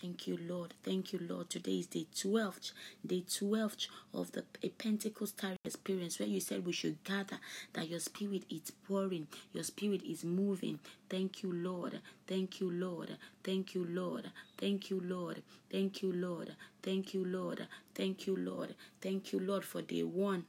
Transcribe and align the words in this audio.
Thank 0.00 0.26
you, 0.26 0.38
Lord. 0.48 0.74
Thank 0.82 1.12
you, 1.12 1.20
Lord. 1.28 1.50
Today 1.50 1.78
is 1.78 1.86
day 1.86 2.06
12th, 2.14 2.72
day 3.06 3.22
12th 3.26 3.86
of 4.14 4.32
the 4.32 4.44
Pentecostal 4.78 5.56
experience 5.64 6.18
where 6.18 6.28
you 6.28 6.40
said 6.40 6.64
we 6.64 6.72
should 6.72 7.02
gather, 7.04 7.38
that 7.74 7.88
your 7.88 8.00
spirit 8.00 8.44
is 8.50 8.72
pouring, 8.88 9.26
your 9.52 9.64
spirit 9.64 10.02
is 10.02 10.24
moving. 10.24 10.78
Thank 11.08 11.42
you, 11.42 11.52
Lord. 11.52 12.00
Thank 12.26 12.60
you, 12.60 12.70
Lord. 12.70 13.16
Thank 13.44 13.74
you, 13.74 13.84
Lord. 13.84 14.30
Thank 14.56 14.90
you, 14.90 15.00
Lord. 15.00 15.42
Thank 15.70 16.02
you, 16.02 16.12
Lord. 16.12 16.56
Thank 16.82 17.14
you, 17.14 17.24
Lord. 17.24 17.66
Thank 17.94 18.26
you, 18.26 18.36
Lord. 18.36 18.74
Thank 19.00 19.32
you, 19.32 19.40
Lord, 19.40 19.64
for 19.64 19.82
day 19.82 20.02
one 20.02 20.44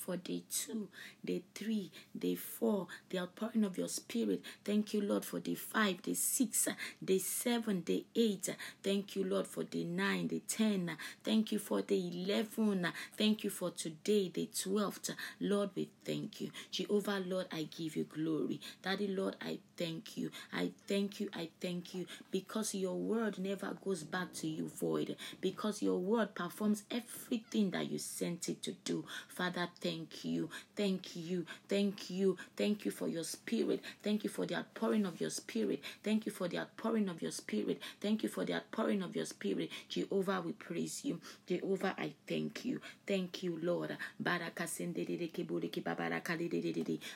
for 0.00 0.16
day 0.16 0.42
two, 0.50 0.88
day 1.24 1.42
three, 1.54 1.90
day 2.18 2.34
four, 2.34 2.86
the 3.10 3.18
outpouring 3.18 3.64
of 3.64 3.76
your 3.76 3.88
spirit. 3.88 4.42
Thank 4.64 4.94
you, 4.94 5.02
Lord, 5.02 5.24
for 5.24 5.40
day 5.40 5.54
five, 5.54 6.02
day 6.02 6.14
six, 6.14 6.68
day 7.04 7.18
seven, 7.18 7.80
day 7.82 8.04
eight. 8.16 8.48
Thank 8.82 9.14
you, 9.16 9.24
Lord, 9.24 9.46
for 9.46 9.64
day 9.64 9.84
nine, 9.84 10.26
day 10.28 10.42
ten. 10.48 10.96
Thank 11.22 11.52
you 11.52 11.58
for 11.58 11.82
day 11.82 12.10
eleven. 12.12 12.88
Thank 13.16 13.44
you 13.44 13.50
for 13.50 13.70
today, 13.70 14.28
day 14.28 14.48
twelfth. 14.58 15.10
Lord, 15.40 15.70
we 15.74 15.90
thank 16.04 16.40
you. 16.40 16.50
Jehovah, 16.70 17.22
Lord, 17.24 17.46
I 17.52 17.64
give 17.64 17.96
you 17.96 18.04
glory. 18.04 18.60
Daddy, 18.82 19.08
Lord, 19.08 19.36
I 19.40 19.58
thank 19.80 20.18
you. 20.18 20.30
I 20.52 20.72
thank 20.86 21.20
you. 21.20 21.30
I 21.34 21.48
thank 21.58 21.94
you 21.94 22.04
because 22.30 22.74
your 22.74 22.94
word 22.94 23.38
never 23.38 23.74
goes 23.82 24.02
back 24.02 24.34
to 24.34 24.46
you 24.46 24.68
void. 24.68 25.16
Because 25.40 25.80
your 25.80 25.98
word 25.98 26.34
performs 26.34 26.82
everything 26.90 27.70
that 27.70 27.90
you 27.90 27.98
sent 27.98 28.50
it 28.50 28.62
to 28.64 28.72
do. 28.84 29.06
Father, 29.28 29.68
thank 29.80 30.22
you. 30.24 30.50
Thank 30.76 31.16
you. 31.16 31.46
Thank 31.66 32.10
you. 32.10 32.36
Thank 32.56 32.84
you 32.84 32.90
for 32.90 33.08
your 33.08 33.24
spirit. 33.24 33.80
Thank 34.02 34.22
you 34.24 34.28
for 34.28 34.44
the 34.44 34.56
outpouring 34.56 35.06
of 35.06 35.18
your 35.18 35.30
spirit. 35.30 35.80
Thank 36.04 36.26
you 36.26 36.32
for 36.32 36.46
the 36.46 36.58
outpouring 36.58 37.08
of 37.08 37.22
your 37.22 37.32
spirit. 37.32 37.80
Thank 38.02 38.22
you 38.22 38.28
for 38.28 38.44
the 38.44 38.54
outpouring 38.56 39.02
of 39.02 39.16
your 39.16 39.24
spirit. 39.24 39.70
Jehovah, 39.88 40.42
we 40.44 40.52
praise 40.52 41.06
you. 41.06 41.20
Jehovah, 41.46 41.94
I 41.96 42.12
thank 42.28 42.66
you. 42.66 42.82
Thank 43.06 43.42
you, 43.42 43.58
Lord. 43.62 43.96
Baraka. 44.18 44.66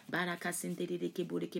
Baraka 0.08 0.40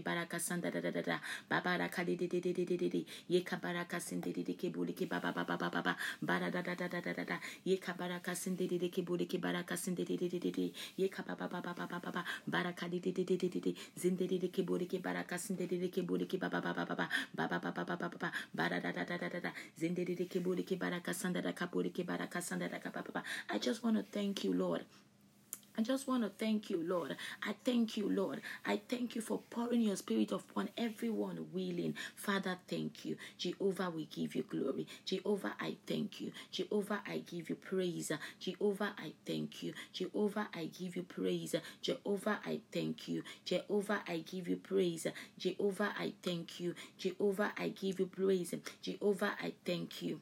baraka 0.03 0.94
da 0.95 1.03
da 1.03 1.19
babara 1.51 1.91
ka 1.91 2.05
de 2.05 2.17
de 2.17 2.29
de 2.29 2.41
de 2.41 2.53
de 2.55 2.65
de 2.79 2.89
de 2.91 3.07
ye 3.29 3.43
kabara 3.45 3.85
ka 3.89 3.99
sin 4.01 4.21
de 4.23 4.33
de 4.33 4.43
de 4.45 4.55
ke 4.55 4.71
buri 4.73 4.95
ke 4.95 5.07
baba 5.11 5.33
baba 5.33 5.57
baba 5.59 5.71
baba 5.71 5.97
bara 6.23 6.51
da 6.51 6.63
da 6.63 6.75
da 6.75 6.89
da 6.89 7.01
da 7.03 7.13
da 7.13 7.25
da 7.25 7.39
ye 7.65 7.79
kabara 7.79 8.23
ka 8.23 8.35
sin 8.35 8.57
de 8.57 8.67
de 8.69 8.79
de 8.79 8.89
ke 8.91 9.03
buri 9.05 9.27
ke 9.27 9.39
bara 9.43 9.65
ka 9.65 9.77
sin 9.77 9.95
de 9.95 10.05
de 10.05 10.17
de 10.17 10.29
de 10.29 10.39
de 10.41 10.51
de 10.53 10.73
ye 10.97 11.09
kababa 11.09 11.49
baba 11.51 11.75
baba 11.75 12.01
baba 12.01 12.25
bara 12.47 12.73
ka 12.73 12.89
de 12.89 13.01
de 13.01 13.13
de 13.13 13.25
de 13.25 13.37
de 13.37 13.49
de 13.49 13.61
de 13.61 13.75
zin 13.99 14.17
de 14.17 14.27
de 14.27 14.39
de 14.39 14.49
ke 14.49 14.63
buri 14.65 14.87
ke 14.87 15.03
bara 15.03 15.25
ka 15.25 15.37
sin 15.39 15.57
de 15.57 15.67
de 15.67 15.79
de 15.79 15.89
ke 15.91 16.03
buri 16.07 16.27
ke 16.27 16.39
baba 16.39 16.61
baba 16.63 16.85
baba 16.87 17.09
baba 17.35 17.59
baba 17.61 17.85
baba 17.85 18.09
baba 18.09 18.33
bara 18.55 18.81
da 18.81 18.93
da 18.93 19.05
da 19.05 19.17
da 19.19 19.29
da 19.29 19.41
da 19.41 19.53
zin 19.79 19.95
de 19.95 20.05
de 20.05 20.15
de 20.15 20.27
ke 20.27 20.41
buri 20.41 20.65
ke 20.65 20.77
bara 20.79 21.01
ka 21.01 21.13
sin 21.13 21.33
da 21.33 21.41
da 21.41 21.53
ka 21.53 21.67
buri 21.67 21.91
ke 21.93 22.05
bara 22.07 22.27
ka 22.29 22.41
sin 22.41 22.59
da 22.59 22.69
da 22.69 22.79
ka 22.79 22.91
baba 22.91 23.11
baba 23.13 23.25
I 23.51 23.59
just 23.59 23.83
want 23.85 23.97
to 23.97 24.05
thank 24.05 24.45
you 24.45 24.53
Lord 24.55 24.85
I 25.77 25.83
just 25.83 26.07
want 26.09 26.23
to 26.23 26.31
thank 26.31 26.71
you, 26.71 26.83
Lord. 26.83 27.17
I 27.43 27.55
thank 27.65 27.97
you, 27.97 28.09
Lord. 28.09 28.41
I 28.65 28.81
thank 28.89 29.17
you 29.17 29.23
for 29.23 29.41
pouring 29.51 29.83
your 29.83 29.97
spirit 29.97 30.33
upon 30.33 30.69
everyone 30.79 31.47
willing. 31.53 31.95
Father, 32.17 32.59
thank 32.69 33.05
you. 33.05 33.17
Jehovah, 33.39 33.91
we 33.91 34.07
give 34.07 34.35
you 34.37 34.45
glory. 34.45 34.87
Jehovah, 35.05 35.55
I 35.61 35.77
thank 35.87 36.21
you. 36.21 36.33
Jehovah, 36.53 37.03
I 37.07 37.19
give 37.19 37.51
you 37.51 37.57
praise. 37.57 38.13
Jehovah, 38.41 38.95
I 38.99 39.13
thank 39.27 39.63
you. 39.63 39.75
Jehovah, 39.93 40.49
I 40.55 40.67
give 40.67 40.97
you 40.97 41.03
praise. 41.03 41.55
Jehovah, 41.83 42.41
I 42.47 42.61
thank 42.73 43.09
you. 43.09 43.23
Jehovah, 43.45 44.03
I 44.09 44.19
give 44.19 44.49
you 44.49 44.57
praise. 44.57 45.07
Jehovah, 45.39 45.93
I 45.99 46.13
thank 46.23 46.61
you. 46.61 46.75
Jehovah, 46.99 47.53
I 47.59 47.69
give 47.69 48.01
you 48.01 48.07
praise. 48.07 48.55
Jehovah, 48.83 49.35
I 49.43 49.53
thank 49.65 50.03
you. 50.03 50.21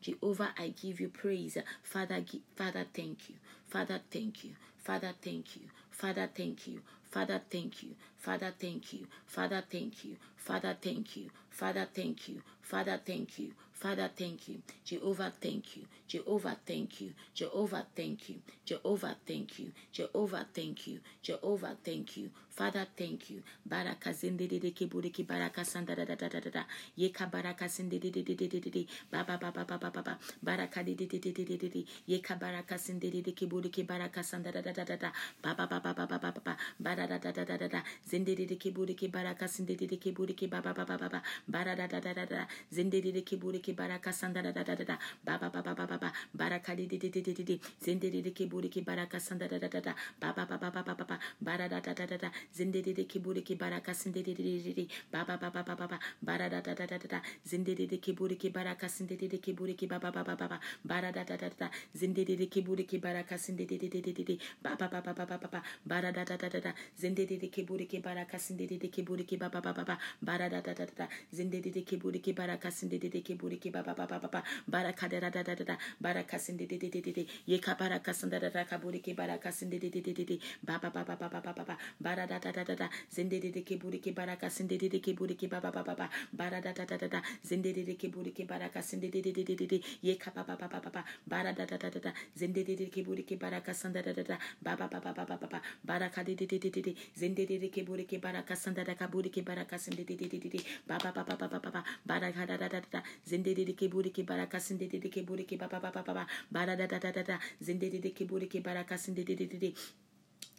Jehovah, 0.00 0.50
I 0.58 0.68
give 0.68 1.00
you 1.00 1.08
praise. 1.08 1.58
Father, 1.82 2.24
Father, 2.56 2.86
thank 2.94 3.30
you. 3.30 3.36
Father, 3.72 4.02
thank 4.10 4.44
you. 4.44 4.50
Father, 4.84 5.14
thank 5.22 5.56
you. 5.56 5.62
Father, 5.90 6.28
thank 6.34 6.66
you. 6.66 6.80
Father, 7.10 7.40
thank 7.50 7.82
you. 7.82 7.94
Father, 8.18 8.52
thank 8.60 8.92
you. 8.92 9.06
Father, 9.26 9.64
thank 9.70 10.04
you. 10.04 10.16
Father, 10.36 10.76
thank 10.82 11.16
you. 11.16 11.30
Father, 11.50 11.88
thank 11.94 12.28
you. 12.28 12.42
Father, 12.60 12.98
thank 13.06 13.38
you. 13.38 13.52
Father, 13.72 14.10
thank 14.14 14.46
you. 14.48 14.62
Jehovah, 14.84 15.32
thank 15.40 15.74
you. 15.76 15.84
Jehovah, 16.06 16.58
thank 16.66 17.00
you. 17.00 17.14
Jehovah, 17.34 17.86
thank 17.96 18.28
you. 18.28 18.36
Jehovah, 18.66 19.16
thank 19.26 19.58
you. 19.58 19.72
Jehovah, 19.90 20.46
thank 20.52 20.86
you. 20.86 21.00
Jehovah, 21.22 21.76
thank 21.82 22.16
you. 22.18 22.30
Father, 22.52 22.86
thank 22.96 23.30
you. 23.30 23.42
Baraka 23.66 24.12
zinde 24.12 24.46
de 24.46 24.58
de 24.60 24.70
ke 24.72 24.84
bude 24.86 25.10
ki 25.10 25.24
baraka 25.24 25.64
sanda 25.64 25.96
da 25.96 26.04
da 26.04 26.14
da 26.14 26.28
da 26.28 26.38
da 26.40 26.50
da. 26.50 26.64
Yeka 26.98 27.30
baraka 27.30 27.66
sinde 27.66 27.98
de 27.98 28.10
de 28.10 28.22
de 28.22 28.34
de 28.36 28.46
de 28.46 28.60
de 28.60 28.70
de. 28.70 28.86
Ba 29.10 29.24
ba 29.24 29.38
ba 29.40 29.50
ba 29.50 29.64
ba 29.64 29.78
ba 29.78 29.90
ba 29.90 30.02
ba. 30.02 30.18
Baraka 30.44 30.82
de 30.84 30.94
de 30.94 31.06
de 31.06 31.18
de 31.18 31.32
de 31.32 31.44
de 31.44 31.56
de 31.56 31.68
de. 31.70 31.86
Yeka 32.06 32.36
baraka 32.38 32.76
sinde 32.78 33.10
de 33.10 33.22
de 33.22 33.32
ke 33.32 33.48
bude 33.48 33.70
ki 33.72 33.84
baraka 33.84 34.22
sanda 34.22 34.52
da 34.52 34.60
da 34.60 34.70
da 34.72 34.84
da 34.84 34.96
da. 34.96 35.12
Ba 35.42 35.54
ba 35.54 35.66
ba 35.66 35.80
ba 35.80 35.94
ba 35.94 36.06
ba 36.06 36.18
ba 36.18 36.30
ba 36.30 36.40
ba. 36.44 36.56
Bara 36.78 37.06
da 37.06 37.16
da 37.16 37.32
da 37.32 37.44
da 37.44 37.56
da 37.56 37.68
da. 37.68 37.82
Zinde 38.06 38.36
de 38.36 38.44
de 38.44 38.56
ke 38.56 38.70
bude 38.74 38.94
ki 38.94 39.08
baraka 39.08 39.48
sinde 39.48 39.74
de 39.74 39.86
de 39.86 39.96
ke 39.96 40.12
bude 40.12 40.36
ki 40.36 40.46
ba 40.46 40.60
ba 40.60 40.74
ba 40.74 40.84
ba 40.84 40.98
ba 40.98 41.08
ba. 41.08 41.22
Bara 41.48 41.74
da 41.74 41.86
da 41.86 42.00
da 42.00 42.12
da 42.12 42.26
da. 42.26 42.46
Zinde 42.70 43.00
de 43.00 43.12
de 43.12 43.22
ke 43.24 43.40
bude 43.40 43.62
ki 43.62 43.72
baraka 43.72 44.12
sanda 44.12 44.42
da 44.42 44.52
da 44.52 44.62
da 44.62 44.74
da 44.76 44.84
da. 44.84 44.98
Ba 45.24 45.38
ba 45.40 45.48
ba 45.48 45.62
ba 45.62 45.72
ba 45.74 45.86
ba 45.86 45.96
ba. 45.96 46.12
Baraka 46.36 46.76
de 46.76 46.84
de 46.86 46.98
de 46.98 47.08
de 47.08 47.22
de 47.22 47.32
de 47.32 47.44
de. 47.44 47.60
Zinde 47.80 48.12
de 48.12 48.20
de 48.20 48.30
ke 48.30 48.44
bude 48.44 48.68
ki 48.68 48.82
baraka 48.82 49.16
sanda 49.18 49.48
da 49.48 49.56
da 49.58 49.68
da 49.68 49.80
da. 49.80 49.94
Ba 50.20 50.34
ba 50.36 50.44
ba 50.44 50.58
ba 50.60 50.68
ba 50.70 50.82
ba 50.84 50.94
ba 50.94 51.04
ba. 51.08 51.18
Bara 51.40 51.66
da 51.68 51.80
da 51.80 51.94
da 51.94 52.04
da 52.06 52.16
da. 52.18 52.30
Zinde 52.54 52.82
de 52.82 52.92
de 52.92 53.04
ke 53.06 53.18
bude 53.20 53.42
ki 53.44 53.54
baraka 53.54 53.94
sinde 53.94 54.22
de 54.24 54.34
de 54.34 54.42
de 54.42 54.62
de 54.62 54.72
de. 54.74 54.88
Ba 55.12 55.24
ba 55.24 55.36
ba 55.36 55.50
ba 55.50 55.62
ba 55.62 55.74
ba 55.76 55.86
ba. 55.86 55.98
Bara 56.22 56.48
da 56.48 56.60
da 56.60 56.74
da 56.74 56.86
da 56.86 56.98
da 56.98 57.08
da. 57.08 57.20
Zinde 57.46 57.74
de 57.76 57.86
de 57.86 57.98
ke 57.98 58.12
bude 58.14 58.36
ki 58.38 58.50
baraka 58.50 58.88
sinde 58.88 59.16
de 59.16 59.28
de 59.28 59.38
ke 59.38 59.52
bude 59.54 59.74
ki 59.76 59.86
ba 59.86 59.98
ba 59.98 60.10
ba 60.10 60.22
ba 60.24 60.34
ba 60.36 60.48
ba. 60.48 60.60
Bara 60.84 61.12
da 61.12 61.24
da 61.24 61.36
da 61.36 61.48
da 61.48 61.56
da. 61.58 61.70
Zinde 61.94 62.24
de 62.24 62.36
de 62.36 62.46
ke 62.46 62.62
bude 62.64 62.84
ki 62.86 62.98
baraka 62.98 63.38
sinde 63.38 63.66
de 63.66 63.78
de 63.78 63.88
de 63.88 64.00
de 64.00 64.12
de 64.12 64.24
de. 64.24 64.38
Ba 64.62 64.76
ba 64.78 64.88
ba 64.88 65.00
ba 65.00 65.12
ba 65.14 65.24
ba 65.26 65.36
ba 65.38 65.48
ba. 65.48 65.62
Bara 65.86 66.12
da 66.12 66.24
da 66.24 66.36
da 66.36 66.48
da 66.48 66.60
da. 66.60 66.72
Zinde 66.98 67.26
de 67.26 67.36
de 67.38 67.48
ke 67.48 67.62
bude 67.66 67.86
ki 67.86 68.00
baraka 68.00 68.38
sinde 68.38 68.66
de 68.66 68.78
de 68.78 68.88
ke 68.88 69.02
bude 69.04 69.24
ki 69.24 69.36
ba 69.36 69.48
ba 69.48 69.60
ba 69.60 69.72
ba 69.72 69.84
ba. 69.84 69.98
Bara 70.20 70.48
da 70.48 70.60
da 70.60 70.74
da 70.74 70.86
da 70.86 70.94
da. 70.96 71.08
Zinde 71.32 71.60
de 71.62 71.70
de 71.70 71.82
ke 71.84 71.96
bude 71.98 72.20
ki 72.20 72.32
baraka 72.32 72.70
sinde 72.70 72.98
de 72.98 73.08
de 73.08 73.20
ke 73.22 73.34
bude 73.36 73.58
ki 73.58 73.70
ba 73.70 73.82
ba 73.82 73.94
ba 73.94 74.06
ba 74.06 74.18
ba 74.18 74.28
ba. 74.28 74.42
Baraka 74.68 75.08
da 75.08 75.20
da 75.20 75.30
da 75.30 75.42
da 75.42 75.54
da 75.54 75.64
da. 75.64 75.76
Baraka 76.00 76.38
sinde 76.38 76.66
de 76.66 76.78
de 76.78 76.88
de 76.90 77.00
de 77.00 77.12
de. 77.12 77.26
Ye 77.46 77.58
ka 77.58 77.74
da 77.74 78.64
ka 78.64 78.78
bude 78.78 79.00
ki 79.02 79.14
baraka 79.14 79.52
sinde 79.52 79.78
de 79.78 79.90
de 79.90 80.00
de 80.00 80.12
de 80.12 80.24
de. 80.24 80.40
Ba 80.62 80.78
ba 80.78 80.90
ba 80.90 81.04
ba 81.04 81.16
ba 81.16 81.28
ba 81.28 81.40
ba 81.40 81.52
ba 81.52 81.64
ba. 81.64 81.76
Bara 82.00 82.26
da 82.32 82.38
da 82.38 82.52
da 82.52 82.64
da 82.64 82.74
da. 82.74 82.88
Zinde 83.10 83.40
de 83.40 83.50
de 83.50 83.62
ke 83.62 83.76
bude 83.76 83.98
ki 84.00 84.12
baraka 84.12 84.48
sinde 84.50 84.78
de 84.78 84.88
de 84.88 85.00
ke 85.00 85.12
bude 85.14 85.34
ki 85.36 85.46
ba 85.48 85.60
ba 85.60 85.70
ba 85.70 85.82
ba 85.82 85.94
ba. 85.94 86.08
Bara 86.32 86.60
da 86.60 86.72
da 86.72 86.84
da 86.84 86.96
da 86.96 87.08
da. 87.08 87.22
Zinde 87.44 87.72
de 87.74 87.84
de 87.84 87.94
ke 87.96 88.08
bude 88.08 88.32
ki 88.32 88.44
baraka 88.44 88.82
sinde 88.82 89.10
de 89.10 89.20
de 89.22 89.32
de 89.32 89.44
de 89.44 89.66
de. 89.66 89.80
Ye 90.02 90.16
ka 90.16 90.30
ba 90.34 90.44
ba 90.44 90.56
ba 90.56 90.68
ba 90.68 90.80
ba 90.80 90.90
ba. 90.90 91.04
Bara 91.26 91.52
da 91.52 91.66
da 91.66 91.76
da 91.76 91.90
da 91.90 92.00
da. 92.00 92.12
Zinde 92.36 92.64
de 92.64 92.76
de 92.76 92.86
ke 92.88 93.04
bude 93.04 93.22
ki 93.26 93.36
baraka 93.36 93.74
sinde 93.74 94.02
da 94.02 94.12
da 94.12 94.22
da. 94.22 94.38
Ba 94.62 94.76
ba 94.76 94.88
ba 94.88 95.00
ba 95.00 95.12
ba 95.12 95.24
ba 95.24 95.36
ba 95.36 95.46
ba. 95.46 95.60
Baraka 95.84 96.24
de 96.24 96.34
de 96.34 96.46
de 96.46 96.58
de 96.58 96.70
de 96.70 96.80
de. 96.82 96.94
Zinde 97.16 97.46
de 97.46 97.58
de 97.58 97.68
ke 97.68 97.84
bude 97.84 98.06
ki 98.06 98.18
baraka 98.18 98.56
sinde 98.56 98.84
da 98.84 98.94
ka 98.94 99.06
bude 99.08 99.30
ki 99.30 99.42
baraka 99.42 99.78
sinde 99.78 100.04
de 100.04 100.16
de 100.16 100.28
de 100.28 100.38
de 100.38 100.48
de. 100.48 100.60
Ba 100.86 100.98
ba 101.02 101.12
ba 101.12 101.24
ba 101.24 101.36
ba 101.36 101.48
ba 101.48 101.58
ba 101.60 101.70
ba. 101.70 101.84
Baraka 102.06 102.46
da 102.46 102.56
da 102.56 102.68
da 102.68 102.80
da. 102.90 103.02
Zinde 103.26 103.54
de 103.54 103.64
de 103.64 103.74
ke 103.74 103.88
bude 103.90 104.10
ki 104.12 104.22
baraka 104.22 104.60
sinde 104.60 104.88
de 104.88 104.98
de 104.98 105.08
ke 105.08 105.22
bude 105.26 105.44
ki 105.44 105.56
ba 105.56 105.68
ba 105.68 105.80
ba 105.80 105.90
ba 105.90 106.02
ba 106.02 106.14
ba. 106.14 106.26
Bara 106.50 106.76
da 106.76 106.86
da 106.86 106.98
da 106.98 107.12
da 107.12 107.22
da. 107.22 107.38
Zinde 107.60 107.90
de 107.90 107.98
de 108.00 108.10
ke 108.10 108.24
bude 108.24 108.48
ki 108.48 108.60
baraka 108.60 108.96
sinde 108.98 109.24
de 109.24 109.34
de 109.34 109.46
de 109.46 109.58
de. 109.58 109.74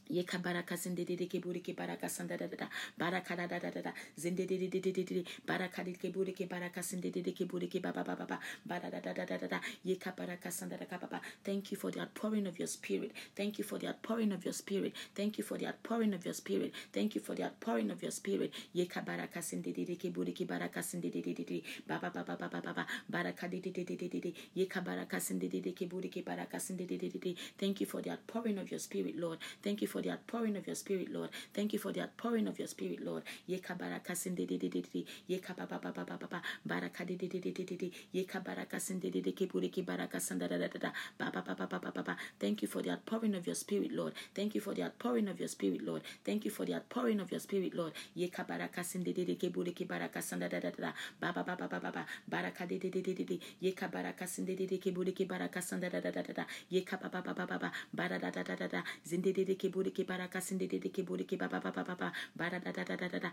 Ye 0.09 0.23
ka 0.23 0.37
baraka 0.37 0.77
sinde 0.77 1.05
de 1.05 1.15
de 1.15 1.27
ke 1.27 1.39
buri 1.41 1.61
ke 1.61 1.75
baraka 1.75 2.09
sanda 2.09 2.37
da 2.37 2.47
da 2.47 2.55
da 2.57 2.67
baraka 2.97 3.35
da 3.35 3.47
da 3.47 3.59
baraka 5.45 5.83
de 5.83 5.93
ke 5.93 6.47
baraka 6.49 6.81
sinde 6.83 7.11
de 7.11 7.21
de 7.21 7.31
ke 7.31 7.45
buri 7.47 7.67
ke 7.69 7.81
ba 7.81 7.91
ba 7.91 8.03
ba 8.03 8.15
ba 8.15 8.25
ba 8.25 8.39
bara 8.65 8.89
da 8.89 8.99
da 8.99 9.13
da 9.13 9.25
da 9.25 9.37
da 9.37 9.47
da 9.47 9.59
ye 9.83 9.95
baraka 9.97 10.49
sanda 10.51 10.77
da 10.77 10.85
ba 10.97 11.21
thank 11.43 11.71
you 11.71 11.77
for 11.77 11.91
the 11.91 11.99
outpouring 12.01 12.47
of 12.47 12.59
your 12.59 12.67
spirit. 12.67 13.11
Thank 13.35 13.57
you 13.57 13.63
for 13.63 13.77
the 13.77 13.87
outpouring 13.87 14.31
of 14.31 14.43
your 14.43 14.53
spirit. 14.53 14.93
Thank 15.15 15.37
you 15.37 15.43
for 15.43 15.57
the 15.57 15.67
outpouring 15.67 16.13
of 16.13 16.25
your 16.25 16.33
spirit. 16.33 16.73
Thank 16.91 17.15
you 17.15 17.21
for 17.21 17.35
the 17.35 17.43
outpouring 17.43 17.91
of 17.91 18.01
your 18.01 18.11
spirit. 18.11 18.51
Ye 18.73 18.85
ka 18.85 19.01
baraka 19.01 19.41
sinde 19.41 19.73
de 19.73 19.85
de 19.85 19.95
ke 19.95 20.13
buri 20.13 20.33
ke 20.33 20.45
baraka 20.47 20.83
sinde 20.83 21.11
de 21.11 21.21
de 21.21 21.33
de 21.33 21.43
de 21.43 21.63
ba 21.87 21.99
ba 22.01 22.09
ba 22.13 22.23
ba 22.23 22.35
ba 22.37 22.49
ba 22.49 22.61
ba 22.61 22.73
ba 22.73 22.85
baraka 23.09 23.47
de 23.47 23.59
de 23.59 23.71
de 23.71 23.83
de 23.83 23.95
de 23.95 24.07
de 24.09 24.19
de 24.19 24.33
ye 24.53 24.65
ka 24.65 24.81
baraka 24.81 25.19
sinde 25.19 25.49
de 25.49 25.59
de 25.61 25.71
ke 25.73 25.87
buri 25.89 26.09
ke 26.09 26.23
baraka 26.25 26.59
sinde 26.59 26.87
de 26.87 26.97
de 26.97 27.09
de 27.09 27.19
de 27.19 27.35
thank 27.57 27.81
you 27.81 27.85
for 27.87 28.01
the 28.01 28.09
outpouring 28.11 28.57
of 28.57 28.69
your 28.71 28.79
spirit 28.79 29.15
lord. 29.17 29.39
Thank 29.61 29.81
you 29.81 29.87
for 29.93 30.01
the 30.01 30.11
outpouring 30.11 30.57
of 30.57 30.65
your 30.67 30.75
spirit, 30.75 31.09
Lord. 31.13 31.29
Thank 31.53 31.73
you 31.73 31.79
for 31.79 31.93
the 31.93 32.01
outpouring 32.01 32.47
of 32.47 32.57
your 32.59 32.67
spirit, 32.67 33.05
Lord. 33.05 33.23
Yeka 33.47 33.77
baraka 33.77 34.15
sinde 34.15 34.47
de 34.47 34.57
de 34.57 34.69
de 34.69 34.81
de. 34.81 35.05
Yeka 35.29 35.55
ba 35.55 35.67
de 37.05 37.15
de 37.15 37.27
de 37.29 37.39
de 37.39 37.51
de 37.51 37.63
de 37.63 37.77
de. 37.77 37.91
De 39.11 39.21
de 39.21 39.31
ke 39.33 39.45
buri 39.47 39.69
ke 39.69 39.85
da 39.85 40.47
da 40.47 40.67
da 40.67 40.79
da. 40.79 40.91
Ba 41.19 41.29
ba 41.31 41.43
ba 41.45 41.53
ba 41.55 41.67
ba 41.67 41.79
ba 41.79 41.91
ba 41.91 42.03
ba. 42.03 42.17
Thank 42.39 42.63
you 42.63 42.67
for 42.67 42.81
the 42.81 42.91
outpouring 42.91 43.35
of 43.35 43.45
your 43.45 43.55
spirit, 43.55 43.91
Lord. 43.91 44.13
Thank 44.33 44.55
you 44.55 44.61
for 44.61 44.73
the 44.73 44.83
outpouring 44.83 45.27
of 45.29 45.39
your 45.39 45.47
spirit, 45.49 45.83
Lord. 45.83 46.01
Thank 46.25 46.45
you 46.45 46.51
for 46.51 46.65
the 46.65 46.73
outpouring 46.75 47.19
of 47.19 47.31
your 47.31 47.39
spirit, 47.39 47.75
Lord. 47.75 47.93
Sinde 48.83 49.13
de 49.13 49.25
de 49.25 49.35
ke 49.35 49.49
buri 49.53 49.73
ke 49.73 49.85
da 49.87 49.97
da 50.49 50.59
da 50.59 50.71
da. 50.71 50.93
Ba 51.19 51.31
ba 51.33 51.43
de 52.67 52.77
de 52.79 52.89
de 52.89 53.01
de 53.01 53.13
de 53.13 53.23
de. 53.25 53.39
Yeka 53.61 53.87
baraka 53.91 54.27
sinde 54.27 54.55
de 54.55 54.65
de 54.67 54.77
ke 54.77 54.91
buri 54.93 55.13
ke 55.13 55.25
da 55.27 55.89
da 55.89 55.99
da 56.01 56.21
da 56.21 56.33
da. 56.33 56.45
Yeka 56.71 56.97
da 57.01 58.19
da 58.19 58.43
da 58.43 58.55
da 58.55 58.67
da. 58.67 58.83
Zinde 59.05 59.33
de 59.33 59.43
de 59.45 59.55
ke 59.55 59.69
buri 59.71 59.82
buriki 59.83 60.03
baraka 60.07 60.39
sindi 60.41 60.67
de 60.67 60.79
ke 60.79 61.03
buriki 61.03 61.35
baba 61.37 61.59
baba 61.59 62.11
bara 62.35 62.59
da 62.59 62.71
da 62.71 62.83
da 62.85 62.95
da 62.95 63.07
da 63.19 63.31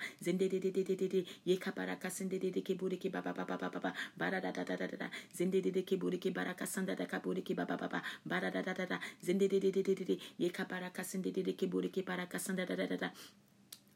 de 1.09 1.25
ye 1.45 1.57
kabaraka 1.59 2.11
sindi 2.11 2.39
de 2.39 2.61
ke 2.63 2.75
buriki 2.75 3.09
baba 3.11 3.33
baba 3.33 3.95
bara 4.19 4.41
da 4.41 4.51
da 4.51 4.65
da 4.65 4.77
da 4.77 4.87
da 4.87 5.11
zinde 5.33 5.61
de 5.63 5.83
ke 5.85 5.97
buriki 5.97 6.31
baraka 6.35 6.67
sanda 6.67 6.97
da 6.97 7.07
ka 7.07 7.21
buriki 7.21 7.55
bara 7.55 8.51
da 8.51 8.63
da 8.63 8.75
da 8.75 8.87
da 8.87 8.99
zinde 9.23 9.49
de 9.49 9.61
de 9.61 9.71
de 9.71 9.95
de 9.95 10.19
ye 10.39 10.51
kabaraka 10.51 11.05
sindi 11.05 11.31
de 11.31 11.53
ke 11.55 11.67
buriki 11.71 12.03
baraka 12.05 12.39
sanda 12.39 12.67
da 12.67 12.75
da 12.77 12.87
da 12.87 12.97
da 12.97 13.11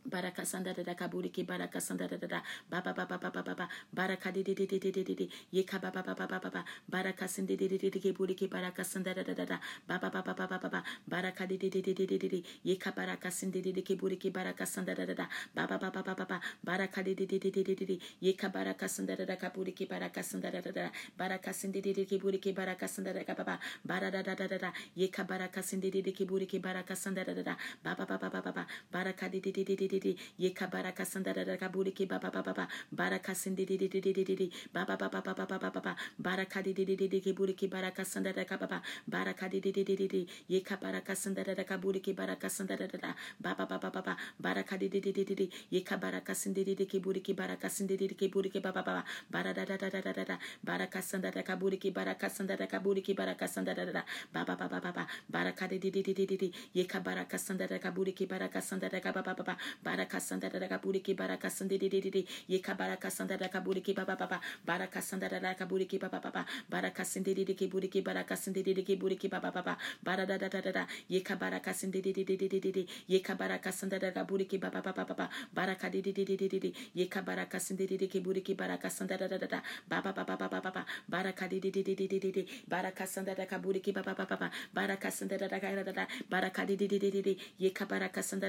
baraka 0.04 0.44
sanda 0.44 0.72
da 0.74 0.82
da 0.82 0.94
kaburi 0.94 1.30
ki 1.32 1.44
baraka 1.44 1.80
sanda 1.80 2.08
da 2.08 2.16
da 2.16 2.42
ba 2.70 2.80
ba 2.82 2.92
ba 2.92 3.06
ba 3.06 3.18
ba 3.18 3.30
ba 3.30 3.42
ba 3.42 3.54
ba 3.54 3.68
baraka 3.92 4.30
di 4.32 4.42
di 4.42 4.54
di 4.54 4.66
di 4.66 4.78
di 4.78 4.90
di 4.92 5.14
di 5.14 5.26
ye 5.52 5.64
ka 5.64 5.78
ba 5.78 5.90
ba 5.90 6.02
ba 6.02 6.14
ba 6.14 6.26
ba 6.26 6.38
ba 6.40 6.50
ba 6.50 6.64
baraka 6.88 7.26
sindi 7.28 7.56
di 7.56 7.68
di 7.68 7.78
di 7.78 7.90
di 7.90 8.00
ki 8.00 8.12
buri 8.12 8.34
ki 8.34 8.48
baraka 8.48 8.84
sanda 8.84 9.14
da 9.14 9.22
da 9.22 9.34
da 9.34 9.44
da 9.44 9.58
ba 9.88 9.98
ba 9.98 10.10
ba 10.10 10.22
ba 10.22 10.34
ba 10.34 10.46
ba 10.46 10.58
ba 10.58 10.68
ba 10.68 10.80
baraka 11.08 11.46
di 11.46 11.56
di 11.56 11.68
di 11.70 11.80
di 11.82 11.94
di 11.94 12.06
di 12.06 12.18
di 12.28 12.40
ye 12.62 12.76
ka 12.76 12.90
baraka 12.92 13.30
sindi 13.30 13.60
di 13.60 13.72
di 13.72 13.82
ki 13.82 13.96
buri 13.96 14.16
ki 14.16 14.30
baraka 14.30 14.66
sanda 14.66 14.94
da 14.94 15.04
da 15.04 15.14
da 15.14 15.26
ba 15.54 15.66
ba 15.66 15.78
ba 15.78 15.90
ba 15.90 16.02
ba 16.02 16.14
ba 16.14 16.24
ba 16.26 16.38
baraka 16.62 17.02
di 17.02 17.14
di 17.14 17.26
di 17.26 17.38
di 17.38 17.50
di 17.50 17.62
di 17.64 17.74
di 17.84 17.96
ye 18.20 18.32
ka 18.36 18.48
baraka 18.48 18.88
sanda 18.88 19.16
da 19.16 19.24
da 19.24 19.36
kaburi 19.36 19.72
ki 19.72 19.86
baraka 19.86 20.22
sanda 20.22 20.50
da 20.50 20.60
da 20.60 20.70
da 20.72 20.90
baraka 21.16 21.52
sindi 21.52 21.80
di 21.80 21.92
di 21.92 22.04
ki 22.04 22.18
buri 22.18 22.38
ki 22.38 22.52
baraka 22.52 22.86
sanda 22.88 23.12
da 23.12 23.24
ka 23.24 23.34
ba 23.34 23.44
ba 23.44 23.56
bara 23.84 24.10
da 24.10 24.22
da 24.22 24.34
da 24.34 24.46
da 24.46 24.58
da 24.58 24.70
ye 24.94 25.08
ka 25.08 25.24
baraka 25.24 25.62
sindi 25.62 25.90
di 25.90 26.02
di 26.02 26.12
ki 26.12 26.24
buri 26.24 26.46
ki 26.46 26.58
baraka 26.60 26.94
sanda 26.94 27.24
da 27.24 27.32
da 27.34 27.42
da 27.42 27.54
ba 27.82 27.94
ba 27.94 28.04
ba 28.06 28.18
ba 28.18 28.28
ba 28.30 28.40
ba 28.42 28.52
ba 28.52 28.64
baraka 28.92 29.28
di 29.28 29.40
di 29.40 29.52
di 29.52 29.64
di 29.64 29.74
di 30.00 30.14
di 30.14 30.18
ye 30.38 30.50
kabaraka 30.50 31.04
sandara 31.04 31.44
da 31.44 31.56
kaburi 31.56 31.92
ki 31.94 32.06
baba 32.06 32.30
baba 32.30 32.52
baba 32.52 32.68
baraka 32.90 33.34
sindi 33.34 33.64
di 33.66 33.76
di 33.78 33.88
di 33.88 34.00
di 34.00 34.12
di 34.12 34.24
di 34.24 34.34
di 34.34 34.50
baba 34.72 34.96
baba 34.96 35.20
baba 35.22 35.46
baba 35.46 35.70
baba 35.70 35.94
baraka 36.18 36.62
di 36.62 36.72
di 36.74 36.84
di 36.84 36.96
di 36.96 37.08
di 37.08 37.20
ki 37.20 37.32
buri 37.32 37.54
baraka 37.70 38.02
sandara 38.04 38.34
da 38.34 38.44
kababa 38.44 38.82
baraka 39.06 39.48
di 39.48 39.60
di 39.60 39.70
di 39.72 39.84
di 39.84 39.94
di 39.96 40.08
di 40.08 40.22
ye 40.48 40.60
kabaraka 40.62 41.14
sandara 41.14 41.54
da 41.54 41.64
kaburi 41.64 42.00
ki 42.00 42.12
baraka 42.14 42.48
sandara 42.48 42.86
da 42.90 42.98
da 42.98 43.14
baba 43.40 43.66
baba 43.66 43.90
baba 43.90 44.16
baraka 44.40 44.76
di 44.78 44.88
di 44.88 45.00
di 45.00 45.12
di 45.12 45.24
di 45.24 45.34
di 45.34 45.46
ye 45.70 45.82
kabaraka 45.82 46.34
sindi 46.34 46.64
di 46.64 46.74
di 46.74 46.86
ki 46.86 47.00
buri 47.00 47.20
ki 47.22 47.34
baraka 47.34 47.68
sindi 47.68 47.96
di 47.96 48.08
di 48.08 48.14
ki 48.14 48.28
buri 48.28 48.50
ki 48.50 48.60
baba 48.60 48.82
baba 48.82 49.04
bara 49.30 49.52
da 49.54 49.64
da 49.64 49.76
da 49.76 49.88
da 49.90 50.00
da 50.00 50.24
da 50.24 50.36
baraka 50.64 51.00
sandara 51.02 51.34
da 51.34 51.42
kaburi 51.42 51.78
ki 51.78 51.90
baraka 51.90 52.28
sandara 52.28 52.58
da 52.58 52.66
kaburi 52.66 53.02
ki 53.02 53.14
baraka 53.14 53.46
sandara 53.46 53.84
da 53.86 53.92
da 53.92 54.02
baba 54.32 54.56
baba 54.56 54.80
baba 54.80 55.06
baraka 55.30 55.68
di 55.68 55.78
di 55.78 55.90
di 55.90 56.02
di 56.02 56.14
di 56.26 56.36
di 56.36 56.48
ye 56.72 56.84
kabaraka 56.86 57.38
sandara 57.38 57.76
da 57.76 57.78
kaburi 57.78 58.12
ki 58.14 58.26
baraka 58.26 58.60
sandara 58.60 58.98
da 58.98 59.00
kababa 59.00 59.34
baba 59.34 59.44
baraka 59.44 59.83
sanda 60.20 60.48
da 60.48 60.68
kaburi 60.68 61.00
ki 61.02 61.14
baraka 61.14 61.50
sandi 61.50 61.78
di 61.78 61.88
di 61.88 62.00
di 62.00 62.10
di 62.10 62.26
ye 62.48 62.58
ka 62.60 62.74
baraka 62.74 63.10
sanda 63.10 63.36
da 63.36 63.48
kaburi 63.48 63.82
ki 63.82 63.92
baba 63.94 64.16
baba 64.16 64.40
baraka 64.66 65.00
sanda 65.00 65.28
da 65.28 65.54
kaburi 65.54 65.86
ki 65.86 65.98
baba 65.98 66.20
baba 66.20 66.44
baraka 66.70 67.04
sindi 67.04 67.34
di 67.34 67.44
di 67.44 67.54
ki 67.54 67.68
buri 67.68 67.88
ki 67.88 68.02
baraka 68.02 68.36
sindi 68.36 68.62
di 68.62 68.74
di 68.74 68.82
ki 68.82 68.96
buri 68.96 69.16
ki 69.16 69.28
baba 69.28 69.50
baba 69.50 69.76
bara 70.02 70.26
da 70.26 70.38
da 70.38 70.48
da 70.48 70.60
da 70.60 70.72
da 70.72 70.86
ye 71.08 71.20
ka 71.22 71.36
baraka 71.36 71.72
sindi 71.72 72.00
di 72.00 72.12
di 72.12 72.24
di 72.24 72.36
di 72.36 72.48
di 72.48 72.60
di 72.60 72.70
di 72.72 72.86
ye 73.08 73.20
ka 73.20 73.34
baraka 73.34 73.72
sanda 73.72 73.98
da 73.98 74.10
kaburi 74.10 74.46
ki 74.46 74.58
baba 74.58 74.80
baba 74.82 75.04
baba 75.04 75.28
baraka 75.54 75.90
di 75.90 76.00
di 76.02 76.12
di 76.12 76.24
di 76.24 76.36
di 76.36 76.48
di 76.48 76.58
di 76.60 76.74
ye 76.94 77.06
ka 77.08 77.22
baraka 77.22 77.58
sindi 77.60 77.86
di 77.86 77.96
di 77.96 78.08
ki 78.08 78.20
buri 78.20 78.42
ki 78.42 78.54
baraka 78.54 78.88
sanda 78.90 79.16
da 79.16 79.28
da 79.28 79.38
da 79.38 79.46
da 79.46 79.62
baba 79.88 80.12
baba 80.12 80.36
baba 80.36 80.60
baba 80.60 80.84
baraka 81.08 81.48
di 81.48 81.60
di 81.60 81.70
di 81.70 81.82
di 81.82 81.94
di 81.94 82.06
di 82.08 82.18
di 82.18 82.30
di 82.32 82.42
baraka 82.68 83.06
sanda 83.06 83.34
da 83.34 83.44
kaburi 83.46 83.80
ki 83.80 83.92
baba 83.92 84.14
baba 84.14 84.36
baba 84.36 84.50
baraka 84.72 85.10
sanda 85.10 85.36
da 85.38 85.48
da 85.48 85.58
da 85.58 85.92
da 85.92 86.06
baraka 86.30 86.64
di 86.64 86.76
di 86.76 86.86
di 86.88 86.98
di 86.98 87.10
di 87.10 87.22
di 87.22 87.34
ye 87.58 87.70
ka 87.70 87.84
baraka 87.84 88.22
sanda 88.22 88.48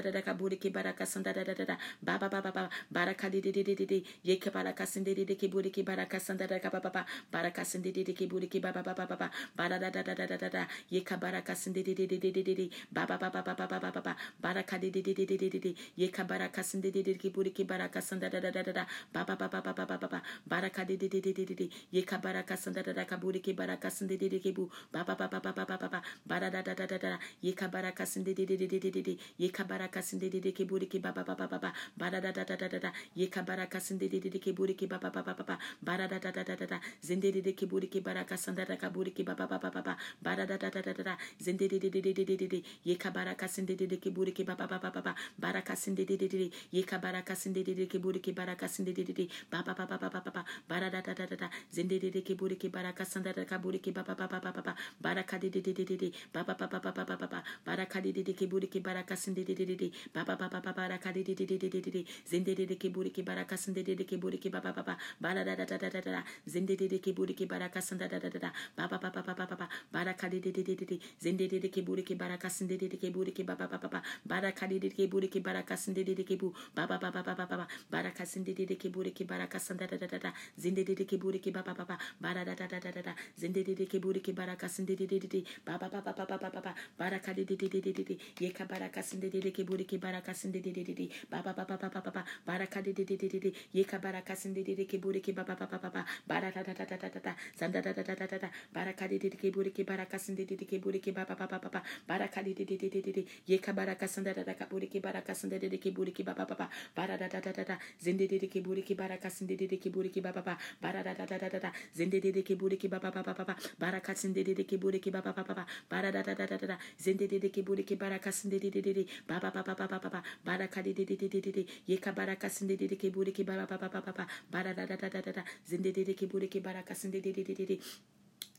da 1.26 1.32
da 1.32 1.42
da 1.42 1.54
da 1.54 1.64
da 1.64 1.76
ba 2.02 2.18
ba 2.18 2.28
ba 2.30 2.40
ba 2.40 2.50
ba 2.54 2.70
baraka 2.90 3.26
di 3.30 3.40
di 3.42 3.50
di 3.50 3.62
di 3.66 3.74
di 3.74 3.86
di 3.86 3.98
ye 4.22 4.38
ke 4.38 4.50
baraka 4.54 4.86
sinde 4.86 5.14
di 5.14 5.24
di 5.26 5.34
ki 5.34 5.48
buri 5.50 5.70
ki 5.74 5.82
baraka 5.82 6.18
sanda 6.22 6.46
da 6.46 6.58
ka 6.62 6.70
ba 6.70 6.78
ba 6.80 6.90
ba 6.90 7.02
baraka 7.32 7.64
sinde 7.66 7.90
di 7.90 8.04
di 8.06 8.14
ki 8.14 8.26
buri 8.30 8.46
ki 8.46 8.60
ba 8.62 8.70
ba 8.70 8.82
ba 8.82 8.94
ba 8.94 9.06
ba 9.06 9.16
ba 9.16 9.28
bara 9.56 9.78
da 9.78 9.90
da 9.90 10.02
da 10.02 10.14
da 10.14 10.26
da 10.26 10.36
da 10.36 10.48
da 10.48 10.62
ye 10.90 11.02
ka 11.02 11.16
baraka 11.16 11.54
sinde 11.54 11.82
di 11.82 11.94
di 11.94 12.06
di 12.06 12.18
di 12.18 12.30
di 12.30 12.42
di 12.42 12.54
di 12.54 12.66
ba 12.92 13.06
ba 13.06 13.18
ba 13.18 13.30
ba 13.30 13.42
ba 13.42 13.54
ba 13.58 13.66
ba 13.66 13.78
ba 13.82 13.90
ba 13.90 14.00
ba 14.02 14.14
baraka 14.40 14.78
di 14.78 14.90
di 14.90 15.02
di 15.02 15.14
di 15.14 15.24
di 15.26 15.36
di 15.36 15.48
di 15.50 15.58
di 15.58 15.72
ye 15.96 16.08
ka 16.10 16.22
baraka 16.24 16.62
sinde 16.62 16.90
di 16.94 17.02
di 17.02 17.16
ki 17.18 17.30
buri 17.30 17.50
ki 17.50 17.64
baraka 17.64 18.00
sanda 18.00 18.28
da 18.30 18.38
da 18.40 18.50
da 18.50 18.62
da 18.62 18.72
da 18.72 18.84
ba 19.12 19.24
ba 19.24 19.34
ba 19.34 19.48
ba 19.48 19.60
ba 19.62 19.72
ba 19.74 19.84
ba 19.86 19.96
ba 19.98 20.08
ba 20.08 20.20
baraka 20.46 20.84
di 20.84 20.96
di 20.96 21.08
di 21.08 21.20
di 21.20 21.32
di 21.32 21.44
di 21.44 21.54
di 21.54 21.66
ye 21.90 22.02
ka 22.04 22.18
baraka 22.18 22.56
sanda 22.56 22.82
da 22.82 22.92
da 22.92 23.04
ka 23.04 23.16
buri 23.16 23.40
ki 23.40 23.52
baraka 23.54 23.90
sinde 23.90 24.16
di 24.16 24.28
di 24.28 24.38
ki 24.38 24.52
bu 24.52 24.68
ba 24.92 25.02
ba 25.02 25.16
ba 25.16 25.26
ba 25.28 25.40
ba 25.40 25.52
ba 25.52 25.64
ba 25.64 25.76
ba 25.80 25.88
ba 25.88 26.00
bara 26.26 26.50
da 26.50 26.62
da 26.62 26.74
da 26.74 26.86
da 26.86 26.98
da 26.98 27.18
ye 27.42 27.52
ka 27.54 27.68
baraka 27.68 28.04
sinde 28.06 28.34
di 28.34 28.44
di 28.46 28.56
di 28.56 28.66
di 28.68 28.78
di 28.90 29.02
di 29.02 29.14
ye 29.38 29.48
ka 29.50 29.64
baraka 29.64 30.00
di 30.02 30.28
di 30.28 30.52
ki 30.52 30.64
buri 30.64 30.86
ki 30.86 30.98
ba 31.00 31.12
ba 31.16 31.24
ba 31.24 31.34
ba 31.34 31.46
ba 31.48 31.58
ba 31.58 31.70
bara 31.96 32.20
da 32.20 32.32
da 32.32 32.44
da 32.44 32.56
da 32.56 32.68
da 32.68 32.78
da 32.78 32.90
ye 33.14 33.28
ka 33.28 33.42
baraka 33.42 33.80
sinde 33.80 34.08
di 34.08 34.20
di 34.20 34.28
di 34.28 34.38
ki 34.38 34.52
buri 34.52 34.74
ki 34.76 34.86
ba 34.86 34.98
ba 34.98 35.08
ba 35.10 35.22
ba 35.22 35.32
ba 35.32 35.44
ba 35.44 35.56
bara 35.80 36.06
da 36.08 36.18
da 36.18 36.30
da 36.30 36.42
da 36.44 36.54
da 36.56 36.66
da 36.66 36.78
zinde 37.00 37.32
di 37.32 37.40
di 37.40 37.52
ki 37.54 37.66
buri 37.66 37.88
ki 37.88 38.00
baraka 38.00 38.36
sanda 38.36 38.64
da 38.64 38.76
ka 38.76 38.90
buri 38.90 39.12
ki 39.16 39.22
ba 39.24 39.34
ba 39.34 39.46
ba 39.46 39.58
ba 39.58 39.70
ba 39.70 39.82
ba 39.82 39.96
bara 40.20 40.44
da 40.46 40.56
da 40.60 40.68
da 40.70 40.80
da 40.82 40.92
da 40.92 41.02
da 41.02 41.14
zinde 41.40 41.68
di 41.68 41.78
di 41.78 41.88
di 41.90 42.00
di 42.00 42.12
di 42.12 42.24
di 42.24 42.36
di 42.36 42.46
di 42.48 42.60
ye 42.84 42.96
ka 42.96 43.10
baraka 43.10 43.48
sinde 43.48 43.74
di 43.76 43.86
di 43.86 43.96
ki 43.98 44.10
buri 44.10 44.32
ki 44.32 44.44
ba 44.44 44.54
ba 44.56 44.66
ba 44.66 44.78
ba 44.78 44.90
ba 44.90 45.00
ba 45.00 45.14
baraka 45.38 45.76
sinde 45.76 46.04
di 46.04 46.16
di 46.16 46.28
di 46.28 46.38
di 46.38 46.48
ye 46.72 46.82
ka 46.84 46.98
baraka 46.98 47.34
sinde 47.34 47.62
di 47.64 47.74
di 47.74 47.86
ki 47.86 47.98
buri 47.98 48.20
ki 48.20 48.32
baraka 48.32 48.68
sinde 48.68 48.92
di 48.92 49.04
di 49.04 49.12
di 49.12 49.24
ba 49.50 49.62
ba 49.62 49.72
ba 49.74 49.86
ba 49.86 49.96
ba 49.98 50.08
ba 50.10 50.20
ba 50.20 50.30
ba 50.30 50.42
bara 50.68 50.90
da 50.90 51.00
da 51.00 51.14
da 51.14 51.26
da 51.26 51.36
da 51.36 51.48
zinde 51.72 51.98
di 51.98 52.10
di 52.10 52.22
ki 52.22 52.34
buri 52.34 52.56
ki 52.56 52.68
baraka 52.68 53.04
sanda 53.04 53.32
da 53.32 53.44
ka 53.44 53.58
buri 53.58 53.80
ki 53.80 53.92
ba 53.92 54.02
ba 54.04 54.14
ba 54.14 54.26
ba 54.28 54.38
ba 54.40 54.50
ba 54.52 54.62
ba 54.62 54.74
baraka 55.00 55.38
di 55.38 55.48
di 55.50 55.60
di 55.62 55.72
di 55.72 55.84
di 55.84 55.96
di 55.96 56.08
ba 56.32 56.42
ba 56.44 56.54
ba 56.54 56.66
ba 56.66 56.78
ba 56.80 56.92
ba 56.92 57.04
ba 57.04 57.16
ba 57.16 57.26
ba 57.28 57.40
baraka 57.64 58.00
di 58.00 58.12
di 58.12 58.22
di 58.22 58.34
ki 58.34 58.46
buri 58.46 58.68
ki 58.68 58.80
baraka 58.80 59.16
sinde 59.16 59.44
di 59.44 59.54
di 59.54 59.64
di 59.64 59.76
di 59.76 59.88
ba 60.12 60.24
ba 60.24 60.36
ba 60.36 60.48
ba 60.48 60.60
ba 60.60 60.72
baraka 60.72 61.05
di 61.12 61.22
di 61.22 61.34
di 61.34 61.46
di 61.46 61.58
di 61.58 61.80
di 61.80 62.02
zinde 62.26 62.54
di 62.54 62.66
di 62.66 62.76
ki 62.76 62.90
buri 62.90 63.10
ki 63.10 63.22
baraka 63.22 63.56
di 63.84 63.94
di 63.94 64.04
ki 64.04 64.16
buri 64.16 64.38
ki 64.38 64.48
ba 64.50 64.60
ba 64.60 64.72
ba 64.72 64.82
ba 64.82 64.96
bara 65.20 65.44
da 65.44 65.54
da 65.54 65.64
da 65.64 65.76
da 65.78 65.88
da 65.90 66.00
da 66.00 66.22
zinde 66.48 66.76
di 66.76 66.88
di 66.88 66.98
ki 67.00 67.12
buri 67.12 67.34
ki 67.34 67.46
baraka 67.46 67.80
sanda 67.80 68.08
da 68.08 68.18
da 68.18 68.28
da 68.28 68.38
da 68.38 68.50
ba 68.76 68.86
ba 68.88 68.98
ba 68.98 69.10
ba 69.10 69.22
ba 69.22 69.34
ba 69.34 69.46
ba 69.46 69.56
ba 69.56 69.68
baraka 69.92 70.28
di 70.28 70.40
di 70.40 70.50
di 70.52 70.62
di 70.62 70.74
di 70.74 70.84
di 70.86 70.96
zinde 71.20 71.46
di 71.48 71.58
di 71.60 71.68
ki 71.70 71.82
buri 71.82 72.02
ki 72.02 72.14
baraka 72.14 72.48
sinde 72.48 72.76
di 72.76 72.88
di 72.88 72.96
ki 72.98 73.10
buri 73.10 73.32
ki 73.32 73.42
ba 73.44 73.54
ba 73.56 73.66
ba 73.66 73.78
ba 73.78 73.88
ba 73.88 74.00
baraka 74.24 74.66
di 74.66 74.78
ki 74.90 75.06
buri 75.08 75.28
ki 75.28 75.40
baraka 75.40 75.76
sinde 75.76 76.04
di 76.04 76.14
di 76.14 76.24
ki 76.24 76.36
bu 76.36 76.52
ba 76.74 76.86
ba 76.86 76.98
ba 76.98 77.10
ba 77.10 77.22
ba 77.22 77.34
ba 77.34 77.46
ba 77.46 77.66
baraka 77.90 78.24
di 78.24 78.52
di 78.54 78.76
ki 78.76 78.88
buri 78.88 79.12
ki 79.12 79.24
baraka 79.24 79.58
sanda 79.58 79.86
da 79.86 79.96
da 79.96 80.06
da 80.06 80.18
da 80.18 80.30
di 80.56 80.70
di 80.84 81.04
ki 81.04 81.16
buri 81.18 81.38
ki 81.40 81.50
ba 81.50 81.62
ba 81.62 81.74
ba 81.74 81.84
ba 81.84 81.96
bara 82.20 82.44
da 82.44 82.54
da 82.54 82.66
da 82.66 82.78
da 82.80 82.90
da 83.02 83.14
di 83.40 83.62
di 83.74 83.86
ki 83.86 83.98
buri 83.98 84.20
ki 84.20 84.32
baraka 84.32 84.68
sinde 84.68 84.94
di 84.96 85.06
di 85.06 85.18
di 85.18 85.28
di 85.28 85.40
ba 85.64 85.78
ba 85.78 85.88
ba 85.88 86.00
ba 86.00 86.12
ba 86.12 86.24
ba 86.26 86.36
ba 86.38 86.60
ba 86.60 86.72
baraka 86.98 87.32
di 87.34 87.44
di 87.44 87.56
di 87.56 87.68
di 87.68 87.80
di 87.80 87.92
di 88.04 88.14
ye 88.40 88.52
ka 88.52 88.64
baraka 88.64 89.02
di 89.02 89.28
di 89.30 89.50
ki 89.52 89.64
buri 89.64 89.84
ki 89.84 89.98
baraka 89.98 90.32
sinde 90.34 90.60
di 90.60 90.70
di 90.72 90.85
di 90.94 91.10
ba 91.30 91.42
ba 91.42 91.52
ba 91.52 91.64
ba 91.64 91.76
ba 91.76 91.88
ba 91.88 92.00
ba 92.00 92.10
ba 92.10 92.22
baraka 92.46 92.82
di 92.82 92.92
di 92.92 93.04
di 93.04 93.16
di 93.16 93.28
di 93.28 93.38
di 93.40 93.50
ye 93.72 93.84
ka 93.84 93.98
baraka 93.98 94.34
sinde 94.36 94.62
di 94.62 94.74
di 94.74 94.86
ki 94.86 94.98
buri 94.98 95.20
ba 95.32 95.42
ba 95.44 95.54
ba 95.56 95.66
ba 95.66 95.78
ba 95.78 95.90
ba 95.90 96.02
bara 96.26 96.50
da 96.52 96.62
da 96.62 96.72
da 96.74 96.84
da 96.84 96.96
da 96.96 97.08
da 97.08 97.20
da 97.20 97.32
zanda 97.56 97.80
da 97.80 97.92
da 97.92 98.02
da 98.02 98.14
da 98.14 98.26
da 98.26 98.38
da 98.38 98.48
baraka 98.72 99.06
di 99.08 99.18
di 99.18 99.30
ki 99.30 99.50
buri 99.50 99.72
ki 99.72 99.84
baraka 99.84 100.18
sinde 100.18 100.44
di 100.44 100.56
di 100.56 100.66
ki 100.66 100.78
buri 100.78 101.00
ba 101.12 101.24
ba 101.24 101.34
ba 101.34 101.46
ba 101.46 101.58
ba 101.58 101.68
ba 101.70 101.80
baraka 102.06 102.42
di 102.42 102.52
di 102.54 102.64
di 102.64 102.76
di 102.76 102.88
di 102.90 103.00
di 103.02 103.12
di 103.12 103.22
ye 103.46 103.58
ka 103.58 103.72
baraka 103.72 104.06
sanda 104.06 104.32
da 104.34 104.42
da 104.44 104.54
ka 104.54 104.66
buri 104.66 104.88
ki 104.88 105.00
baraka 105.00 105.34
sinde 105.34 105.58
di 105.58 105.68
di 105.68 105.78
ki 105.78 105.90
buri 105.90 106.12
ba 106.24 106.34
ba 106.34 106.44
ba 106.44 106.54
ba 106.54 106.68
bara 106.94 107.16
da 107.16 107.28
da 107.28 107.40
da 107.40 107.52
da 107.64 107.76
zinde 108.00 108.26
di 108.26 108.38
di 108.38 108.48
ki 108.48 108.60
buri 108.60 108.82
ki 108.82 108.94
baraka 108.94 109.30
sinde 109.30 109.56
di 109.56 109.66
di 109.66 109.78
ki 109.78 109.90
buri 109.90 110.10
ba 110.20 110.32
ba 110.32 110.42
ba 110.42 110.56
bara 110.82 111.02
da 111.02 111.14
da 111.14 111.24
da 111.26 111.38
da 111.38 111.58
da 111.58 111.70
zinde 111.94 112.20
di 112.20 112.32
di 112.32 112.42
ki 112.42 112.54
buri 112.56 112.76
ba 112.88 112.98
ba 112.98 113.10
ba 113.10 113.22
ba 113.22 113.32
ba 113.34 113.44
ba 113.44 113.54
baraka 113.78 114.14
sinde 114.14 114.42
di 114.44 114.54
di 114.54 114.64
ki 114.64 114.76
buri 114.76 114.98
ki 115.00 115.10
ba 115.10 115.20
ba 115.22 115.32
ba 115.32 115.42
ba 115.44 115.54
ba 115.54 115.64
bara 115.88 116.10
da 116.12 116.22
da 116.22 116.34
da 116.34 116.46
da 116.46 116.56
da 116.56 116.66
da 116.66 116.76
zinde 116.98 117.26
di 117.26 117.38
di 117.38 117.50
ki 117.50 117.62
buri 117.62 117.84
ki 117.84 117.96
baraka 117.96 118.30
sinde 118.32 118.58
di 118.58 118.70
di 118.70 118.80
di 118.82 119.04
ba 119.26 119.38
ba 119.40 119.50
ba 119.50 119.62
ba 119.62 119.74
ba 119.74 119.86
ba 119.86 119.98
ba 120.10 120.20
baraka 120.44 120.75
kade 120.76 120.92
de 120.92 121.04
de 121.08 121.16
de 121.16 121.28
de 121.32 121.40
de 121.40 121.52
de 121.56 121.62
yeka 121.88 122.12
baraka 122.12 122.48
sinde 122.52 122.76
de 122.76 122.86
de 122.92 122.96
ke 123.00 123.08
bure 123.14 123.32
ke 123.32 123.44
ba 123.48 123.56
ba 123.56 123.64
ba 123.66 123.88
ba 123.88 124.00
ba 124.04 124.12
ba 124.12 124.26
ba 124.52 124.60
da 124.62 124.72
da 124.76 124.84
da 124.84 124.96
da 124.96 125.08
da 125.08 125.32
da 125.32 125.42
zinde 125.64 125.90
de 125.96 126.04
de 126.04 126.14
ke 126.14 126.28
bure 126.28 126.48
ke 126.52 126.60
baraka 126.60 126.94
sinde 126.94 127.20
de 127.24 127.32
de 127.32 127.42
de 127.48 127.54
de 127.54 127.64
de 127.72 127.76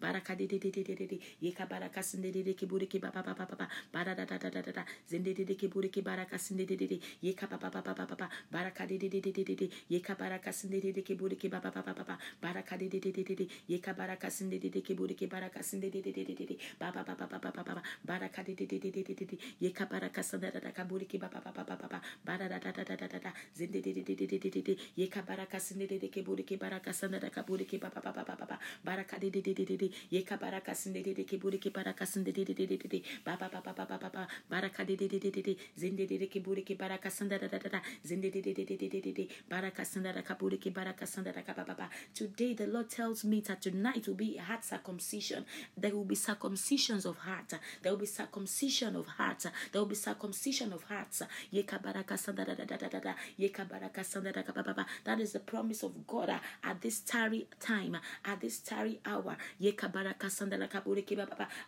baraka 0.00 0.34
de 0.36 0.46
de 0.46 0.58
de 0.58 0.70
de 0.70 0.82
de 0.84 0.94
de 0.94 1.06
de 1.06 1.18
ye 1.40 1.52
ka 1.52 1.66
baraka 1.66 2.02
sinde 2.02 2.32
de 2.32 2.42
de 2.42 2.54
ki 2.54 2.66
buri 2.66 2.86
ki 2.86 2.98
ba 2.98 3.10
ba 3.10 3.22
ba 3.22 3.34
ba 3.34 3.46
ba 3.46 3.56
ba 3.56 3.68
bara 3.92 4.14
da 4.14 4.24
da 4.24 4.38
da 4.38 4.50
da 4.50 4.60
da 4.62 4.84
zinde 5.08 5.34
de 5.34 5.44
de 5.44 5.54
ki 5.54 5.68
buri 5.68 5.90
ki 5.90 6.02
baraka 6.02 6.38
sinde 6.38 6.66
de 6.66 6.76
de 6.76 6.86
de 6.86 7.00
ye 7.22 7.32
ka 7.34 7.46
ba 7.46 7.56
ba 7.58 7.70
ba 7.70 7.82
ba 7.82 7.94
ba 7.94 8.06
ba 8.06 8.16
ba 8.16 8.28
baraka 8.50 8.86
de 8.86 8.98
de 8.98 9.08
de 9.08 9.20
de 9.20 9.32
de 9.32 9.44
de 9.44 9.54
de 9.54 9.70
ye 9.88 10.00
ka 10.00 10.14
baraka 10.14 10.52
sinde 10.52 10.80
de 10.80 10.92
de 10.92 11.02
ki 11.02 11.14
buri 11.14 11.36
ki 11.36 11.48
ba 11.48 11.60
ba 11.60 11.70
ba 11.70 11.82
ba 11.82 11.92
ba 11.94 12.04
ba 12.04 12.18
baraka 12.40 12.76
de 12.76 12.88
de 12.88 12.98
de 13.00 13.10
de 13.12 13.22
de 13.24 13.34
de 13.34 13.46
ye 13.68 13.78
ka 13.80 13.92
baraka 13.92 14.30
sinde 14.30 14.58
de 14.60 14.68
de 14.68 14.80
ki 14.80 14.94
buri 14.94 15.14
ki 15.14 15.26
baraka 15.26 15.62
sinde 15.62 15.90
de 15.90 16.00
de 16.02 16.12
de 16.12 16.24
de 16.24 16.34
de 16.46 16.56
ba 16.78 16.90
ba 16.92 17.02
ba 17.04 17.14
ba 17.14 17.26
ba 17.26 17.38
ba 17.38 17.50
ba 17.50 17.62
ba 17.62 17.82
baraka 18.04 18.42
de 18.42 18.54
de 18.54 18.66
de 18.66 18.78
de 18.78 18.90
de 18.90 19.02
de 19.14 19.24
de 19.24 19.36
ye 19.60 19.72
ka 19.72 19.86
baraka 19.86 20.22
sinde 20.22 20.50
da 20.52 20.60
da 20.60 20.70
ka 20.72 20.84
buri 20.84 21.06
ki 21.06 21.18
ba 21.18 21.28
ba 21.28 21.40
ba 21.40 21.52
ba 21.52 21.64
ba 21.64 21.88
ba 21.88 22.00
bara 22.24 22.48
da 22.48 22.58
da 22.58 22.72
da 22.72 22.84
da 22.84 22.96
da 23.06 23.18
da 23.18 23.32
zende 23.56 23.80
de 23.82 23.92
de 23.92 24.02
de 24.02 24.14
de 24.14 24.26
de 24.26 24.38
de 24.38 24.50
de 24.50 24.62
de 24.62 24.76
ye 24.96 25.08
kabaraka 25.08 25.58
sende 25.60 25.86
de 25.88 25.98
de 25.98 26.08
ke 26.08 26.22
buri 26.22 26.44
ke 26.44 26.56
baraka 26.58 26.92
sanda 26.92 27.18
da 27.20 27.30
kaburi 27.30 27.64
ke 27.66 27.78
ba 27.80 27.90
ba 27.94 28.00
ba 28.00 28.12
ba 28.12 28.24
ba 28.24 28.46
ba 28.46 28.58
baraka 28.84 29.18
de 29.18 29.30
de 29.30 29.40
de 29.42 29.54
de 29.54 29.64
de 29.78 29.88
de 29.88 29.94
ye 30.10 30.22
kabaraka 30.22 30.74
sende 30.74 31.02
de 31.02 31.14
de 31.14 31.24
ke 31.24 31.38
buri 31.38 31.58
ke 31.58 31.70
baraka 31.72 32.06
sende 32.06 32.32
de 32.32 32.44
de 32.44 32.54
de 32.54 32.66
de 32.66 32.76
de 32.76 32.88
de 32.88 33.02
ba 33.24 33.36
ba 33.40 33.48
ba 33.48 33.60
ba 33.64 33.72
ba 33.72 33.86
ba 33.86 33.98
ba 33.98 34.10
ba 34.10 34.28
baraka 34.50 34.84
de 34.84 34.96
de 34.96 35.08
de 35.08 35.18
de 35.18 35.30
de 35.30 35.42
de 35.42 35.56
zende 35.78 36.06
de 36.08 36.18
de 36.18 36.26
ke 36.26 36.40
baraka 36.76 37.10
sanda 37.10 37.38
da 37.38 37.48
da 37.48 37.58
da 37.58 37.68
da 37.68 37.80
zende 38.04 38.30
de 38.30 38.40
de 38.42 38.52
de 38.54 38.64
de 38.64 38.76
de 38.76 38.88
de 38.88 39.00
de 39.00 39.12
de 39.12 39.28
baraka 39.48 39.84
sanda 39.84 40.12
da 40.12 40.22
baraka 40.22 41.06
ka 41.46 41.52
ba 41.54 41.64
ba 41.64 41.74
ba 41.74 41.88
today 42.14 42.54
the 42.54 42.66
Lord 42.66 42.90
tells 42.90 43.24
me 43.24 43.40
that 43.42 43.62
tonight 43.62 44.06
will 44.06 44.14
be 44.14 44.36
heart 44.36 44.64
circumcision 44.64 45.44
there 45.76 45.94
will 45.94 46.04
be 46.04 46.16
circumcisions 46.16 47.06
of 47.06 47.16
heart 47.18 47.54
there 47.82 47.92
will 47.92 47.98
be 48.00 48.06
circumcision 48.06 48.96
of 48.96 49.06
heart 49.06 49.46
there 49.72 49.80
will 49.80 49.88
be 49.88 49.94
circumcision 49.94 50.72
of 50.72 50.82
hearts 50.84 51.22
ye 51.50 51.62
kabaraka 51.62 52.18
sanda 52.18 52.44
da 52.44 52.54
da 52.54 52.64
da 52.64 52.76
da 52.76 52.98
da 53.00 53.14
ye 53.36 53.48
kabaraka 53.48 54.04
sanda 54.04 54.32
da 54.32 54.42
ba 54.52 54.62
ba 54.62 54.74
ba 54.74 54.86
that 55.04 55.20
is 55.20 55.32
the 55.32 55.40
promise 55.40 55.82
of 55.82 56.06
God 56.06 56.28
uh, 56.30 56.38
at 56.64 56.80
this 56.80 57.00
tarry 57.00 57.46
time, 57.60 57.94
uh, 57.94 58.30
at 58.30 58.40
this 58.40 58.58
tarry 58.58 59.00
hour. 59.06 59.36
Ye 59.58 59.67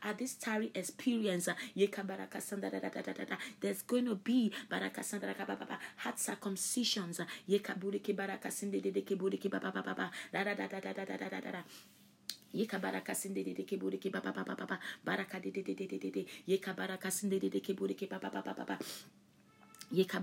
at 0.03 0.19
this 0.19 0.35
tarry 0.35 0.71
experience, 0.75 1.49
there's 3.61 3.83
going 3.83 4.07
to 4.07 4.15
be 4.15 4.53
heart 5.97 6.17
circumcisions. 6.19 7.21
Yeka 12.53 12.81
baraka 12.81 13.15
sinde 13.15 13.45
de 13.45 13.55
deke 13.55 13.77
bureke 13.79 14.11
ba 14.11 14.21
ba 14.21 14.33
ba 14.33 14.43
ba 14.43 14.55
ba 14.67 14.79
baraka 15.05 15.39
de 15.39 15.51
de 15.53 15.63
de 15.63 15.75
de 15.75 15.87
de 15.87 16.11
de 16.11 16.27
yeka 16.49 16.75
baraka 16.75 17.09
sinde 17.11 17.39
de 17.39 17.49
deke 17.49 17.75
bureke 17.75 18.09
ba 18.11 18.19
ba 18.19 18.77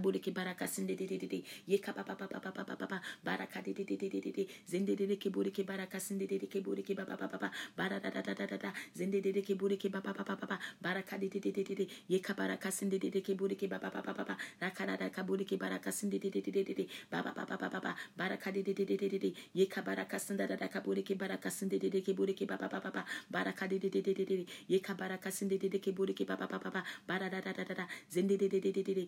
bule 0.07 0.19
ke 0.19 0.31
baraka 0.31 0.67
sinde 0.67 0.95
de 0.95 1.05
de 1.07 1.17
de 1.17 1.27
de 1.27 1.43
yeka 1.67 1.93
pa 1.93 2.03
pa 2.03 2.15
pa 2.15 2.27
pa 2.27 2.39
pa 2.39 2.51
pa 2.51 2.63
pa 2.63 2.75
pa 2.75 2.87
pa 2.87 3.01
baraka 3.23 3.61
de 3.61 3.73
de 3.73 3.83
de 3.83 3.97
de 3.97 4.09
de 4.09 4.19
de 4.21 4.31
de 4.31 4.47
zinde 4.67 4.95
de 4.95 5.05
de 5.07 5.15
ke 5.17 5.29
bule 5.29 5.51
ke 5.51 5.63
baraka 5.65 5.99
sinde 5.99 6.27
de 6.27 6.37
de 6.39 6.47
ke 6.47 6.61
bule 6.63 6.81
ke 6.83 6.95
ba 6.95 7.05
pa 7.05 7.15
pa 7.17 7.27
pa 7.27 7.37
pa 7.37 7.51
bara 7.75 7.99
da 7.99 8.09
da 8.09 8.21
da 8.21 8.33
da 8.33 8.45
da 8.47 8.57
da 8.57 8.71
zinde 8.95 9.21
de 9.21 9.31
de 9.33 9.41
ke 9.41 9.55
bule 9.57 9.77
ke 9.77 9.89
ba 9.89 10.01
pa 10.01 10.13
pa 10.13 10.23
pa 10.23 10.35
pa 10.35 10.47
pa 10.47 10.59
baraka 10.81 11.17
de 11.17 11.27
de 11.29 11.39
de 11.39 11.51
de 11.51 11.63
de 11.63 11.75
de 11.75 11.87
yeka 12.09 12.33
baraka 12.33 12.71
sinde 12.71 12.99
de 12.99 13.09
de 13.09 13.21
ke 13.21 13.35
bule 13.35 13.55
ke 13.55 13.67
ba 13.67 13.79
pa 13.79 13.89
pa 13.89 14.01
pa 14.01 14.13
pa 14.13 14.23
pa 14.23 14.37
raka 14.61 14.85
da 14.85 15.09
ka 15.09 15.23
bule 15.23 15.43
ke 15.45 15.57
baraka 15.57 15.91
sinde 15.91 16.19
de 16.19 16.29
de 16.29 16.41
de 16.41 16.51
de 16.51 16.63
de 16.63 16.73
de 16.73 16.87
ba 17.11 17.21
pa 17.23 17.31
pa 17.33 17.45
pa 17.45 17.57
pa 17.57 17.67
pa 17.69 17.79
pa 17.79 17.95
baraka 18.17 18.51
de 18.51 18.63
de 18.63 18.73
de 18.73 18.85
de 18.85 18.95
de 18.97 19.07
de 19.09 19.19
de 19.19 19.33
yeka 19.55 19.81
baraka 19.81 20.19
sinde 20.19 20.47
da 20.47 20.55
da 20.55 20.67
ka 20.67 20.79
bule 20.81 21.03
ke 21.03 21.15
baraka 21.17 21.49
sinde 21.49 21.79
de 21.79 21.89
de 21.89 22.01
ke 22.01 22.13
bule 22.15 22.33
ke 22.33 22.45
ba 22.47 22.57
pa 22.57 22.67
pa 22.69 22.79
pa 22.79 22.91
pa 22.91 23.03
baraka 23.31 23.67
de 23.67 23.79
de 23.79 23.89
de 23.89 24.01
de 24.01 24.13
de 24.13 24.25
de 24.25 24.45
yeka 24.69 24.93
baraka 24.95 25.31
sinde 25.31 25.57
de 25.59 25.67
de 25.69 25.79
ke 25.79 25.91
bule 25.91 26.13
ke 26.13 26.23
ba 26.25 26.37
pa 26.37 26.47
pa 26.47 26.59
pa 26.59 26.71
pa 26.71 26.83
bara 27.07 27.29
da 27.29 27.41
da 27.41 27.51
da 27.53 27.63
da 27.63 27.73
da 27.75 27.85
zinde 28.09 28.37
de 28.37 28.47
de 28.47 28.59
de 28.61 28.71
de 28.71 28.83
de 28.83 28.93
de 28.95 29.07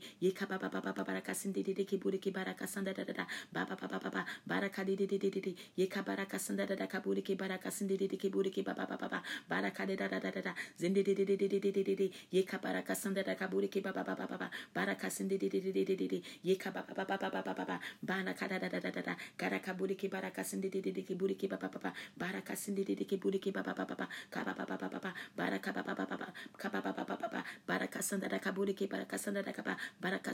ba 0.49 0.57
ba 0.57 0.67
ba 0.73 0.81
ba 0.81 0.91
ba 0.97 1.03
baraka 1.05 1.33
sinde 1.37 1.61
de 1.61 1.73
de 1.77 1.85
ke 1.85 1.97
bule 2.01 2.17
ke 2.17 2.33
baraka 2.33 2.65
sanda 2.65 2.89
da 2.93 3.03
da 3.05 3.13
da 3.13 3.25
ba 3.53 3.65
ba 3.69 3.75
ba 3.77 3.85
ba 3.87 3.99
ba 4.01 4.09
ba 4.09 4.25
baraka 4.49 4.81
de 4.83 4.95
de 4.97 5.05
de 5.05 5.17
de 5.21 5.29
de 5.29 5.41
de 5.45 5.53
yeka 5.77 6.01
baraka 6.01 6.39
sanda 6.41 6.65
da 6.65 6.73
da 6.75 6.87
ka 6.89 6.99
bule 7.05 7.21
ke 7.21 7.37
baraka 7.37 7.69
sinde 7.69 7.93
de 8.01 8.07
de 8.09 8.17
ke 8.17 8.29
bule 8.33 8.49
ke 8.49 8.65
ba 8.65 8.73
ba 8.73 8.85
ba 8.89 8.97
ba 8.97 9.07
ba 9.13 9.21
baraka 9.47 9.85
de 9.85 9.95
da 9.95 10.07
da 10.09 10.17
da 10.19 10.31
da 10.33 10.41
da 10.41 10.53
zinde 10.81 11.03
de 11.05 11.13
de 11.13 11.23
de 11.25 11.37
de 11.37 11.47
de 11.47 11.59
de 11.61 11.71
de 11.71 11.83
de 11.85 11.95
de 11.95 12.07
yeka 12.33 12.57
baraka 12.57 12.95
sanda 12.97 13.21
da 13.23 13.35
ka 13.37 13.45
bule 13.47 13.69
ke 13.69 13.77
ba 13.85 13.93
ba 13.93 14.01
ba 14.03 14.15
ba 14.17 14.25
ba 14.25 14.37
ba 14.41 14.49
baraka 14.73 15.09
sinde 15.09 15.37
de 15.37 15.45
de 15.53 15.59
de 15.61 15.71
de 15.71 15.83
de 15.85 15.95
de 15.95 16.07
de 16.09 16.19
yeka 16.41 16.71
ba 16.73 16.81
ba 16.81 16.93
ba 16.97 17.05
ba 17.05 17.17
ba 17.21 17.29
ba 17.29 17.41
ba 17.45 17.53
ba 17.53 17.65
ba 17.69 17.77
baraka 18.01 18.47
da 18.49 18.57
da 18.57 18.69
da 18.73 18.79
da 18.81 18.89
da 18.89 19.01
da 19.05 19.13
gara 19.37 19.59
ka 19.61 19.73
bule 19.77 19.93
ke 19.93 20.09
baraka 20.09 20.41
sinde 20.43 20.69
de 20.73 20.81
de 20.81 20.91
de 20.91 21.01
ke 21.05 21.13
bule 21.13 21.37
ke 21.37 21.45
ba 21.45 21.57
ba 21.61 21.69
ba 21.69 21.77
ba 21.79 21.91
baraka 22.17 22.55
sinde 22.57 22.81
de 22.81 22.95
de 22.97 23.05
ke 23.05 23.21
bule 23.21 23.37
ke 23.37 23.53
ba 23.53 23.61
ba 23.61 23.73
ba 23.77 23.85
ba 23.85 23.93
ba 23.95 24.07
ka 24.33 24.41
ba 24.41 24.53
ba 24.57 24.65
ba 24.65 24.77
ba 24.81 24.89
ba 24.89 24.99
ba 25.05 25.11
baraka 25.37 25.69
ba 25.77 25.83
ba 25.85 25.93
ba 25.93 26.05
ba 26.09 26.17
ba 26.17 26.27
ka 26.57 26.67
ba 26.73 26.81
ba 26.81 26.91
ba 26.97 27.03
ba 27.05 27.15
ba 27.21 27.27
ba 27.29 27.41
baraka 27.69 28.01
sanda 28.01 28.27
da 28.27 28.39
ka 28.41 28.51
bule 28.51 28.73
ke 28.73 28.89
baraka 28.89 29.17
sanda 29.21 29.43
da 29.45 29.51
ka 29.53 29.61
ba 29.61 29.77
baraka 30.01 30.33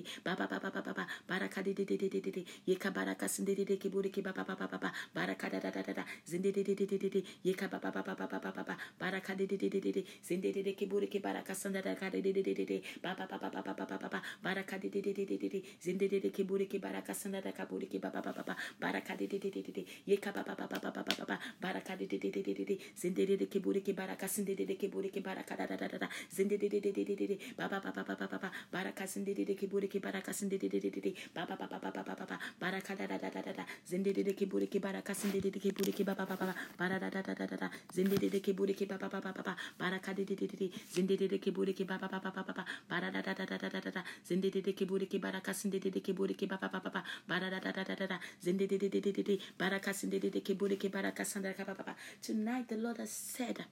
de 0.01 0.21
ba 0.23 0.35
ba 0.35 0.47
ba 0.47 0.59
ba 0.59 0.69
ba 0.71 0.81
ba 0.81 0.93
ba 0.93 1.05
baraka 1.27 1.61
de 1.61 1.73
de 1.73 1.85
de 1.85 1.97
de 1.97 2.09
de 2.09 2.19
de 2.21 2.31
de 2.31 2.43
yeka 2.67 2.89
baraka 2.91 3.27
sinde 3.27 3.53
de 3.55 3.63
de 3.65 3.77
ke 3.77 3.89
bule 3.89 4.09
ke 4.09 4.21
ba 4.21 4.31
ba 4.33 4.43
ba 4.43 4.55
ba 4.55 4.67
ba 4.67 4.77
ba 4.77 4.91
baraka 5.13 5.49
da 5.49 5.59
da 5.59 5.69
da 5.71 5.81
da 5.81 5.93
da 5.93 6.05
zinde 6.25 6.51
de 6.51 6.63
de 6.63 6.73
de 6.75 6.85
de 6.85 6.97
de 6.97 7.09
de 7.09 7.21
yeka 7.45 7.67
ba 7.69 7.79
ba 7.79 7.91
ba 7.91 8.01
ba 8.01 8.15
ba 8.15 8.27
ba 8.27 8.39
ba 8.41 8.51
ba 8.51 8.63
ba 8.63 8.75
baraka 8.99 9.35
de 9.35 9.45
de 9.45 9.57
de 9.57 9.69
de 9.69 9.79
de 9.79 9.91
de 9.91 10.03
zinde 10.25 10.51
de 10.51 10.61
de 10.63 10.73
ke 10.73 10.85
bule 10.89 11.07
ke 11.07 11.19
baraka 11.21 11.53
sanda 11.53 11.81
da 11.81 11.93
ka 11.95 12.09
de 12.09 12.21
de 12.21 12.31
de 12.33 12.41
de 12.41 12.53
de 12.53 12.65
de 12.65 12.77
ba 13.01 13.13
ba 13.15 13.25
ba 13.29 13.37
ba 13.37 13.49
ba 13.49 13.61
ba 13.61 13.73
ba 13.73 13.85
ba 13.85 13.97
ba 13.97 14.09
ba 14.09 14.19
baraka 14.43 14.77
de 14.79 14.89
de 14.89 15.01
de 15.01 15.13
de 15.13 15.25
de 15.25 15.37
de 15.37 15.49
de 15.49 15.59
zinde 15.79 16.07
de 16.09 16.19
de 16.19 16.29
ke 16.31 16.43
bule 16.43 16.65
ke 16.67 16.79
baraka 16.81 17.13
sanda 17.13 17.41
da 17.41 17.51
ka 17.51 17.65
bule 17.65 17.85
ke 17.87 17.99
ba 18.01 18.09
ba 18.09 18.21
ba 18.21 18.31
ba 18.33 18.43
ba 18.43 18.55
baraka 18.79 19.15
de 19.15 19.27
de 19.27 19.37
de 19.39 19.49
de 19.49 19.61
de 19.61 19.71
de 19.71 19.83
yeka 20.07 20.31
ba 20.33 20.43
ba 20.43 20.55
ba 20.55 20.65
ba 20.67 20.79
ba 20.81 20.89
ba 20.91 21.03
ba 21.03 21.13
ba 21.17 21.25
ba 21.25 21.37
baraka 21.61 21.95
de 21.95 22.07
de 22.07 22.17
de 22.17 22.29
de 22.31 22.41
de 22.41 22.53
de 22.53 22.63
de 22.65 22.75
zinde 22.95 23.25
de 23.27 23.35
de 23.37 23.45
ke 23.45 23.59
bule 23.59 23.81
ke 23.81 23.93
baraka 23.93 24.27
sinde 24.27 24.55
de 24.55 24.65
de 24.65 24.75
ke 24.75 24.87
bule 24.89 25.09
ke 25.11 25.21
baraka 25.21 25.55
da 25.55 25.65
da 25.67 25.75
da 25.77 25.97
da 25.97 26.07
zinde 26.31 26.57
de 26.57 26.67
de 26.69 26.79
de 26.79 26.91
de 26.91 27.03
de 27.05 27.15
de 27.27 27.37
ba 27.57 27.67
ba 27.67 27.79
ba 27.79 27.91
ba 27.91 28.03
ba 28.03 28.15
ba 28.15 28.27
ba 28.27 28.37
ba 28.39 28.49
baraka 28.71 29.05
sinde 29.07 29.33
de 29.35 29.43
de 29.45 29.53
ke 29.55 29.67
ke 29.87 29.99
baraka 30.01 30.33
sinde 30.33 30.57
de 30.57 30.67
de 30.69 30.79
de 30.79 30.89
de 30.89 30.99
de 31.01 31.11
ba 31.33 31.45
ba 31.45 31.55
ba 31.55 31.67
ba 31.67 31.79
ba 31.79 31.91
ba 31.91 32.03
ba 32.03 32.13
ba 32.15 32.25
ba 32.25 32.37
baraka 32.59 32.95
da 32.95 33.05
da 33.07 33.17
da 33.17 33.29
da 33.29 33.41
da 33.41 33.51
da 33.53 33.65
zinde 33.87 34.13
de 34.13 34.23
de 34.23 34.33
ke 34.33 34.45
bule 34.45 34.67
ke 34.67 34.79
baraka 34.79 35.13
de 35.31 35.39
de 35.39 35.59
ke 35.59 35.71
bule 35.71 35.91
ba 36.03 36.13
ba 36.15 36.25
ba 36.25 36.35
ba 36.35 36.45
ba 36.49 36.55
bara 36.77 36.99
da 36.99 37.09
da 37.09 37.21
da 37.21 37.33
da 37.33 37.45
da 37.45 37.57
da 37.57 38.39
ke 38.39 38.53
bule 38.53 38.73
ke 38.73 38.85
ba 38.87 38.97
ba 38.97 39.07
ba 39.09 39.19
ba 39.21 39.31
ba 39.31 39.43
ba 39.43 39.55
baraka 39.77 40.13
de 40.13 40.23
de 40.25 40.35
zinde 40.93 41.15
de 41.17 41.27
de 41.27 41.37
ke 41.39 41.51
bule 41.51 41.73
ba 41.85 41.97
ba 41.97 42.07
ba 42.07 42.19
ba 42.19 42.31
ba 42.31 42.43
ba 42.43 42.53
ba 42.53 42.65
bara 42.89 43.11
da 43.11 43.21
da 43.21 43.33
da 43.33 43.45
da 43.45 43.57
da 43.57 43.79
da 43.79 43.91
da 43.91 44.71
ke 44.73 44.85
bule 44.85 45.05
ke 45.07 45.17
baraka 45.19 45.53
de 45.69 46.01
ke 46.01 46.13
bule 46.13 46.33
ke 46.33 46.45
ba 46.47 46.57
ba 46.57 46.67
ba 46.69 46.79
ba 46.79 46.89
ba 46.91 47.03
bara 47.27 47.49
da 47.49 47.59
da 47.59 47.71
da 47.71 47.83
da 47.83 47.95
da 47.95 48.07
da 48.07 48.17
de 48.41 48.67
de 48.67 48.77
de 48.77 48.99
de 49.01 49.11
de 49.23 49.35
baraka 49.57 49.91
ke 49.93 50.53
bule 50.57 50.75
ke 50.77 50.89
baraka 50.89 51.23
sinde 51.25 51.53
ka 51.55 51.63
ba 51.63 51.73
ba 51.73 51.83
ba 51.83 51.95
tonight 52.21 52.67
the 52.67 52.77
lord 52.77 52.97
has 52.97 53.11
said 53.11 53.65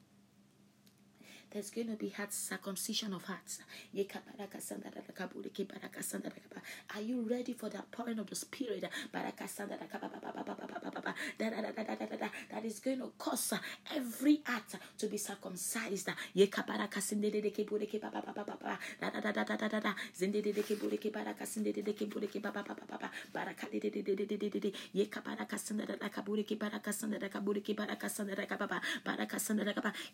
there's 1.51 1.71
going 1.71 1.87
to 1.87 1.95
be 1.95 2.09
heart 2.09 2.33
circumcision 2.33 3.13
of 3.13 3.23
hearts. 3.23 3.59
Are 6.95 7.01
you 7.01 7.21
ready 7.29 7.53
for 7.53 7.69
that 7.69 7.91
pouring 7.91 8.19
of 8.19 8.27
the 8.29 8.35
Spirit? 8.35 8.85
That 11.39 12.65
is 12.65 12.79
going 12.79 12.99
to 12.99 13.11
cause 13.17 13.53
every 13.95 14.41
heart 14.45 14.75
to 14.97 15.07
be 15.07 15.17
circumcised. 15.17 16.09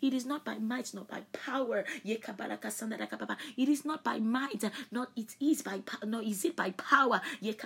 It 0.02 0.14
is 0.14 0.26
not 0.26 0.44
by 0.44 0.58
might, 0.58 0.94
not 0.94 1.08
by 1.08 1.22
power. 1.32 1.84
It 2.04 3.68
is 3.68 3.84
not 3.84 4.04
by 4.04 4.18
might, 4.18 4.64
not 4.90 5.10
it 5.16 5.36
is 5.40 5.62
by 5.62 5.80
no 6.04 6.20
is 6.20 6.44
it 6.44 6.56
by 6.56 6.70
power. 6.72 7.20
It 7.40 7.64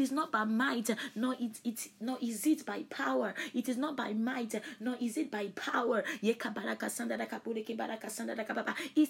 is 0.00 0.12
not 0.12 0.32
by 0.32 0.44
might, 0.44 0.90
nor 1.14 1.34
it 1.34 1.60
it 1.64 1.88
nor 2.00 2.18
is 2.20 2.46
it 2.46 2.64
by 2.66 2.84
power. 2.88 3.34
It 3.54 3.68
is 3.68 3.76
not 3.76 3.96
by 3.96 4.12
might, 4.12 4.54
nor 4.80 4.96
is 5.00 5.16
it 5.16 5.30
by 5.30 5.48
power. 5.54 6.02
It 6.22 6.38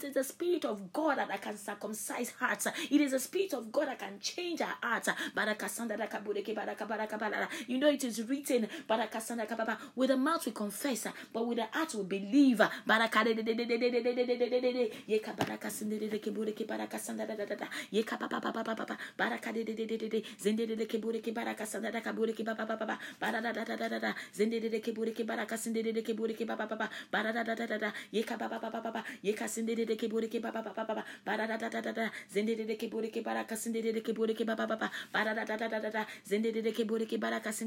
is 0.05 0.15
the 0.15 0.25
spirit 0.25 0.65
of 0.65 0.93
God 0.93 1.19
that 1.19 1.43
can 1.43 1.57
circumcise 1.57 2.31
hearts. 2.39 2.67
It 2.91 3.01
is 3.01 3.13
the 3.13 3.19
spirit 3.19 3.55
of 3.55 3.73
God 3.73 3.89
that 3.89 3.99
can 3.99 4.19
change 4.21 4.61
our 4.61 4.75
hearts. 4.83 5.09
You 7.67 7.79
know 7.79 7.89
it 7.89 8.05
is 8.05 8.23
written, 8.25 8.69
with 9.97 10.09
the 10.09 10.17
mouth 10.17 10.47
we 10.47 10.53
confess, 10.53 11.07
but 11.33 11.47
with 11.47 11.59
the 11.59 11.67
heart 11.73 11.95
we 11.95 12.03
believe. 12.05 12.61
Baraka 13.01 13.25
de 13.25 13.35
de 13.35 13.43
de 13.43 13.55
de 13.55 13.79
de 13.79 13.89
de 13.91 14.03
de 14.03 14.13
de 14.15 14.37
de 14.37 14.49
de 14.51 14.61
de 14.61 14.73
de 14.75 14.91
Yeka 15.09 15.33
baraka 15.33 15.71
sinde 15.71 15.99
de 15.99 16.09
de 16.11 16.19
ke 16.21 16.31
bure 16.37 16.53
ke 16.53 16.67
baraka 16.69 16.99
sanda 16.99 17.25
da 17.27 17.35
da 17.35 17.47
da 17.47 17.55
da 17.57 17.67
Yeka 17.91 18.19
pa 18.21 18.29
pa 18.29 18.41
de 19.53 19.65
de 19.65 19.73
de 19.75 19.87
de 19.87 19.97
de 19.97 20.09
de 20.11 20.23
zinde 20.39 20.67
de 20.77 20.85
ke 20.85 20.99
ka 21.01 21.21
bara 21.33 21.55
da 23.41 23.53
da 23.53 23.65
da 23.65 23.89
da 23.89 23.97
da 23.97 24.15
bara 31.21 31.47
da 31.49 31.57
da 31.57 31.69
da 31.73 31.89
da 31.89 32.03
da 32.05 32.11
de 32.45 32.77
de 32.77 33.13
ke 33.17 33.23
bara 33.25 33.45
da 33.47 33.57
de 33.73 33.93
de 33.93 34.01
ke 34.03 34.13
bure 34.13 34.35
bara 35.17 35.35
da 35.37 35.57
da 35.57 35.69
da 35.71 35.81
da 35.81 35.91
da 35.91 36.05
zinde 36.29 36.53
de 36.61 36.73
ke 36.73 36.85
bure 36.91 37.07
ke 37.09 37.17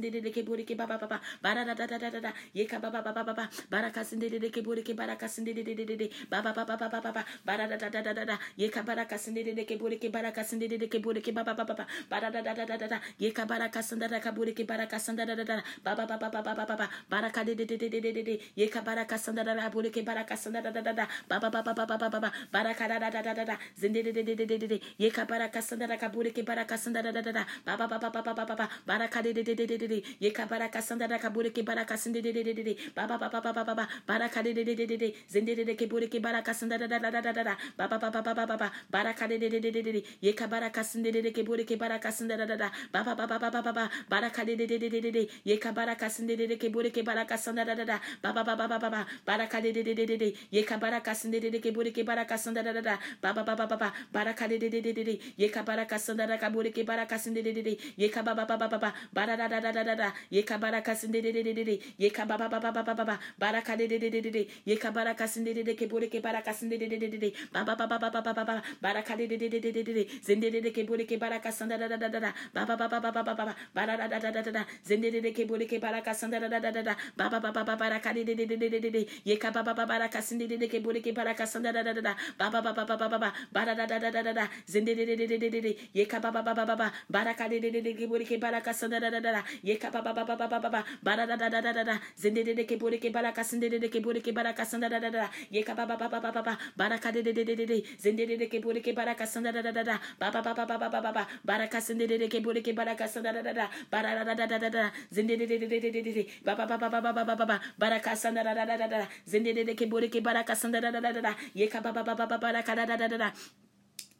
de 0.05 0.21
de 0.21 0.31
ke 0.31 0.45
bure 0.45 0.63
bara 1.41 1.65
da 1.65 1.73
da 1.73 1.87
da 1.87 1.97
da 2.09 2.19
da 2.21 2.33
yeka 2.55 2.79
pa 2.79 2.89
pa 2.91 3.01
pa 3.01 3.13
de 4.29 4.39
de 4.39 4.49
ke 4.49 4.61
ke 4.83 4.93
baraka 4.93 5.22
baraka 5.23 5.29
sinde 5.29 5.53
de 5.53 5.63
de 5.63 5.75
de 5.75 5.85
de 5.85 5.95
de 5.95 6.09
ba 6.29 6.41
ba 6.41 6.51
ba 6.53 6.65
ba 6.65 6.75
ba 6.75 6.89
ba 6.89 6.99
ba 7.01 7.11
ba 7.11 7.23
bara 7.45 7.67
da 7.67 7.77
da 7.77 7.89
da 7.89 8.01
da 8.01 8.13
da 8.13 8.25
da 8.25 8.39
ye 8.57 8.69
ka 8.69 8.81
baraka 8.83 9.17
sinde 9.17 9.43
de 9.43 9.53
de 9.55 9.63
ke 9.65 9.77
buri 9.79 9.97
ke 9.99 10.09
sinde 10.43 10.67
de 10.67 10.77
de 10.77 10.87
ke 10.87 10.99
buri 10.99 11.21
ke 11.21 11.31
ba 11.31 11.43
ba 11.43 11.53
ba 11.53 11.63
ba 11.63 11.73
ba 11.75 11.85
bara 12.09 12.29
da 12.31 12.41
da 12.41 12.53
da 12.53 12.65
da 12.65 12.77
da 12.77 12.87
da 12.87 12.99
ye 13.19 13.31
ka 13.31 13.45
baraka 13.45 13.81
sinde 13.81 14.07
da 14.09 14.19
ka 14.19 14.31
buri 14.31 14.53
ke 14.53 14.65
baraka 14.67 14.99
sinde 14.99 15.25
da 15.25 15.35
da 15.35 15.43
da 15.43 15.63
ba 15.83 15.95
ba 15.95 16.05
ba 16.05 16.17
ba 16.19 16.29
ba 16.29 16.41
ba 16.43 16.53
ba 16.55 16.65
ba 16.65 16.75
ba 16.75 16.87
baraka 17.09 17.43
de 17.45 17.55
de 17.55 17.65
de 17.65 17.77
de 17.77 17.87
de 17.89 18.11
de 18.11 18.23
de 18.23 18.39
ye 18.55 18.67
ka 18.67 18.81
baraka 18.81 19.17
sinde 19.17 19.43
da 19.43 19.53
da 19.55 19.69
buri 19.69 19.91
ke 19.91 20.03
baraka 20.03 20.35
sinde 20.35 20.61
da 20.61 20.71
da 20.71 20.81
da 20.81 20.91
da 20.93 21.07
ba 21.29 21.39
ba 21.39 21.49
ba 21.49 21.61
ba 21.63 21.73
ba 21.73 21.85
ba 21.85 21.97
ba 21.97 22.09
ba 22.09 22.19
ba 22.19 22.31
baraka 22.51 22.87
da 22.87 22.99
da 22.99 23.09
da 23.09 23.21
da 23.21 23.33
da 23.33 23.43
da 23.45 23.55
zinde 23.79 24.03
de 24.03 24.11
de 24.11 24.23
de 24.23 24.35
de 24.35 24.45
de 24.57 24.67
de 24.67 24.77
ye 24.99 25.09
ka 25.09 25.23
baraka 25.25 25.61
sinde 25.61 25.87
da 25.87 25.95
ka 25.97 26.09
buri 26.09 26.31
ke 26.33 26.43
baraka 26.43 26.77
sinde 26.77 27.01
da 27.01 27.11
da 27.11 27.21
da 27.21 27.31
da 27.31 27.43
ba 27.65 27.77
ba 27.77 27.87
ba 27.87 27.97
ba 27.99 28.09
ba 28.11 28.21
ba 28.21 28.33
ba 28.33 28.55
ba 28.55 28.67
baraka 28.85 29.21
de 29.23 29.31
de 29.33 29.43
de 29.43 29.55
de 29.55 29.65
de 29.77 29.87
de 29.87 29.99
ye 30.19 30.31
ka 30.31 30.45
baraka 30.45 30.81
sinde 30.81 31.07
da 31.07 31.17
ka 31.17 31.29
buri 31.29 31.51
ke 31.55 31.63
baraka 31.63 31.95
sinde 31.97 32.19
de 32.21 32.31
de 32.33 32.43
de 32.43 32.63
de 32.63 32.73
ba 32.95 33.07
ba 33.07 33.17
ba 33.17 33.29
ba 33.29 33.39
ba 33.41 33.51
ba 33.53 33.63
ba 33.63 33.73
ba 33.75 33.85
baraka 34.07 34.43
de 34.43 34.53
de 34.53 34.63
de 34.63 34.75
de 34.75 34.85
de 34.85 34.97
de 34.97 35.12
de 35.31 35.63
de 35.65 35.73
ke 35.75 35.87
ke 36.09 36.19
baraka 36.21 36.53
sinde 36.53 36.77
da 36.77 36.87
da 36.87 36.99
da 36.99 37.09
da 37.11 37.21
da 37.21 37.43
da 37.43 37.55
ba 37.77 37.87
ba 37.87 37.97
ba 37.97 38.09
ba 38.11 38.21
ba 38.21 38.33
ba 38.33 38.45
ba 38.45 38.57
ba 38.57 38.71
baraka 38.91 39.27
de 39.27 39.37
de 39.37 39.49
de 39.49 39.59
de 39.59 39.71
de 39.71 39.81
de 39.81 40.03
ye 40.21 40.33
ka 40.33 40.47
baraka 40.47 40.83
sinde 40.83 41.11
de 41.11 41.21
de 41.21 41.31
ke 41.31 41.43
baraka 41.77 42.11
sinde 42.11 42.37
da 42.37 42.45
da 42.45 42.55
da 42.55 42.71
ba 42.91 43.03
ba 43.03 43.15
ba 43.15 43.27
ba 43.27 43.37
ba 43.39 43.49
ba 43.51 43.61
ba 43.61 43.73
ba 43.73 43.89
baraka 44.09 44.45
de 44.45 44.55
de 44.55 44.65
de 44.67 44.77
de 44.79 44.89
de 45.01 45.11
de 45.11 45.27
ye 45.45 45.57
ka 45.57 45.71
baraka 45.71 46.09
sinde 46.09 46.35
de 46.37 46.47
de 46.47 46.55
ke 46.57 46.69
baraka 47.03 47.37
sinde 47.37 47.65
da 47.65 47.75
da 47.75 47.85
da 47.85 47.99
ba 48.21 48.31
ba 48.33 48.43
ba 48.43 48.55
ba 48.55 48.67
ba 48.67 48.79
ba 48.79 48.89
ba 48.89 49.05
baraka 49.25 49.61
de 49.61 49.71
de 49.71 49.83
de 49.83 49.93
de 49.95 50.17
de 50.17 50.29
ye 50.51 50.63
ka 50.63 50.77
baraka 50.77 51.13
sinde 51.15 51.39
de 51.39 51.49
de 51.49 52.03
baraka 52.03 52.37
sinde 52.37 52.63
da 52.63 52.73
da 52.73 52.81
da 52.81 52.99
ba 53.21 53.33
ba 53.33 53.43
ba 53.43 53.55
ba 53.55 53.67
ba 53.67 53.77
ba 53.77 53.93
baraka 54.11 54.47
de 54.47 54.57
de 54.59 54.69
de 54.69 54.81
de 54.81 55.03
de 55.03 55.19
ye 55.37 55.49
ka 55.49 55.63
baraka 55.63 55.97
sinde 55.99 56.27
da 56.27 56.37
ka 56.37 56.49
buri 56.49 56.71
ke 56.71 56.83
baraka 56.85 57.17
sinde 57.17 57.41
de 57.43 57.51
de 57.53 57.61
de 57.61 57.77
ye 57.97 58.09
ka 58.09 58.21
ba 58.21 58.33
ba 58.35 58.45
ba 58.45 58.57
ba 58.57 58.67
ba 58.67 58.77
ba 58.77 58.93
bara 59.13 59.35
da 59.37 59.47
da 59.47 59.59
da 59.59 59.71
da 59.71 59.95
da 59.95 60.13
ye 60.31 60.43
ka 60.43 60.57
baraka 60.57 60.95
sinde 60.95 61.21
de 61.21 61.31
de 61.31 61.43
de 61.43 61.63
de 61.63 61.79
ye 61.97 62.09
ka 62.09 62.25
ba 62.25 62.37
ba 62.37 62.47
ba 62.49 62.59
ba 62.59 62.71
ba 62.71 62.83
ba 62.83 63.05
ba 63.05 63.19
baraka 63.39 63.75
de 63.77 63.87
de 63.87 63.97
de 63.99 64.09
de 64.09 64.29
de 64.31 64.47
ye 64.65 64.75
ka 64.77 64.91
baraka 65.03 65.27
sinde 65.27 65.51
de 65.53 65.63
de 65.67 65.75
ke 65.75 65.87
ke 66.07 66.21
baraka 66.23 66.53
de 66.79 66.87
de 66.87 66.95
de 66.97 67.17
de 67.19 67.29
ba 67.51 67.63
ba 67.67 67.75
ba 67.75 67.83
ba 67.87 67.99
ba 67.99 68.07
ba 68.09 68.21
ba 68.23 68.43
ba 68.47 68.55
baraka 68.81 69.15
de 69.19 69.27
de 69.27 69.35
de 69.37 69.49
de 69.59 69.61
de 69.71 69.83
de 69.83 70.07
zinde 70.23 70.47
de 70.51 70.61
de 70.63 70.71
ke 70.71 70.85
ke 71.05 71.17
baraka 71.19 71.51
da 71.67 71.75
da 71.77 71.87
da 71.97 72.07
da 72.07 72.31
ba 72.55 72.63
ba 72.65 72.75
ba 72.79 72.87
ba 72.87 72.99
ba 73.03 73.11
ba 73.11 73.23
ba 73.23 73.33
ba 73.35 73.55
bara 73.75 73.97
da 73.99 74.07
da 74.07 74.19
da 74.19 74.31
da 74.31 74.41
da 74.41 74.51
da 74.51 74.55
da 74.55 74.63
da 76.71 76.81
da 76.87 76.95
ba 77.19 77.27
ba 77.29 77.39
ba 77.39 77.51
ba 77.51 77.63
ba 77.63 77.75
ba 79.43 79.63
ba 79.63 79.73
ba 79.75 79.85
baraka 79.85 80.21
sinde 80.21 80.47
de 80.47 80.55
de 80.57 80.67
ke 80.71 80.79
ke 81.03 81.11
baraka 81.11 81.43
da 81.59 81.71
da 81.73 81.83
da 81.83 81.91
da 82.01 82.15
ba 82.39 82.47
ba 82.49 82.61
ba 82.63 82.71
ba 82.71 82.85
ba 82.87 82.95
ba 82.95 83.07
ba 83.11 83.17
ba 83.19 83.29
bara 83.51 83.75
da 83.75 83.85
da 83.85 83.99
da 83.99 84.09
da 84.11 84.21
da 84.23 84.47
ba 84.71 84.95
ba 86.31 86.31
ba 86.31 86.53
ba 86.55 86.63
ba 86.65 86.75
ba 86.79 86.87
baraka 87.11 87.49
de 87.51 87.59
de 87.59 87.69
de 87.75 87.81
de 87.83 87.91
ke 87.99 88.07
buri 88.07 88.23
ke 88.25 88.39
baraka 88.39 88.71
sinde 88.73 88.99
da 89.03 89.09
da 89.11 89.19
da 89.19 89.31
da 89.35 89.43
ba 89.91 89.91
ba 89.91 90.13
ba 90.15 90.23
ba 90.23 90.35
ba 90.39 90.47
ba 90.47 90.59
ba 90.63 90.69
ba 90.71 90.81
bara 91.03 91.27
da 91.27 91.35
da 91.35 91.49
da 91.49 91.59
da 91.61 91.73
da 91.73 91.83
da 91.83 91.99
zinde 92.15 92.43
de 92.47 92.53
de 92.55 92.63
ke 92.63 92.79
sinde 94.83 94.89
da 94.89 94.99
da 94.99 95.09
da 95.09 95.29
ye 95.51 95.63
ka 95.63 95.73
ba 95.73 95.85
ba 95.85 95.95
ba 95.97 96.07
ba 96.09 96.19
ba 96.19 96.31
ba 96.31 96.41
ba 96.43 96.57
baraka 96.77 97.11
de 97.11 97.21
de 97.23 97.31
de 97.33 97.43
de 97.43 97.55
de 97.55 97.65
de 97.65 97.83
zinde 97.99 98.25
de 98.27 98.35
de 98.37 98.47
ke 98.47 98.59
buri 98.61 98.81
ke 98.81 98.93
baraka 98.95 99.25
sinde 99.25 99.51
da 99.51 99.61
da 99.61 99.71
da 99.71 99.83
da 99.83 99.99
ba 100.19 100.31
ba 100.31 100.41
ba 100.41 100.53
ba 100.53 100.65
ba 100.65 100.77
ba 100.77 100.89
ba 100.89 101.01
ba 101.01 101.11
ba 101.11 101.27
baraka 101.45 101.79
sinde 101.81 102.07
de 102.07 102.17
de 102.17 102.27
ke 102.27 102.41
buri 102.43 102.61
ke 102.61 102.73
baraka 102.75 103.07
sinde 103.07 103.31
da 103.33 103.41
da 103.41 103.53
da 103.53 103.69
bara 103.91 104.23
da 104.23 104.23
da 104.23 104.35
da 104.35 104.45
da 104.47 104.57
da 104.59 104.69
da 104.69 104.91
zinde 105.11 105.37
de 105.37 105.45
de 105.47 105.57
de 105.59 105.67
de 105.79 105.89
de 105.91 106.01
de 106.11 106.27
ba 106.43 106.55
ba 106.55 106.65
ba 106.67 106.77
ba 106.77 106.89
ba 106.89 106.99
ba 107.01 107.13
ba 107.13 107.23
ba 107.23 107.35
ba 107.35 107.45
ba 107.45 107.57
baraka 107.79 108.15
sinde 108.15 108.43
da 108.43 108.53
da 108.53 108.65
da 108.65 108.77
da 108.77 108.87
da 108.87 109.07
zinde 109.25 109.53
de 109.55 109.63
de 109.63 109.73
ke 109.75 109.85
buri 109.87 110.09
ke 110.09 110.19
baraka 110.21 110.55
sinde 110.55 110.81
da 110.81 110.91
da 110.91 110.99
da 110.99 111.11
da 111.21 111.35
ye 111.53 111.67
ka 111.67 111.79
ba 111.81 111.91
ba 111.93 112.03
ba 112.03 112.15
ba 112.15 112.25
ba 112.27 112.37
baraka 112.37 112.75
da 112.75 112.85
da 112.85 112.97
da 112.97 113.07
da 113.17 113.29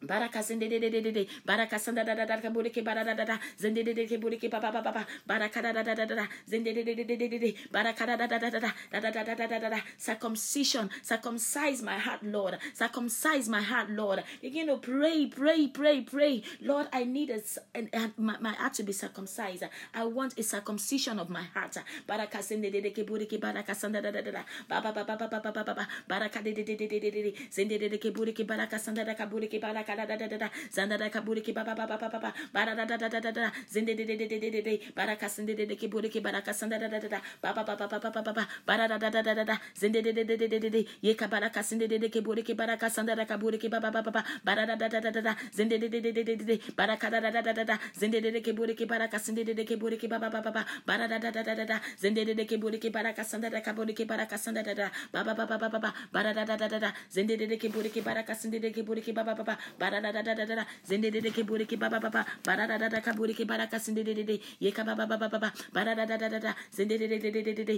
Baraka 0.04 0.44
sende 0.44 0.68
de 0.70 0.80
de 0.80 0.90
de 0.90 1.02
de 1.02 1.12
de 1.12 1.28
baraka 1.46 1.80
sanda 1.80 2.04
da 2.04 2.14
da 2.16 2.26
da 2.26 2.38
kaburi 2.42 2.70
ke 2.72 2.84
bara 2.84 3.04
da 3.04 3.14
da 3.14 3.26
da 3.26 3.40
zende 3.58 3.84
de 3.84 3.94
de 3.94 4.18
buri 4.18 4.38
ke 4.40 4.50
pa 4.52 4.60
pa 4.60 4.72
pa 4.72 4.82
pa 4.82 5.06
baraka 5.26 5.62
da 5.62 5.72
da 5.72 5.84
da 5.84 5.96
da 5.96 6.06
da 6.06 6.28
zende 6.48 6.74
de 6.74 6.84
de 6.84 6.94
de 6.96 7.04
de 7.06 7.28
de 7.30 7.40
de 7.40 7.56
baraka 7.72 8.06
da 8.06 8.16
da 8.18 8.28
da 8.28 8.38
da 8.40 8.50
da 8.50 8.60
da 8.92 9.00
da 9.00 9.12
da 9.12 9.24
da 9.24 9.36
da 9.36 9.48
da 9.48 9.60
da 9.60 9.70
da 9.70 9.80
circumcision 9.98 10.90
circumcise 11.02 11.82
my 11.82 11.98
heart 11.98 12.22
Lord 12.24 12.58
circumcise 12.74 13.48
my 13.50 13.62
heart 13.62 13.90
Lord 13.90 14.24
begin 14.42 14.68
to 14.68 14.78
pray 14.78 15.28
pray 15.28 15.68
pray 15.68 16.02
pray 16.02 16.44
Lord 16.62 16.88
I 16.92 17.04
need 17.06 17.30
a, 17.30 17.40
a, 17.76 18.12
my, 18.18 18.38
my 18.40 18.54
heart 18.54 18.74
to 18.76 18.84
be 18.84 18.92
circumcised 18.92 19.64
I 19.94 20.04
want 20.06 20.38
a 20.38 20.44
circumcision 20.44 21.20
of 21.20 21.30
my 21.30 21.44
heart 21.54 21.78
baraka 22.08 22.44
sende 22.44 22.70
de 22.72 22.82
de 22.82 22.92
ke 22.92 23.06
buri 23.08 23.26
ke 23.26 23.40
baraka 23.40 23.74
sanda 23.74 24.02
da 24.02 24.12
da 24.12 24.22
da 24.22 24.32
da 24.32 24.44
ba 24.68 24.82
ba 24.82 24.92
ba 24.92 25.04
ba 25.06 25.16
ba 25.18 25.28
ba 25.30 25.52
ba 25.64 25.64
ba 25.74 25.88
baraka 26.08 26.42
de 26.44 26.54
de 26.54 26.64
de 26.64 26.76
de 26.76 26.88
de 26.88 27.00
de 27.00 27.22
de 27.24 27.32
zende 27.50 27.80
de 27.80 27.88
de 27.90 27.98
ke 27.98 28.12
buri 28.14 28.34
ke 28.34 28.44
baraka 28.46 28.78
sanda 28.80 29.06
da 29.06 29.14
kaburi 29.16 29.48
ke 29.48 29.60
baraka 29.62 29.93
da 29.96 30.06
da 30.06 30.16
da 30.18 30.28
da 30.28 30.38
da 30.38 30.50
zanda 30.72 30.98
da 30.98 31.10
kaburi 31.10 31.42
ki 31.42 31.52
ba 31.54 31.64
ba 31.64 31.74
ba 31.76 31.86
ba 31.88 31.98
ba 31.98 32.10
ba 32.10 32.20
ba. 32.20 32.34
Bara 32.54 32.76
da 32.76 32.86
da 32.86 32.98
da 32.98 33.10
da 33.10 33.20
da 33.20 33.32
da 33.32 33.52
zinde 33.70 33.96
de 33.98 34.06
de 34.06 34.16
de 34.18 34.28
de 34.28 34.40
de 34.40 34.50
de 34.52 34.62
de 34.62 34.74
baraka 34.96 35.30
sinde 35.30 35.56
de 35.58 35.66
de 35.66 35.76
ki 35.76 35.88
buri 35.88 36.10
ki 36.10 36.20
baraka 36.22 36.54
sanda 36.54 36.78
da 36.80 36.88
da 36.88 37.00
da 37.00 37.08
da 37.10 37.20
ba 37.42 37.54
ba 37.54 37.64
ba 37.64 37.76
ba 37.76 37.88
ba 37.88 38.00
ba 38.00 38.10
ba 38.12 38.22
ba 38.22 38.34
ba 38.34 38.44
bara 38.68 38.88
da 38.88 38.98
da 38.98 39.10
da 39.10 39.22
da 39.22 39.34
da 39.34 39.44
da 39.44 39.56
zinde 39.76 40.02
de 40.04 40.12
de 40.14 40.24
de 40.24 40.36
de 40.38 40.48
de 40.48 40.60
de 40.60 40.70
de 40.70 40.82
ye 41.02 41.14
ka 41.16 41.28
baraka 41.28 41.64
sinde 41.64 41.88
de 41.88 41.98
de 42.00 42.10
ki 42.10 42.22
buri 42.22 42.44
ki 42.44 42.54
baraka 42.54 42.90
sanda 42.90 43.16
da 43.16 43.26
kaburi 43.26 43.58
ki 43.60 43.70
ba 43.70 43.80
ba 43.80 43.92
ba 43.92 44.02
ba 44.02 44.12
ba 44.12 44.24
bara 44.44 44.66
da 44.66 44.76
da 44.76 44.88
da 44.90 45.00
da 45.02 45.12
da 45.12 45.22
da 45.22 45.34
zinde 45.52 45.78
de 45.80 45.88
de 45.90 46.00
de 46.02 46.12
de 46.14 46.24
de 46.24 46.36
de 46.46 46.56
baraka 46.78 47.10
da 47.10 47.20
da 47.20 47.32
da 47.32 47.42
da 47.42 47.54
da 47.54 47.64
da 47.64 47.80
zinde 48.00 48.22
de 48.22 48.32
de 48.32 48.42
ki 48.42 48.54
buri 48.54 48.76
ki 48.76 48.86
baraka 48.86 49.20
sinde 49.20 49.44
de 49.46 49.54
de 49.54 49.64
ki 49.66 49.76
buri 49.76 49.98
ki 49.98 50.08
ba 50.08 50.20
ba 50.20 50.30
ba 50.30 50.42
ba 50.42 50.52
ba 50.52 50.66
bara 50.86 51.08
da 51.08 51.18
da 51.20 51.32
da 51.32 51.44
da 51.44 51.54
da 51.56 51.66
da 51.66 51.78
zinde 52.00 52.26
de 52.26 52.34
de 52.34 52.46
ki 52.46 52.58
buri 52.58 52.80
ki 52.80 52.90
baraka 52.90 53.24
sanda 53.24 53.50
da 53.50 53.62
kaburi 53.62 53.94
ki 53.94 54.06
baraka 54.06 54.38
sanda 54.38 54.64
da 54.64 54.74
da 54.74 54.92
ba 55.12 55.24
ba 55.24 55.34
ba 55.34 55.46
ba 55.46 55.58
ba 55.58 55.70
ba 55.70 55.80
ba 55.80 55.94
bara 56.12 56.34
da 56.34 56.46
da 56.46 56.56
da 56.58 56.68
da 56.68 56.80
da 56.80 56.90
zinde 57.10 57.38
de 57.38 57.48
de 57.48 57.58
ki 57.58 57.70
buri 57.70 57.90
ki 57.90 58.02
baraka 58.02 58.36
sinde 58.36 58.60
de 58.62 58.72
ki 58.72 58.84
buri 58.84 59.02
ki 59.02 59.12
ba 59.14 59.24
ba 59.24 59.34
ba 59.36 59.44
ba 59.44 59.58
baradadadadada 59.84 60.66
zendedede 60.90 61.30
kebureke 61.36 61.76
baba 61.84 62.00
baba 62.00 62.22
baradadada 62.48 63.02
kabureke 63.08 63.44
baraka 63.52 63.78
sindedede 63.86 64.40
yeka 64.64 64.84
baba 64.88 65.06
baba 65.12 65.28
baba 65.30 65.50
baradadadada 65.76 66.56
zendededededede. 66.72 67.76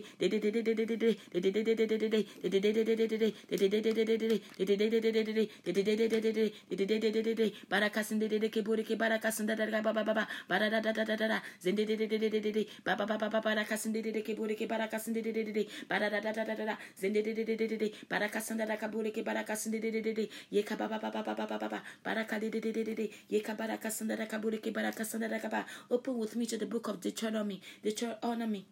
Baraka 7.70 8.04
sindedede 8.04 8.50
kebureke 8.52 8.96
baraka 8.98 9.32
sindedede 9.32 9.82
baba 9.84 10.04
baba 10.04 10.28
baradadadada 10.50 11.41
zendedede 11.63 12.68
baba 12.86 13.06
baba 13.06 13.41
baraka 13.41 13.78
sindedede 13.78 14.22
kebureke 14.24 14.68
baraka 14.68 15.00
sindedede 15.00 15.68
baradadadada 15.89 16.78
zendedede 17.02 17.91
baraka 18.10 18.39
sindedede 18.41 18.78
kabureke 18.78 19.24
baraka 19.24 19.56
sindedede 19.56 20.30
yeka 20.52 20.76
baba 20.76 21.00
baba 21.00 21.24
baba 21.24 21.46
baba 21.48 21.82
baraka 22.04 22.39
de 22.39 22.50
de 22.50 22.60
de 22.60 22.71
de 22.71 22.84
de 22.95 23.12
ye 23.30 23.41
ka 23.41 23.54
baraka 23.56 23.89
sinde 23.91 24.15
da 24.17 24.26
ka 24.26 24.38
buri 24.39 24.58
ke 24.62 24.71
baraka 24.74 25.06
sinde 25.06 25.30
da 25.30 25.39
ka 25.39 25.50
ba 25.50 25.65
open 25.89 26.17
with 26.17 26.36
me 26.36 26.45
to 26.45 26.58
the 26.58 26.65
book 26.65 26.88
of 26.88 27.00
Deuteronomy. 27.02 27.62
Deuteronomy 27.84 28.65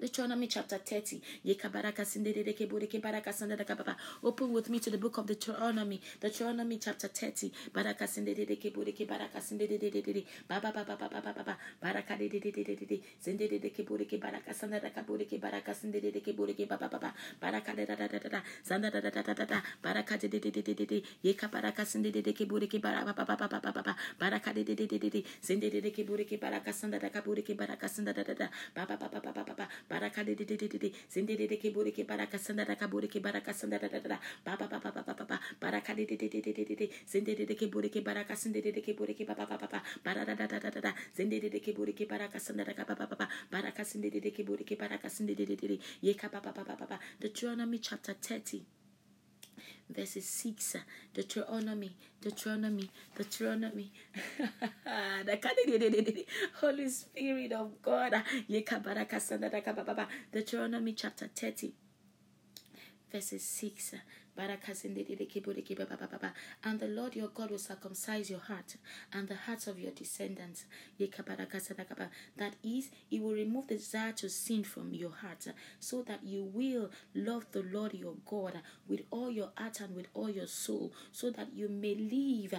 Deuteronomy 0.00 0.46
chapter 0.48 0.78
30. 0.78 1.20
Open 4.22 4.52
with 4.52 4.70
me 4.70 4.78
to 4.80 4.90
the 4.90 4.96
book 4.96 5.18
of 5.18 5.26
Deuteronomy. 5.26 6.00
Deuteronomy 6.20 6.78
chapter 6.78 7.08
30. 7.08 7.52
Baraka 7.74 8.06
baraka 29.90 30.22
de 30.24 30.34
de 30.38 30.44
de 30.46 30.56
de 30.56 30.78
de 30.78 30.88
zinde 31.10 31.34
de 31.36 31.46
de 31.50 31.56
ke 31.58 31.70
buri 31.74 31.90
ke 31.92 32.04
baraka 32.06 32.38
sanda 32.38 32.64
da 32.64 32.74
ka 32.76 32.86
buri 32.86 33.08
ke 33.08 33.18
baraka 33.20 33.52
sanda 33.52 33.78
da 33.78 33.88
da 33.88 33.98
da 33.98 34.18
ba 34.46 34.54
ba 34.56 34.66
ba 34.70 34.78
ba 34.78 34.90
ba 34.94 35.02
ba 35.02 35.24
ba 35.30 35.36
baraka 35.60 35.94
de 35.98 36.06
de 36.06 36.16
de 36.16 36.28
de 36.30 36.40
de 36.40 36.64
de 36.64 36.74
de 36.80 36.86
zinde 37.12 37.34
de 37.34 37.44
de 37.50 37.54
ke 37.58 37.66
buri 37.66 37.90
ke 37.90 38.00
baraka 38.00 38.36
sinde 38.36 38.62
de 38.62 38.70
de 38.70 38.80
ke 38.80 38.94
buri 38.94 39.14
ke 39.18 39.26
ba 39.26 39.34
ba 39.34 39.46
ba 39.50 39.58
ba 39.58 39.66
ba 39.66 39.82
bara 40.04 40.24
da 40.24 40.34
da 40.38 40.46
da 40.46 40.58
da 40.70 40.70
da 40.70 40.92
de 41.18 41.38
de 41.50 41.58
ke 41.60 41.72
buri 41.74 41.92
ke 41.92 42.06
baraka 42.06 42.38
sanda 42.38 42.64
da 42.64 42.72
ka 42.72 42.84
ba 42.86 42.94
ba 42.94 43.06
ba 43.10 43.16
ba 43.18 43.26
baraka 43.50 43.82
de 43.82 44.20
de 44.20 44.30
ke 44.30 44.42
buri 44.46 44.64
ke 44.64 44.78
baraka 44.78 45.08
sinde 45.10 45.34
de 45.34 45.44
de 45.44 45.56
de 45.58 45.66
de 45.74 45.76
ye 46.06 46.14
ka 46.14 46.28
ba 46.30 46.40
ba 46.40 46.52
ba 46.54 46.62
ba 46.64 46.76
ba 46.78 46.86
ba 46.86 46.98
Deuteronomy 47.20 47.78
chapter 47.80 48.14
30 48.14 48.79
verses 49.90 50.28
6 50.28 50.76
Deuteronomy 51.14 51.96
Deuteronomy 52.20 52.90
Deuteronomy. 53.16 53.92
Holy 56.60 56.88
Spirit 56.88 57.52
of 57.52 57.82
God. 57.82 58.12
Deuteronomy 60.32 60.92
chapter 60.92 61.28
30 61.34 61.72
verses 63.10 63.42
6 63.42 63.94
and 66.64 66.80
the 66.80 66.88
Lord 66.88 67.14
your 67.14 67.28
God 67.28 67.50
will 67.50 67.58
circumcise 67.58 68.30
your 68.30 68.40
heart 68.40 68.76
and 69.12 69.28
the 69.28 69.34
hearts 69.34 69.66
of 69.66 69.78
your 69.78 69.92
descendants. 69.92 70.64
That 70.98 72.54
is, 72.62 72.90
He 73.08 73.20
will 73.20 73.32
remove 73.32 73.66
the 73.68 73.76
desire 73.76 74.12
to 74.12 74.28
sin 74.28 74.64
from 74.64 74.94
your 74.94 75.10
heart 75.10 75.46
so 75.78 76.02
that 76.02 76.24
you 76.24 76.44
will 76.44 76.90
love 77.14 77.46
the 77.52 77.62
Lord 77.62 77.94
your 77.94 78.14
God 78.24 78.60
with 78.88 79.02
all 79.10 79.30
your 79.30 79.50
heart 79.56 79.80
and 79.80 79.94
with 79.94 80.06
all 80.14 80.30
your 80.30 80.46
soul, 80.46 80.92
so 81.12 81.30
that 81.30 81.52
you 81.54 81.68
may 81.68 81.94
live. 81.94 82.54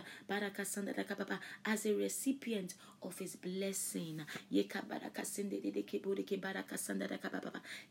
As 1.65 1.86
a 1.86 1.94
recipient 1.94 2.76
of 3.04 3.18
his 3.20 3.36
blessing. 3.36 4.22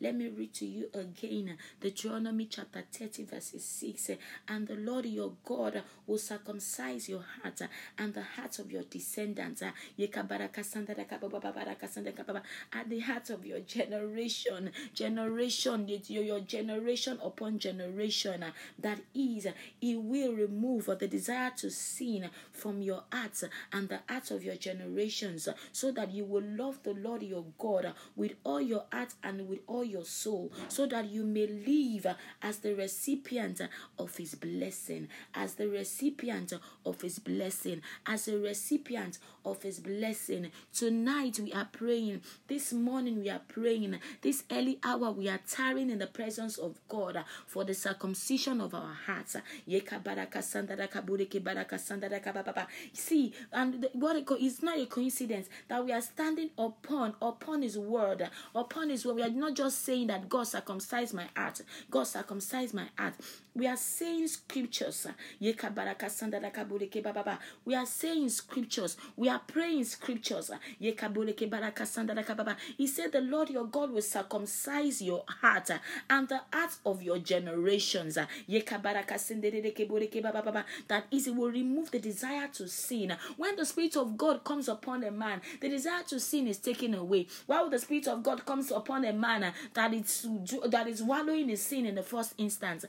Let 0.00 0.14
me 0.14 0.28
read 0.28 0.54
to 0.54 0.66
you 0.66 0.88
again 0.94 1.56
the 1.80 1.90
Deuteronomy 1.90 2.46
chapter 2.46 2.82
30, 2.92 3.24
verses 3.24 3.64
6. 3.64 4.10
And 4.48 4.66
the 4.68 4.76
Lord 4.76 5.06
your 5.06 5.32
God 5.44 5.82
will 6.06 6.18
circumcise 6.18 7.08
your 7.08 7.24
heart 7.42 7.62
and 7.98 8.14
the 8.14 8.22
heart 8.22 8.58
of 8.58 8.70
your 8.70 8.82
descendants 8.84 9.62
at 9.62 9.74
the 12.88 13.00
heart 13.00 13.30
of 13.30 13.46
your 13.46 13.60
generation, 13.60 14.70
generation, 14.94 15.88
your 16.08 16.40
generation 16.40 17.18
upon 17.22 17.58
generation. 17.58 18.44
That 18.78 19.00
is, 19.14 19.46
He 19.80 19.96
will 19.96 20.32
remove 20.34 20.86
the 20.86 21.08
desire 21.08 21.52
to 21.58 21.70
sin 21.70 22.30
from 22.52 22.80
your 22.82 23.02
heart 23.12 23.42
and 23.72 23.88
the 23.88 24.00
heart 24.08 24.30
of 24.30 24.44
your 24.44 24.56
generations 25.00 25.48
so 25.72 25.90
that 25.92 26.12
you 26.12 26.24
will 26.24 26.42
love 26.42 26.82
the 26.82 26.92
Lord 26.92 27.22
your 27.22 27.44
God 27.58 27.92
with 28.16 28.32
all 28.44 28.60
your 28.60 28.84
heart 28.92 29.14
and 29.22 29.48
with 29.48 29.60
all 29.66 29.84
your 29.84 30.04
soul, 30.04 30.52
so 30.68 30.86
that 30.86 31.10
you 31.10 31.24
may 31.24 31.46
live 31.46 32.14
as 32.42 32.58
the 32.58 32.74
recipient 32.74 33.60
of 33.98 34.16
His 34.16 34.34
blessing, 34.34 35.08
as 35.34 35.54
the 35.54 35.68
recipient 35.68 36.52
of 36.84 37.00
His 37.00 37.18
blessing, 37.18 37.82
as 38.06 38.28
a 38.28 38.38
recipient 38.38 39.18
of 39.44 39.62
His 39.62 39.80
blessing. 39.80 40.50
Tonight 40.72 41.40
we 41.40 41.52
are 41.52 41.68
praying. 41.70 42.22
This 42.48 42.72
morning 42.72 43.20
we 43.20 43.30
are 43.30 43.42
praying. 43.48 43.98
This 44.22 44.44
early 44.50 44.78
hour 44.82 45.10
we 45.10 45.28
are 45.28 45.40
tarrying 45.48 45.90
in 45.90 45.98
the 45.98 46.06
presence 46.06 46.58
of 46.58 46.78
God 46.88 47.24
for 47.46 47.64
the 47.64 47.74
circumcision 47.74 48.60
of 48.60 48.74
our 48.74 48.94
hearts. 49.06 49.36
See, 52.92 53.32
and 53.52 53.88
what 53.92 54.16
it's 54.40 54.62
not 54.62 54.78
a 54.78 54.86
coincidence 54.90 55.48
that 55.68 55.84
we 55.84 55.92
are 55.92 56.02
standing 56.02 56.50
upon 56.58 57.14
upon 57.22 57.62
His 57.62 57.78
word, 57.78 58.28
upon 58.54 58.90
His 58.90 59.06
word. 59.06 59.16
We 59.16 59.22
are 59.22 59.30
not 59.30 59.54
just 59.54 59.84
saying 59.84 60.08
that 60.08 60.28
God 60.28 60.44
circumcised 60.44 61.14
my 61.14 61.28
heart. 61.36 61.60
God 61.90 62.04
circumcised 62.04 62.74
my 62.74 62.86
heart. 62.98 63.14
We 63.54 63.66
are 63.66 63.76
saying 63.76 64.28
scriptures. 64.28 65.06
We 65.40 65.52
are 67.74 67.86
saying 67.86 68.28
scriptures. 68.28 68.96
We 69.16 69.28
are 69.28 69.40
praying 69.46 69.84
scriptures. 69.84 70.50
He 70.78 70.96
said, 72.86 73.12
The 73.12 73.20
Lord 73.20 73.50
your 73.50 73.66
God 73.66 73.90
will 73.90 74.00
circumcise 74.02 75.02
your 75.02 75.24
heart 75.26 75.70
and 76.08 76.28
the 76.28 76.40
heart 76.52 76.76
of 76.86 77.02
your 77.02 77.18
generations. 77.18 78.14
That 78.14 78.28
is, 81.10 81.26
it 81.26 81.34
will 81.34 81.50
remove 81.50 81.90
the 81.90 81.98
desire 81.98 82.46
to 82.54 82.68
sin. 82.68 83.16
When 83.36 83.56
the 83.56 83.66
Spirit 83.66 83.96
of 83.96 84.16
God 84.16 84.44
comes 84.44 84.68
upon 84.68 84.79
upon 84.80 85.04
a 85.04 85.10
man, 85.10 85.40
the 85.60 85.68
desire 85.68 86.02
to 86.08 86.18
sin 86.18 86.48
is 86.48 86.58
taken 86.58 86.94
away. 86.94 87.26
While 87.46 87.68
the 87.68 87.78
Spirit 87.78 88.08
of 88.08 88.22
God 88.22 88.46
comes 88.46 88.70
upon 88.70 89.04
a 89.04 89.12
man 89.12 89.44
uh, 89.44 89.52
that 89.74 89.92
is 89.92 90.26
that 90.68 90.88
is 90.88 91.02
wallowing 91.02 91.50
in 91.50 91.56
sin 91.56 91.84
in 91.86 91.94
the 91.94 92.02
first 92.02 92.34
instance. 92.38 92.86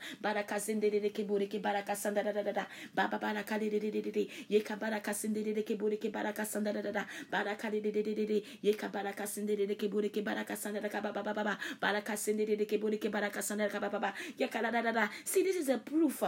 See, 15.23 15.43
this 15.43 15.55
is 15.55 15.69
a 15.69 15.77
proof 15.77 16.23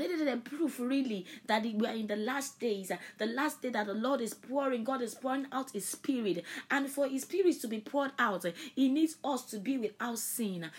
a 0.00 0.36
proof, 0.36 0.78
really, 0.80 1.26
that 1.46 1.62
we 1.62 1.86
are 1.86 1.94
in 1.94 2.06
the 2.06 2.16
last 2.16 2.60
days. 2.60 2.92
The 3.18 3.26
last 3.26 3.62
day 3.62 3.70
that 3.70 3.86
the 3.86 3.94
Lord 3.94 4.20
is 4.20 4.34
pouring, 4.34 4.84
God 4.84 5.02
is 5.02 5.14
pouring 5.14 5.46
out 5.52 5.70
His 5.72 5.88
Spirit. 5.88 6.44
And 6.70 6.88
for 6.88 7.06
His 7.08 7.22
Spirit 7.22 7.60
to 7.60 7.68
be 7.68 7.80
poured 7.80 8.12
out, 8.18 8.44
He 8.74 8.88
needs 8.88 9.16
us 9.24 9.44
to 9.46 9.58
be 9.58 9.78
without 9.78 10.18
sin. 10.18 10.70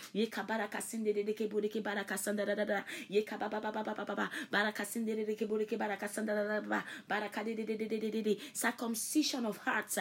Circumcision 8.53 9.45
of 9.45 9.57
hearts. 9.57 9.99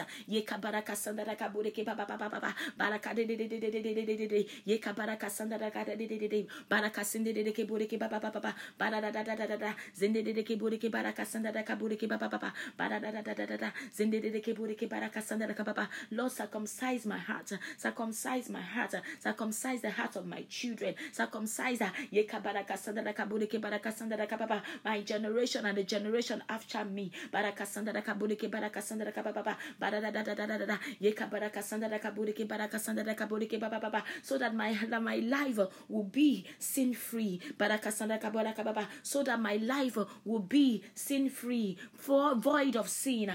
Baraka 8.77 9.06
da 9.11 9.23
da 9.23 9.35
da 9.35 9.45
da 9.47 9.57
da 9.57 9.73
zende 9.95 10.23
de 10.23 10.43
ke 10.43 10.57
buri 10.57 10.77
ke 10.79 10.89
baraka 10.91 11.25
sanda 11.25 11.51
da 11.53 11.63
ka 11.63 11.75
buri 11.75 11.97
ke 11.97 12.07
baba 12.07 12.29
baba 12.29 12.53
bara 12.77 12.99
da 12.99 13.11
da 13.11 13.21
da 13.21 13.33
da 13.33 13.57
da 13.57 13.71
zende 13.95 14.21
de 14.21 14.39
ke 14.41 14.53
buri 14.55 14.75
ke 14.77 14.87
baraka 14.89 15.21
sanda 15.21 15.47
da 15.47 15.53
ka 15.53 15.63
baba 15.63 15.87
Lord 16.11 16.31
circumcise 16.31 17.05
my 17.05 17.17
heart. 17.17 17.51
Circumcise 17.77 18.49
my 18.49 18.61
heart. 18.61 18.95
Circumcise 19.19 19.81
the 19.81 19.89
heart 19.89 20.15
of 20.15 20.25
my 20.25 20.43
children. 20.49 20.95
Circumcise 21.11 21.81
ye 22.11 22.23
ka 22.23 22.39
baraka 22.39 22.73
sanda 22.77 23.03
da 23.03 23.13
ka 23.13 23.25
buri 23.25 23.47
ke 23.47 23.59
baraka 23.61 23.91
sanda 23.91 24.17
da 24.17 24.25
ka 24.25 24.37
baba 24.37 24.61
my 24.85 25.01
generation 25.01 25.65
and 25.65 25.77
the 25.77 25.83
generation 25.83 26.41
after 26.49 26.83
me. 26.85 27.11
Baraka 27.31 27.63
sanda 27.65 27.93
da 27.93 28.01
ka 28.01 28.13
buri 28.13 28.37
ke 28.37 28.49
baraka 28.49 28.79
sanda 28.81 29.05
da 29.05 29.11
ka 29.11 29.21
baba 29.21 29.57
bara 29.79 30.01
da 30.01 30.11
da 30.11 30.23
da 30.23 30.33
da 30.35 30.45
da 30.57 30.65
da 30.65 30.77
ye 30.99 31.11
ka 31.11 31.25
baraka 31.27 31.59
sanda 31.61 31.89
da 31.89 31.99
ka 31.99 32.11
buri 32.11 32.33
ke 32.33 32.47
baraka 32.47 32.77
sanda 32.79 33.03
da 33.05 33.13
ka 33.13 33.25
buri 33.27 33.47
ke 33.49 33.59
baba 33.59 33.79
baba 33.79 34.03
so 34.23 34.37
that 34.37 34.53
my 34.55 34.73
that 34.89 35.01
my 35.03 35.17
life 35.17 35.59
will 35.89 36.03
be 36.03 36.45
sin 36.59 36.93
free 36.93 37.39
baraka 37.57 37.89
sanda 37.91 38.19
ka 38.21 38.29
baraka 38.29 38.63
baba 38.63 38.86
so 39.03 39.23
that 39.23 39.39
my 39.39 39.57
life 39.57 39.97
will 40.25 40.39
be 40.39 40.83
sin 40.93 41.29
free, 41.29 41.77
for 41.93 42.35
void 42.35 42.75
of 42.75 42.87
sin. 42.87 43.31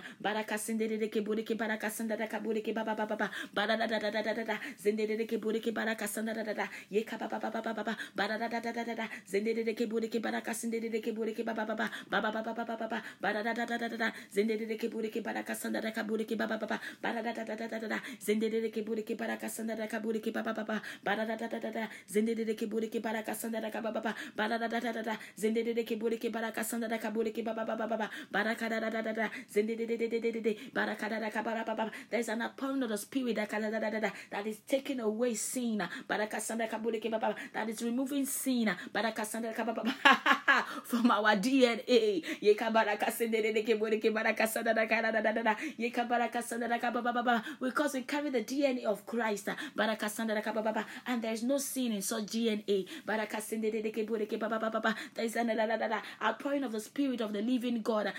Zendedeke 24.93 25.42
zendedede 25.43 25.83
kebore 25.85 26.19
ke 26.23 26.31
baraka 26.31 26.63
sanda 26.63 26.87
da 26.89 26.99
kabore 26.99 27.35
ke 27.35 27.43
ba 27.43 27.55
ba 27.55 27.65
ba 27.67 27.75
ba 27.75 27.87
ba 27.91 28.09
baraka 28.31 28.69
da 28.71 28.79
da 28.81 28.91
da 28.91 29.03
da 29.03 29.13
da 29.13 29.27
zendedede 29.51 30.57
baraka 30.75 31.09
da 31.11 31.19
da 31.19 31.31
ka 31.31 31.43
bara 31.43 31.65
ba 31.67 31.75
ba 31.75 31.91
there 32.11 32.21
is 32.21 32.29
an 32.29 32.43
upon 32.43 32.83
of 32.83 32.89
the 32.89 32.99
spirit 32.99 33.35
da 33.37 33.47
da 33.47 33.71
da 33.71 33.91
da 33.91 34.01
da 34.01 34.11
that 34.31 34.47
is 34.47 34.59
taking 34.67 35.01
away 35.01 35.35
sin. 35.35 35.83
Baraka 36.09 36.39
sanda 36.39 36.69
kabore 36.69 37.01
ke 37.01 37.11
ba 37.11 37.19
ba 37.19 37.35
that 37.53 37.69
is 37.69 37.83
removing 37.83 38.27
sin. 38.27 38.71
Baraka 38.93 39.23
sanda 39.27 39.55
ka 39.55 39.65
ba 39.65 39.73
ba 39.75 39.83
from 40.85 41.11
our 41.11 41.35
DNA 41.37 42.23
ye 42.41 42.55
ka 42.55 42.71
baraka 42.71 43.11
zendedede 43.11 43.67
kebore 43.67 44.01
ke 44.01 44.13
baraka 44.15 44.47
sanda 44.47 44.75
da 44.75 44.87
ka 44.87 45.03
da 45.03 45.11
da 45.11 45.21
da 45.21 45.43
da 45.43 45.55
ye 45.77 45.91
ka 45.91 46.05
baraka 46.05 46.43
sanda 46.43 46.69
da 46.69 46.79
ka 46.79 46.91
ba 46.91 47.03
ba 47.03 47.13
ba 47.23 47.43
because 47.61 47.95
we 47.95 48.03
carry 48.03 48.31
the 48.31 48.43
DNA 48.45 48.85
of 48.85 49.05
Christ. 49.07 49.49
Baraka 49.77 50.07
sanda 50.07 50.35
da 50.35 50.41
ka 50.41 50.53
ba 50.53 50.63
ba 50.63 50.85
and 51.07 51.23
there 51.23 51.33
is 51.33 51.43
no 51.43 51.59
sin 51.59 51.93
in 51.93 52.03
such 52.03 52.27
DNA 52.27 52.87
baraka 53.07 53.39
zendedede 53.41 53.93
kebore 53.93 54.29
ke 54.29 54.39
ba 54.39 54.49
ba 54.49 54.59
ba 54.59 54.71
ba 54.71 54.95
there 55.15 55.25
is 55.25 55.32
outpouring 55.37 56.65
of 56.65 56.73
the 56.73 56.81
Spirit 56.81 57.21
of 57.21 57.33
the 57.33 57.43
living 57.43 57.83
God 57.83 58.13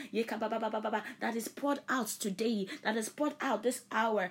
that 1.20 1.36
is 1.36 1.48
poured 1.48 1.80
out 1.90 2.08
today, 2.08 2.68
that 2.84 2.96
is 2.98 3.10
poured 3.10 3.36
out 3.42 3.64
this 3.64 3.82
hour 3.92 4.30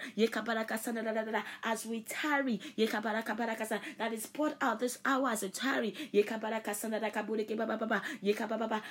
as 1.65 1.87
we 1.87 2.01
tarry, 2.01 2.61
that 2.77 4.13
is 4.13 4.27
poured 4.27 4.55
out 4.61 4.79
this 4.81 4.99
hour 5.05 5.29
as 5.31 5.43
we 5.43 5.49
tarry, 5.49 5.95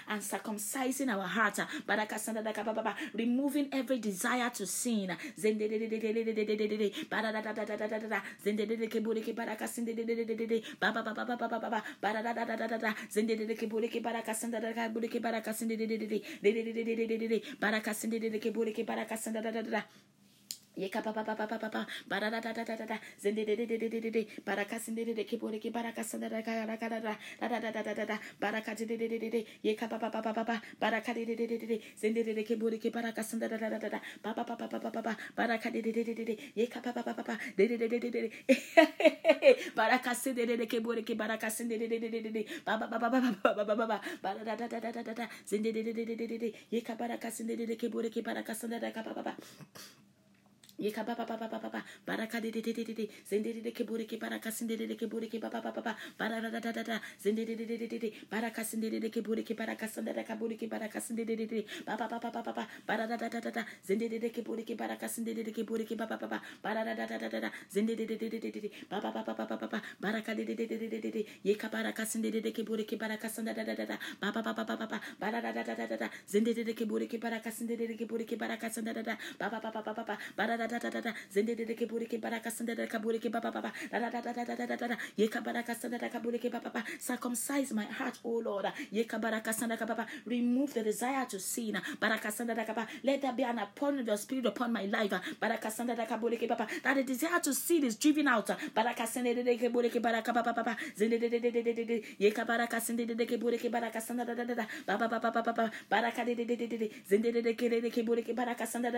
and 0.08 0.22
circumcising 0.22 1.10
our 1.10 1.28
heart, 1.28 1.60
removing 3.14 3.70
every 3.72 4.00
desire 4.00 4.50
to 4.50 4.66
sin. 4.66 5.16
Bureke 13.82 14.00
baraka 14.04 14.34
sanda 14.34 14.60
da 14.62 14.74
ka 14.74 14.90
bureke 14.94 15.20
baraka 15.20 15.54
sinde 15.54 15.76
de 15.78 15.88
de 15.88 15.98
de 15.98 16.08
de 16.08 16.22
de 16.44 16.52
de 16.54 16.74
de 16.74 16.84
de 16.86 17.06
de 17.08 17.18
de 17.18 17.28
de 17.28 17.42
baraka 17.60 17.94
sinde 17.94 18.20
de 18.22 18.30
de 18.30 18.40
ke 18.40 18.52
bureke 18.54 18.86
baraka 18.86 19.18
sanda 19.18 19.42
da 19.42 19.52
da 19.52 19.62
da 19.64 19.82
Baraka 39.76 40.12
Yeka 50.82 51.06
ba 51.06 51.14
ba 51.14 51.26
ba. 51.38 51.84
Baraka 52.08 52.42
de 52.42 52.50
de 52.50 52.60
de 52.62 52.74
de 52.74 52.84
de 52.84 52.94
de 53.62 53.70
ke 53.72 53.86
baraka 54.18 54.50
de 54.50 54.96
ke 54.98 55.38
da 55.38 55.50
da 55.50 55.62
da 55.62 56.84
da. 56.84 56.98
De 57.22 57.32
de 57.46 57.56
de 57.56 57.78
de 57.78 58.00
de. 58.00 58.10
Baraka 58.32 58.64
sinde 58.66 58.90
de 58.90 59.10
ke 59.14 59.22
baraka 59.22 59.78
ke 60.58 60.66
baraka 60.68 61.00
de 61.14 61.24
de 61.24 61.46
de. 61.46 61.66
Da 61.86 61.96
da 61.96 62.08
da 62.10 63.52
da. 63.52 63.66
Zende 63.86 64.10
de 64.10 64.18
de 64.18 64.30
ke 64.34 64.42
baraka 64.76 65.08
sinde 65.08 65.36
de 65.38 65.52
ke 65.54 65.62
da 65.62 66.08
da 66.08 67.06
da 67.06 67.30
da 67.30 67.40
da. 67.40 67.52
De 67.72 67.86
de 67.86 68.06
de 68.08 68.18
de 68.18 68.40
de 68.42 68.50
de. 68.50 68.72
Ba 68.90 69.00
ba. 69.02 69.82
Baraka 70.02 70.34
de 70.34 70.44
de 70.46 70.56
de 70.56 70.66
de 70.66 70.78
de 70.90 71.00
de 71.00 71.12
de. 71.12 71.26
Baraka 71.70 72.06
de 72.10 72.42
ke 72.54 72.98
baraka 72.98 73.30
da 73.30 73.54
da 73.54 73.64
da 73.64 73.86
da. 73.86 73.98
Ba 74.20 74.32
ba 74.32 74.42
da 74.42 75.52
da 75.54 75.76
da 75.76 75.86
da 75.86 76.10
de 76.66 76.74
ke 76.74 76.86
baraka 77.22 77.52
de 77.52 78.26
ke 78.26 78.36
baraka 78.38 78.70
da 80.68 80.71
da 80.72 80.80
da 80.80 80.90
da 80.90 81.02
da 81.02 81.14
zende 81.34 81.56
de 81.56 81.66
ke 81.76 81.86
ke 81.86 82.52
sende 82.52 82.76
de 82.76 82.88
ke 82.88 83.30
da 83.32 83.40
da 83.40 83.52
da 83.52 84.22
da 84.22 84.56
da 84.56 84.76
da 84.76 84.88
da 84.88 84.96
ye 85.18 85.28
ka 85.28 85.42
sende 85.74 85.98
de 86.00 86.10
ke 86.10 86.84
circumcise 87.00 87.74
my 87.74 87.84
heart 87.86 88.20
oh 88.24 88.40
lord 88.40 88.66
ye 88.92 89.04
ka 89.04 89.52
sende 89.52 89.78
remove 90.26 90.74
the 90.74 90.84
desire 90.84 91.26
to 91.26 91.40
sin 91.40 91.76
sende 92.32 92.56
de 92.56 92.88
let 93.04 93.22
there 93.22 93.34
be 93.34 93.44
an 93.44 93.60
upon 93.60 94.06
your 94.06 94.18
spirit 94.18 94.46
upon 94.46 94.72
my 94.72 94.86
life 94.86 95.14
sende 95.70 95.96
de 95.96 96.06
ke 96.06 96.58
that 96.84 96.96
the 96.96 97.04
desire 97.04 97.40
to 97.40 97.54
sin 97.54 97.84
is 97.84 97.96
driven 97.98 98.28
out 98.28 98.50
sende 99.06 99.36
de 99.36 99.58
ke 99.58 99.70
ke 99.70 100.00
zende 100.98 101.20
de 101.20 101.30
de 101.30 101.40
de 101.40 101.62
de 101.74 101.86
de 101.86 102.02
ye 102.20 102.32
ka 102.32 102.80
sende 102.80 103.06
de 103.06 103.26
ke 103.26 103.38
ke 103.38 104.02
sende 104.02 104.26
de 104.26 104.36
de 104.36 104.56
de 106.46 106.68
de 106.68 106.78
de 106.78 106.90
zende 107.10 107.32
de 107.32 107.54
ke 107.54 107.70
de 107.70 107.90
ke 107.90 108.04
ke 108.58 108.68
sende 108.68 108.92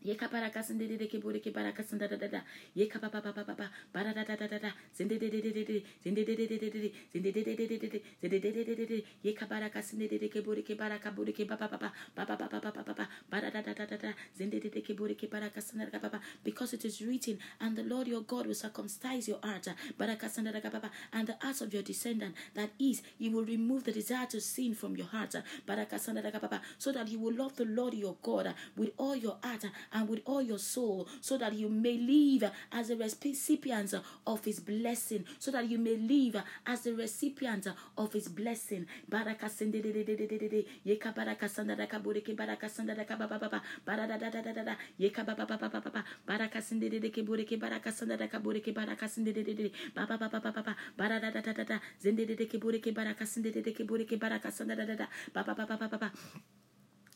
ye 0.01 0.15
kapara 0.15 0.49
kasinde 0.49 0.87
de 0.97 1.07
ke 1.07 1.19
bore 1.21 1.39
ke 1.39 1.51
bara 1.53 1.71
kasinde 1.71 2.07
da 2.09 2.15
da 2.15 2.27
da 2.27 2.41
ye 2.75 2.87
kapa 2.87 3.09
pa 3.09 3.19
pa 3.21 3.31
pa 3.33 3.43
pa 3.43 3.53
pa 3.53 3.67
bara 3.93 4.13
da 4.13 4.23
da 4.23 4.35
da 4.35 4.47
da 4.47 4.57
da 4.59 4.71
zinde 4.95 5.19
de 5.19 5.29
de 5.29 5.41
de 5.41 5.51
de 5.51 5.63
de 5.65 5.83
zinde 6.03 6.25
de 6.25 6.35
de 6.35 6.47
de 6.47 6.57
de 6.57 6.69
de 6.69 6.91
zinde 7.11 7.31
de 7.33 7.43
de 7.43 7.55
de 7.55 7.67
de 7.67 7.89
de 7.89 8.01
zinde 8.21 8.39
de 8.39 8.51
de 8.51 8.63
de 8.63 8.75
de 8.75 8.85
de 8.85 9.03
ye 9.23 9.33
kapara 9.33 9.69
kasinde 9.69 10.07
de 10.09 10.29
ke 10.29 10.41
bore 10.41 10.61
ke 10.63 10.75
bara 10.77 10.99
ka 10.99 11.11
bore 11.11 11.33
ke 11.33 11.45
pa 11.45 11.57
pa 11.57 11.67
pa 11.67 11.77
pa 11.77 11.91
pa 12.15 12.25
pa 12.25 12.35
pa 12.37 12.47
pa 12.47 12.59
pa 12.59 12.71
pa 12.71 12.83
pa 12.83 12.93
pa 12.93 13.07
bara 13.29 13.51
da 13.51 13.61
da 13.61 13.73
da 13.73 13.85
da 13.85 13.97
da 13.97 14.13
zinde 14.37 14.59
de 14.61 14.69
de 14.69 14.81
ke 14.81 14.95
bore 14.95 15.15
ke 15.15 15.27
bara 15.29 15.49
kasinde 15.49 15.91
da 15.91 15.99
pa 15.99 16.09
pa 16.09 16.19
because 16.43 16.73
it 16.73 16.85
is 16.85 17.01
written 17.01 17.37
and 17.59 17.75
the 17.75 17.83
Lord 17.83 18.07
your 18.07 18.21
God 18.21 18.47
will 18.47 18.55
circumcise 18.55 19.27
your 19.27 19.39
heart 19.43 19.67
bara 19.97 20.15
kasinde 20.15 20.53
da 20.53 20.59
pa 20.69 20.79
pa 20.79 20.89
and 21.13 21.27
the 21.27 21.35
hearts 21.41 21.61
of 21.61 21.73
your 21.73 21.83
descendant 21.83 22.35
that 22.55 22.69
is 22.79 23.01
he 23.17 23.29
will 23.29 23.43
remove 23.43 23.83
the 23.83 23.91
desire 23.91 24.27
to 24.27 24.39
sin 24.39 24.73
from 24.73 24.95
your 24.95 25.07
heart 25.07 25.35
bara 25.65 25.85
kasinde 25.85 26.23
da 26.23 26.31
pa 26.39 26.47
pa 26.47 26.61
so 26.77 26.91
that 26.91 27.07
you 27.09 27.19
will 27.19 27.35
love 27.35 27.55
the 27.55 27.65
Lord 27.65 27.93
your 27.93 28.15
God 28.21 28.53
with 28.77 28.91
all 28.97 29.15
your 29.15 29.37
heart 29.43 29.65
and 29.91 30.09
with 30.09 30.21
all 30.25 30.41
your 30.41 30.59
soul, 30.59 31.07
so 31.21 31.37
that 31.37 31.53
you 31.53 31.69
may 31.69 31.97
live 31.97 32.51
as 32.71 32.89
a 32.89 32.95
recipient 32.95 33.93
of 34.25 34.45
His 34.45 34.59
blessing, 34.59 35.25
so 35.39 35.51
that 35.51 35.69
you 35.69 35.77
may 35.77 35.97
live 35.97 36.43
as 36.65 36.85
a 36.85 36.93
recipient 36.93 37.67
of 37.97 38.13
His 38.13 38.27
blessing. 38.27 38.85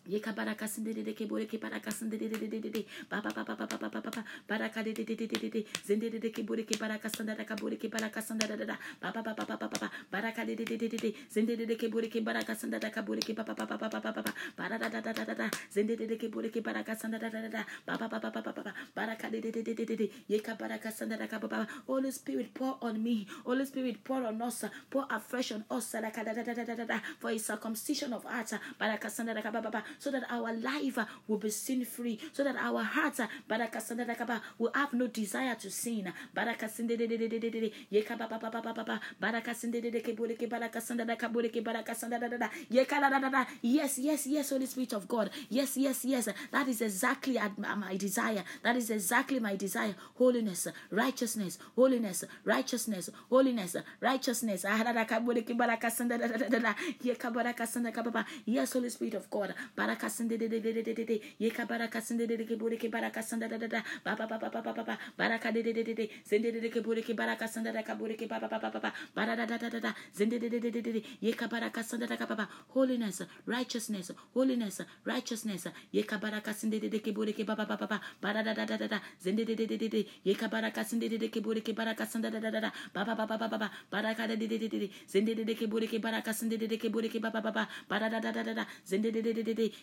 Yeka 0.09 0.33
baraka 0.33 0.67
da 0.67 0.93
da 0.93 0.93
barada 0.93 0.93
da 0.93 0.93
da 0.93 0.93
da 0.93 0.93
da 0.93 0.93
da 0.93 0.93
de 0.93 1.03
de 1.03 1.13
ke 1.13 1.27
bure 1.27 1.45
ke 1.45 1.57
baraka 1.59 1.91
da 1.91 2.17
de 2.17 2.29
de 2.29 2.37
de 2.39 2.47
barada 2.49 2.49
da 2.49 2.49
da 2.53 2.53
da 2.57 2.57
da 2.57 2.57
de 2.57 2.57
de 2.59 2.59
de 2.59 2.59
de 2.59 2.59
da 2.59 2.59
da 2.59 2.59
da 2.59 2.59
de 2.59 2.59
de 2.59 2.59
de 2.59 2.59
de 2.59 2.59
de 2.59 2.59
de 2.59 2.69
de 2.69 2.85
ba 3.09 3.21
ba 3.21 3.31
ba 3.33 3.43
ba 3.43 3.55
ba 3.55 3.67
ba 3.67 3.89
ba 3.89 4.01
ba 4.01 4.11
ba 4.11 4.23
baraka 4.49 4.83
de 4.83 4.93
de 4.93 5.03
de 5.03 5.15
de 5.15 5.27
de 5.27 5.63
de 5.95 6.09
de 6.09 6.19
de 6.19 6.29
ke 6.31 6.43
bore 6.43 6.63
ke 6.63 6.77
baraka 6.79 7.09
sinde 7.09 7.35
da 7.37 7.43
ka 7.43 7.55
bore 7.55 7.77
ke 7.77 7.89
baraka 7.89 8.21
sinde 8.21 8.47
da 8.47 8.55
da 8.55 8.65
da 8.65 8.77
ba 9.01 9.11
ba 9.11 9.21
ba 9.23 9.33
ba 9.33 9.45
ba 9.45 9.57
ba 9.57 9.67
ba 9.69 9.89
baraka 10.11 10.45
de 10.45 10.55
de 10.55 10.65
de 10.65 10.77
de 10.77 10.87
de 10.89 11.55
de 11.55 11.65
de 11.65 11.75
ke 11.75 11.87
bore 11.89 12.07
ke 12.09 12.21
baraka 12.23 12.53
da 12.79 12.89
ka 12.89 13.01
bore 13.01 13.19
ke 13.21 13.33
ba 13.35 13.43
ba 13.43 13.53
ba 13.55 13.65
ba 13.65 13.77
ba 13.77 13.89
ba 13.89 14.11
ba 14.11 14.21
ba 14.21 14.33
bara 14.57 14.77
da 14.77 14.89
da 14.89 15.01
da 15.01 15.13
da 15.13 15.33
da 15.33 15.49
zinde 15.71 15.95
de 15.97 16.05
de 16.07 16.17
ke 16.17 16.61
baraka 16.61 16.95
sinde 16.95 17.19
da 17.19 17.29
da 17.29 17.41
da 17.41 17.49
da 17.49 17.63
ba 17.85 17.97
ba 17.97 18.07
ba 18.09 18.19
ba 18.19 18.29
ba 18.31 18.41
ba 18.41 18.51
ba 18.63 18.73
baraka 18.95 19.29
de 19.29 19.39
de 19.41 19.51
de 19.51 19.61
de 19.63 19.85
de 19.85 19.95
de 19.95 20.07
yeka 20.29 20.55
baraka 20.57 20.89
da 21.17 21.27
ka 21.27 21.39
ba 21.39 21.47
ba 21.47 21.67
Holy 21.87 22.11
Spirit 22.11 22.53
pour 22.53 22.77
on 22.81 22.93
me 22.99 23.25
Holy 23.45 23.65
Spirit 23.65 23.97
pour 24.03 24.17
on 24.17 24.41
us 24.41 24.65
pour 24.89 25.05
afresh 25.11 25.51
on 25.53 25.63
us 25.75 25.91
da 25.91 26.01
da 26.01 26.33
da 26.33 26.53
da 26.53 26.63
da 26.75 26.85
da 26.85 26.99
for 27.19 27.29
a 27.31 27.37
circumcision 27.39 28.13
of 28.13 28.23
heart 28.25 28.53
baraka 28.79 29.09
da 29.25 29.41
ka 29.41 29.51
ba 29.51 29.61
ba 29.61 29.83
so 29.99 30.11
that 30.11 30.23
our 30.29 30.53
life 30.53 30.97
uh, 30.97 31.05
will 31.27 31.37
be 31.37 31.49
sin 31.49 31.85
free, 31.85 32.19
so 32.33 32.43
that 32.43 32.55
our 32.55 32.83
hearts 32.83 33.19
uh, 33.19 33.27
will 34.59 34.71
have 34.73 34.93
no 34.93 35.07
desire 35.07 35.55
to 35.55 35.69
sin. 35.69 36.11
Yes, 43.61 43.97
yes, 43.99 44.27
yes, 44.27 44.49
Holy 44.49 44.65
Spirit 44.65 44.93
of 44.93 45.07
God. 45.07 45.29
Yes, 45.49 45.77
yes, 45.77 46.05
yes. 46.05 46.29
That 46.51 46.67
is 46.67 46.81
exactly 46.81 47.39
my 47.77 47.97
desire. 47.97 48.43
That 48.63 48.75
is 48.75 48.89
exactly 48.89 49.39
my 49.39 49.55
desire. 49.55 49.95
Holiness, 50.15 50.67
righteousness, 50.91 51.59
holiness, 51.75 52.25
righteousness, 52.45 53.09
holiness, 53.29 53.75
righteousness. 54.01 54.65
Yes, 58.45 58.73
Holy 58.73 58.89
Spirit 58.89 59.13
of 59.13 59.29
God. 59.29 59.53
Barakasinde 59.83 60.37
de 60.37 60.47
de 60.49 60.61
de 60.61 61.19
holiness 72.73 73.21
righteousness 73.47 74.11
holiness 74.33 74.81
righteousness 75.05 75.67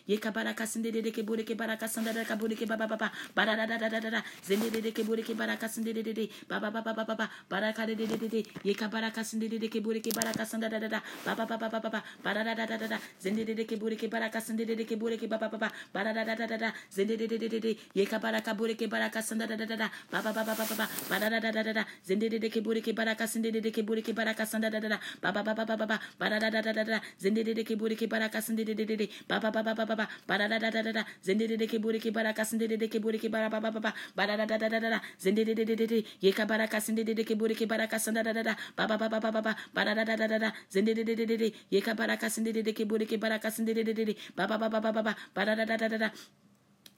yeka 0.07 0.31
barakasinde 0.31 0.91
de 0.91 1.01
de 1.01 1.11
ke 1.11 1.23
bureke 1.23 1.55
barakasanda 1.55 2.13
da 2.13 2.23
ka 2.25 2.35
bureke 2.35 2.65
ba 2.67 2.77
ba 2.77 2.87
ba 2.87 2.97
ba 2.97 3.11
bara 3.35 3.55
da 3.55 3.65
da 3.65 3.77
da 3.77 3.89
da 3.99 4.09
da 4.09 4.21
zende 4.43 4.69
de 4.71 4.81
de 4.81 4.91
ke 4.91 5.03
bureke 5.03 5.33
barakasinde 5.35 5.93
de 5.93 6.03
de 6.03 6.13
de 6.13 6.29
ba 6.49 6.59
ba 6.59 6.69
ba 6.71 6.81
ba 6.81 6.93
ba 6.93 7.03
ba 7.05 7.15
ba 7.15 7.29
baraka 7.49 7.85
de 7.87 7.95
de 7.95 8.05
de 8.07 8.17
de 8.17 8.27
de 8.29 8.41
yeka 8.63 8.87
barakasinde 8.89 9.49
de 9.49 9.57
de 9.59 9.67
ke 9.69 9.79
bureke 9.81 10.11
barakasanda 10.13 10.69
da 10.69 10.79
da 10.79 10.87
da 10.87 10.99
ba 11.25 11.35
ba 11.35 11.45
ba 11.45 11.57
ba 11.57 11.69
ba 11.69 11.79
ba 11.79 11.89
ba 11.89 12.03
bara 12.23 12.43
da 12.43 12.53
da 12.55 12.65
da 12.65 12.77
da 12.77 12.87
da 12.87 12.97
zende 13.21 13.45
de 13.45 13.53
de 13.55 13.65
ke 13.65 13.77
bureke 13.77 14.07
barakasinde 14.09 14.65
de 14.65 14.75
de 14.75 14.85
ke 14.85 14.95
bureke 14.97 15.27
ba 15.27 15.37
ba 15.37 15.49
ba 15.49 15.57
ba 15.57 15.69
bara 15.93 16.13
da 16.13 16.23
da 16.23 16.35
da 16.35 16.45
da 16.47 16.57
da 16.57 16.69
zende 16.91 17.17
de 17.17 17.27
de 17.27 17.37
de 17.37 17.47
de 17.49 17.59
de 17.59 17.71
yeka 17.95 18.19
baraka 18.19 18.53
bureke 18.53 18.87
barakasanda 18.87 19.47
da 19.47 19.55
da 19.55 19.65
da 19.65 19.75
da 19.75 19.87
ba 20.11 20.21
ba 20.21 20.31
ba 20.33 20.43
ba 20.43 20.53
ba 20.55 20.65
ba 20.65 20.75
ba 20.75 20.85
bara 21.09 21.29
da 21.29 21.39
da 21.39 21.51
da 21.51 21.63
da 21.63 21.73
da 21.73 21.83
zende 22.05 22.29
de 22.29 22.39
de 22.39 22.49
ke 22.49 22.61
bureke 22.61 22.93
barakasinde 22.93 23.51
de 23.51 23.61
de 23.61 23.71
ke 23.71 23.81
bureke 23.83 24.13
barakasanda 24.13 24.69
da 24.71 24.79
da 24.79 24.89
da 24.89 24.99
ba 25.21 25.31
ba 25.31 25.41
ba 25.43 25.53
ba 25.53 25.65
ba 25.65 25.75
ba 25.77 25.85
ba 25.85 25.97
bara 26.19 26.39
da 26.39 26.49
da 26.49 26.61
da 26.61 26.73
da 26.73 26.83
da 26.83 26.99
zende 27.19 27.43
de 27.43 27.53
de 27.53 27.63
ke 27.63 27.75
barakasinde 28.07 28.63
de 28.65 28.73
de 28.75 28.85
de 28.85 29.07
ba 29.27 29.39
ba 29.39 29.51
ba 29.51 29.80
ba 29.85 29.95
ba 29.95 29.95
ba 29.95 30.05
ba 30.05 30.09
bara 30.27 30.47
da 30.49 30.59
da 30.59 30.69
da 30.71 30.81
da 30.81 30.91
da 30.91 31.03
zende 31.23 31.47
de 31.47 31.57
de 31.57 31.67
ke 31.67 31.79
bureke 31.79 32.11
barakasinde 32.11 32.67
de 32.69 32.77
de 32.77 32.87
ke 32.87 32.99
bureke 32.99 33.29
bara 33.31 33.49
ba 33.49 33.59
ba 33.59 33.71
ba 33.71 33.79
ba 33.79 33.93
bara 34.15 34.37
da 34.37 34.45
da 34.45 34.57
da 34.57 34.69
da 34.69 34.79
da 34.79 34.89
da 34.89 35.01
zende 35.19 35.45
de 35.45 35.53
de 35.55 35.65
de 35.65 35.75
de 35.75 35.87
de 35.87 35.99
yeka 36.21 36.45
barakasinde 36.45 37.03
de 37.05 37.13
de 37.13 37.23
ke 37.23 37.35
bureke 37.35 37.65
barakasanda 37.67 38.23
da 38.23 38.33
da 38.33 38.43
da 38.43 38.55
ba 38.77 38.87
ba 38.87 38.97
ba 38.97 39.07
ba 39.09 39.19
ba 39.19 39.31
ba 39.31 39.41
ba 39.41 39.55
bara 39.73 39.95
da 39.95 40.03
da 40.05 40.15
da 40.15 40.27
da 40.27 40.37
da 40.39 40.49
zende 40.69 40.93
de 40.95 41.03
de 41.03 41.15
de 41.15 41.25
de 41.25 41.37
de 41.37 41.53
yeka 41.71 41.93
barakasinde 41.95 42.53
de 42.53 42.61
de 42.63 42.73
ke 42.73 42.85
bureke 42.85 43.17
barakasinde 43.17 43.73
de 43.73 43.83
de 43.83 43.93
de 43.93 44.05
de 44.05 44.15
ba 44.35 44.47
ba 44.47 44.57
ba 44.57 44.69
ba 44.69 44.79
ba 44.81 44.91
ba 44.91 45.01
ba 45.03 45.13
bara 45.35 45.55
da 45.55 45.65
da 45.65 45.77
da 45.77 45.87
da 45.89 45.97
da 45.97 46.11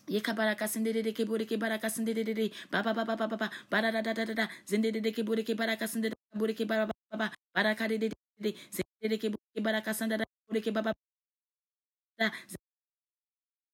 Yeka 0.09 0.33
baraka 0.35 0.67
de 0.67 1.13
ke 1.13 1.23
bore 1.25 1.45
ke 1.45 1.55
baraka 1.57 1.89
sinde 1.89 2.13
de 2.13 2.23
de 2.23 2.51
ba 2.71 2.83
ba 2.83 2.93
ba 2.93 3.05
ba 3.05 3.15
ba 3.15 3.27
ba 3.27 3.37
ba 3.37 3.49
bara 3.71 3.91
da 3.91 4.01
da 4.01 4.13
da 4.13 4.25
da 4.25 4.33
da 4.33 4.47
zinde 4.67 4.91
de 4.91 5.11
ke 5.11 5.23
bore 5.23 5.43
ke 5.43 5.55
baraka 5.55 5.87
sinde 5.87 6.09
de 6.11 6.15
bore 6.35 6.53
ke 6.53 6.65
bara 6.67 6.85
ba 6.87 7.17
ba 7.17 7.31
baraka 7.55 7.87
de 7.87 7.97
de 7.97 8.09
de 8.39 8.51
zinde 8.69 9.07
de 9.09 9.17
ke 9.17 9.29
bore 9.31 9.47
ke 9.55 9.61
baraka 9.63 9.93
sinde 9.93 10.17
de 10.19 10.25
bore 10.49 10.59
ke 10.61 10.71
ba 10.75 10.81
ba 10.83 10.91
da 12.19 12.31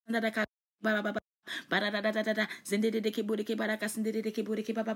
Anda 0.10 0.26
dadakan 0.26 0.50
bapak-bapak 0.82 1.22
Baradadadada, 1.70 2.48
Zendede 2.64 3.12
Kiburiki 3.12 3.56
Baraka 3.56 3.90
Sindede 3.90 4.32
Kiburiki 4.32 4.74
Baba 4.74 4.96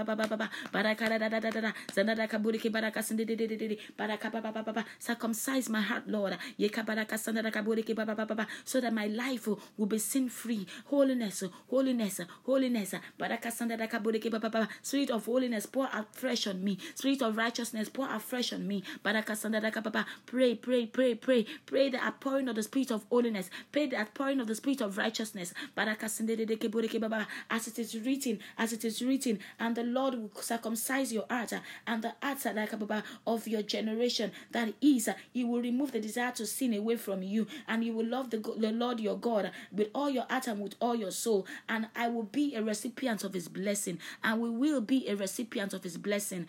ba 0.03 0.15
ba 0.15 0.27
ba 0.27 0.37
ba 0.37 0.49
baraka 0.71 1.09
da 1.09 1.17
da 1.17 1.29
da 1.29 1.39
da 1.39 1.49
da 1.51 1.61
da 1.61 1.71
zanda 1.93 2.27
ka 2.27 2.37
buri 2.37 2.59
ke 2.59 2.69
baraka 2.71 4.29
ba 4.31 4.41
ba 4.41 4.51
ba 4.51 4.63
ba 4.63 4.73
ba 4.73 4.85
circumcise 4.99 5.69
my 5.69 5.81
heart 5.81 6.07
lord. 6.07 6.37
Ye 6.57 6.69
ka 6.69 6.83
baraka 6.83 7.17
sanda 7.17 7.43
ka 7.51 7.61
buri 7.61 7.83
ba 7.95 8.05
ba 8.05 8.15
ba 8.15 8.25
ba 8.25 8.35
ba 8.35 8.47
so 8.65 8.79
that 8.81 8.93
my 8.93 9.07
life 9.07 9.47
will 9.77 9.85
be 9.85 9.97
sin 9.97 10.29
free 10.29 10.65
holiness 10.85 11.43
holiness 11.69 12.21
holiness. 12.45 12.95
Baraka 13.19 13.51
sanda 13.51 13.77
ka 13.89 13.99
buri 13.99 14.19
ke 14.21 14.31
ba 14.31 14.39
ba 14.39 14.49
ba 14.49 14.67
spirit 14.81 15.11
of 15.11 15.25
holiness 15.25 15.65
pour 15.65 15.87
out 15.91 16.13
fresh 16.15 16.47
on 16.47 16.63
me. 16.63 16.77
Spirit 16.95 17.21
of 17.21 17.37
righteousness 17.37 17.89
pour 17.89 18.07
out 18.07 18.21
fresh 18.21 18.53
on 18.53 18.67
me. 18.67 18.83
Baraka 19.03 19.33
sanda 19.33 19.61
ka 19.71 19.81
ba 19.81 19.89
ba 19.91 20.05
pray 20.25 20.55
pray 20.55 20.85
pray 20.85 21.15
pray. 21.15 21.45
Pray 21.65 21.89
the 21.89 21.99
outpouring 22.03 22.47
of 22.47 22.55
the 22.55 22.63
spirit 22.63 22.91
of 22.91 23.05
holiness. 23.09 23.49
Pray 23.71 23.87
the 23.87 23.97
outpouring 23.99 24.39
of 24.39 24.47
the 24.47 24.55
spirit 24.55 24.81
of 24.81 24.97
righteousness. 24.97 25.53
Baraka 25.75 26.07
buri 26.71 26.87
ke 26.87 26.99
ba 26.99 27.09
ba 27.09 27.27
as 27.49 27.67
it 27.67 27.77
is 27.79 27.95
written 27.99 28.39
as 28.57 28.73
it 28.73 28.83
is 28.85 29.01
written 29.01 29.39
and 29.59 29.75
the 29.75 29.83
lord 29.93 30.15
will 30.15 30.31
circumcise 30.41 31.11
your 31.13 31.25
heart 31.29 31.53
uh, 31.53 31.59
and 31.87 32.03
the 32.03 32.13
heart 32.21 32.45
uh, 32.45 32.53
like, 32.55 32.73
uh, 32.73 33.01
of 33.27 33.47
your 33.47 33.61
generation 33.61 34.31
that 34.51 34.73
is 34.81 35.07
uh, 35.07 35.13
he 35.31 35.43
will 35.43 35.61
remove 35.61 35.91
the 35.91 35.99
desire 35.99 36.31
to 36.31 36.45
sin 36.45 36.73
away 36.73 36.95
from 36.95 37.21
you 37.21 37.45
and 37.67 37.83
you 37.83 37.93
will 37.93 38.05
love 38.05 38.29
the, 38.29 38.37
the 38.57 38.71
lord 38.71 38.99
your 38.99 39.17
god 39.17 39.51
with 39.71 39.89
all 39.93 40.09
your 40.09 40.25
heart 40.29 40.47
and 40.47 40.61
with 40.61 40.75
all 40.79 40.95
your 40.95 41.11
soul 41.11 41.45
and 41.69 41.87
i 41.95 42.07
will 42.07 42.23
be 42.23 42.55
a 42.55 42.63
recipient 42.63 43.23
of 43.23 43.33
his 43.33 43.47
blessing 43.47 43.97
and 44.23 44.41
we 44.41 44.49
will 44.49 44.81
be 44.81 45.07
a 45.07 45.15
recipient 45.15 45.73
of 45.73 45.83
his 45.83 45.97
blessing 45.97 46.47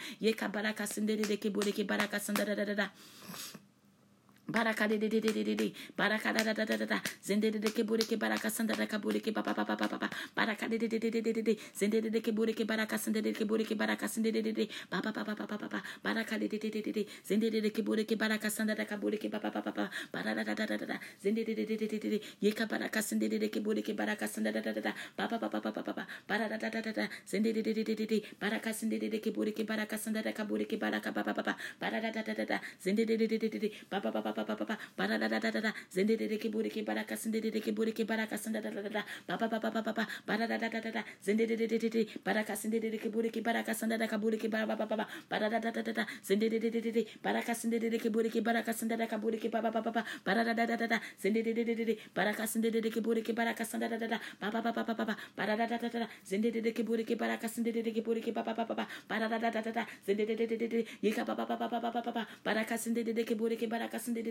baraka 4.49 4.89
de 4.89 4.99
baraka 4.99 5.03
Baraka 5.03 5.09
de 5.09 5.09
de 5.09 5.21
de 5.21 5.45
de 5.45 5.55
de 5.55 5.73
baraka 5.97 6.33
da 6.33 6.43
da 6.45 6.53
da 6.53 6.65
da 6.77 6.87
da 6.87 7.01
zende 7.23 7.51
de 7.53 7.59
de 7.59 7.71
ke 7.71 7.85
buri 7.85 8.05
ke 8.05 8.17
baraka 8.19 8.51
sanda 8.51 8.75
da 8.75 8.87
ka 8.87 8.99
buri 8.99 9.21
ke 9.21 9.31
ba 9.33 9.43
ba 9.43 9.53
ba 9.55 9.65
ba 9.65 9.77
ba 9.77 9.87
ba 9.87 10.09
baraka 10.35 10.69
de 10.69 10.79
de 10.79 10.89
de 10.89 10.99
de 10.99 11.11
de 11.11 11.21
de 11.23 11.33
de 11.33 11.43
de 11.43 11.55
zende 11.75 12.01
de 12.03 12.11
de 12.11 12.21
ke 12.21 12.33
buri 12.33 12.53
ke 12.55 12.65
baraka 12.67 12.99
sende 12.99 13.23
de 13.23 13.33
ke 13.33 13.45
buri 13.45 13.65
ke 13.65 13.75
baraka 13.77 14.09
sende 14.09 14.33
de 14.33 14.43
de 14.43 14.53
de 14.53 14.69
ba 14.91 15.01
ba 15.01 15.13
ba 15.13 15.23
ba 15.25 15.35
ba 15.35 15.47
ba 15.47 15.57
ba 15.59 15.69
ba 15.69 15.83
baraka 16.03 16.39
de 16.39 16.49
de 16.49 16.59
de 16.59 16.71
de 16.71 16.81
de 16.83 16.93
de 16.93 17.07
zende 17.25 17.51
de 17.51 17.61
de 17.61 17.71
ke 17.71 17.83
buri 17.83 18.05
ke 18.05 18.17
baraka 18.17 18.51
sanda 18.51 18.75
da 18.75 18.85
ka 18.85 18.97
buri 18.97 19.19
ke 19.19 19.29
ba 19.31 19.39
ba 19.39 19.51
ba 19.51 19.61
ba 19.63 19.73
ba 19.73 19.91
bara 20.13 20.35
da 20.35 20.43
da 20.43 20.67
da 20.67 20.77
da 20.77 20.97
zende 21.23 21.45
de 21.45 21.55
de 21.55 21.65
de 21.67 21.77
de 21.87 21.99
de 21.99 22.19
ye 22.41 22.51
ka 22.53 22.67
baraka 22.67 23.03
sende 23.03 23.29
de 23.29 23.39
de 23.39 23.49
ke 23.49 23.61
buri 23.63 23.83
ke 23.83 23.95
baraka 23.95 24.27
sanda 24.27 24.51
da 24.53 24.61
da 24.61 24.73
da 24.73 24.93
ba 25.17 25.29
ba 25.29 25.39
ba 25.39 25.49
ba 25.49 25.61
ba 25.61 25.71
ba 25.71 25.83
ba 25.83 25.93
ba 25.93 26.05
bara 26.29 26.49
da 26.49 26.57
da 26.59 26.81
da 26.81 27.09
zende 27.27 27.53
de 27.53 27.63
de 27.63 27.73
de 27.73 27.85
de 27.95 28.07
de 28.07 28.19
baraka 28.41 28.73
sende 28.73 28.99
de 28.99 29.09
de 29.09 29.19
ke 29.21 29.31
buri 29.31 29.53
ke 29.53 29.65
baraka 29.65 29.97
sanda 29.99 30.23
da 30.23 30.33
ka 30.33 30.45
buri 30.45 30.67
ke 30.67 30.77
baraka 30.81 31.13
ba 31.13 31.23
ba 31.23 31.33
ba 31.33 31.43
ba 31.43 31.55
bara 31.81 32.01
da 32.01 32.11
da 32.11 32.23
da 32.45 32.59
zende 32.83 33.05
de 33.07 33.17
de 33.17 33.27
de 33.29 33.39
de 33.39 33.49
de 33.49 33.59
de 33.59 33.71
ba 33.91 34.01
ba 34.01 34.32
ba 34.33 34.45
ba 34.45 34.55
ba 34.57 34.65
ba 34.65 34.65
ba 34.65 34.77
ba 34.77 34.79
bara 34.97 35.19
da 35.19 35.29
da 35.29 35.39
da 35.41 35.51
da 35.51 35.61
da 35.61 35.73
zende 35.91 36.17
de 36.17 36.27
de 36.29 36.37
ke 36.39 36.49
buri 36.51 36.71
ke 36.71 36.83
baraka 36.85 37.17
sende 37.17 37.41
de 37.41 37.51
de 37.51 37.61
ke 37.61 37.73
buri 37.73 37.93
ke 37.93 38.05
baraka 38.05 38.37
sanda 38.37 38.61
da 38.61 38.71
da 38.71 38.83
da 38.83 38.89
da 38.91 39.03
ba 39.29 39.37
ba 39.37 39.49
ba 39.49 39.59
ba 39.61 39.71
ba 39.71 39.83
ba 39.83 39.93
ba 39.93 40.07
bara 40.27 40.47
da 40.47 40.57
da 40.59 40.69
da 40.69 40.81
da 40.81 40.91
da 40.91 41.03
zende 41.25 41.47
de 41.47 41.57
de 41.57 41.67
de 41.67 41.79
de 41.79 41.89
de 41.89 42.03
baraka 42.25 42.55
sende 42.57 42.81
de 42.81 42.91
de 42.91 42.99
ke 42.99 43.09
buri 43.11 43.31
ke 43.31 43.41
baraka 43.43 43.75
sanda 43.75 43.97
da 43.99 44.07
ka 44.07 44.19
buri 44.19 44.39
ke 44.39 44.49
ba 44.49 44.65
ba 44.67 44.75
ba 44.77 44.87
ba 44.87 44.97
ba 44.97 45.07
bara 45.31 45.49
da 45.51 45.59
da 45.61 45.71
da 45.71 45.83
da 45.83 45.93
da 45.93 46.05
zende 46.25 46.49
de 46.51 46.59
de 46.59 46.71
de 46.71 46.81
de 46.81 46.91
de 46.93 47.03
baraka 47.23 47.55
sende 47.55 47.79
de 47.81 47.89
de 47.91 47.99
ke 47.99 48.11
buri 48.11 48.31
ke 48.31 48.41
baraka 48.43 48.73
sanda 48.73 48.97
da 48.97 49.07
ka 49.07 49.19
buri 49.19 49.39
ke 49.39 49.49
ba 49.51 49.61
ba 49.61 49.71
ba 49.71 49.81
ba 49.83 49.91
ba 49.93 50.03
bara 50.25 50.45
da 50.45 50.53
da 50.55 50.67
da 50.67 50.77
da 50.77 50.87
da 50.87 50.99
zende 51.21 51.43
de 51.43 51.53
de 51.53 51.65
de 51.65 51.75
de 51.75 51.85
de 51.85 51.95
baraka 52.15 52.47
sende 52.47 52.71
de 52.71 52.81
de 52.81 52.91
ke 52.91 53.01
buri 53.01 53.23
ke 53.23 53.33
baraka 53.33 53.65
sanda 53.65 53.89
da 53.89 53.97
da 53.99 54.07
da 54.09 54.19
ba 54.41 54.51
ba 54.51 54.61
ba 54.63 54.73
ba 54.73 54.83
ba 54.85 54.95
ba 54.95 55.05
ba 55.05 55.15
bara 55.37 55.57
da 55.57 55.67
da 55.67 55.77
da 55.79 55.89
da 55.89 55.99
da 56.05 56.09
zende 56.25 56.51
de 56.53 56.61
de 56.61 56.71
ke 56.73 56.83
buri 56.83 57.05
ke 57.05 57.15
baraka 57.17 57.49
sende 57.49 57.73
de 57.73 57.83
de 57.83 57.93
ke 57.93 58.03
buri 58.03 58.21
ke 58.23 58.33
ba 58.33 58.43
ba 58.43 58.55
ba 58.55 58.65
ba 58.65 58.75
ba 58.75 58.87
bara 59.09 59.29
da 59.29 59.39
da 59.39 59.51
da 59.51 59.61
da 59.61 59.73
da 59.73 59.85
zende 60.07 60.25
de 60.27 60.35
de 60.37 60.47
de 60.47 60.57
de 60.57 60.69
de 60.69 60.81
ye 61.03 61.11
ka 61.13 61.25
ba 61.25 61.35
ba 61.35 61.45
ba 61.47 61.57
ba 61.57 61.69
ba 61.69 61.91
ba 61.91 62.01
ba 62.03 62.13
ba 62.13 62.27
sende 62.43 62.43
buri 62.43 62.47
ke 62.47 62.47
baraka 62.47 62.77
sende 62.79 63.03
de 63.03 63.13
de 63.13 63.23
ke 63.25 63.35
buri 63.35 63.57
ke 63.57 63.67
ba 63.67 63.79
ba 63.79 63.89
ba 63.89 63.91
ba 63.93 63.99
sende 63.99 63.99
ye 63.99 63.99
ka 63.99 63.99
sende 63.99 64.22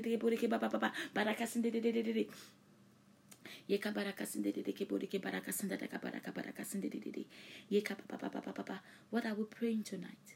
what 9.11 9.25
are 9.25 9.35
we 9.35 9.43
praying 9.45 9.83
tonight? 9.83 10.35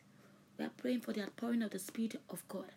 We 0.58 0.65
are 0.65 0.72
praying 0.78 1.02
for 1.02 1.13
the 1.13 1.22
outpouring 1.22 1.63
of 1.63 1.72
the 1.72 1.80
spirit 1.80 2.15
of 2.30 2.48
god 2.48 2.72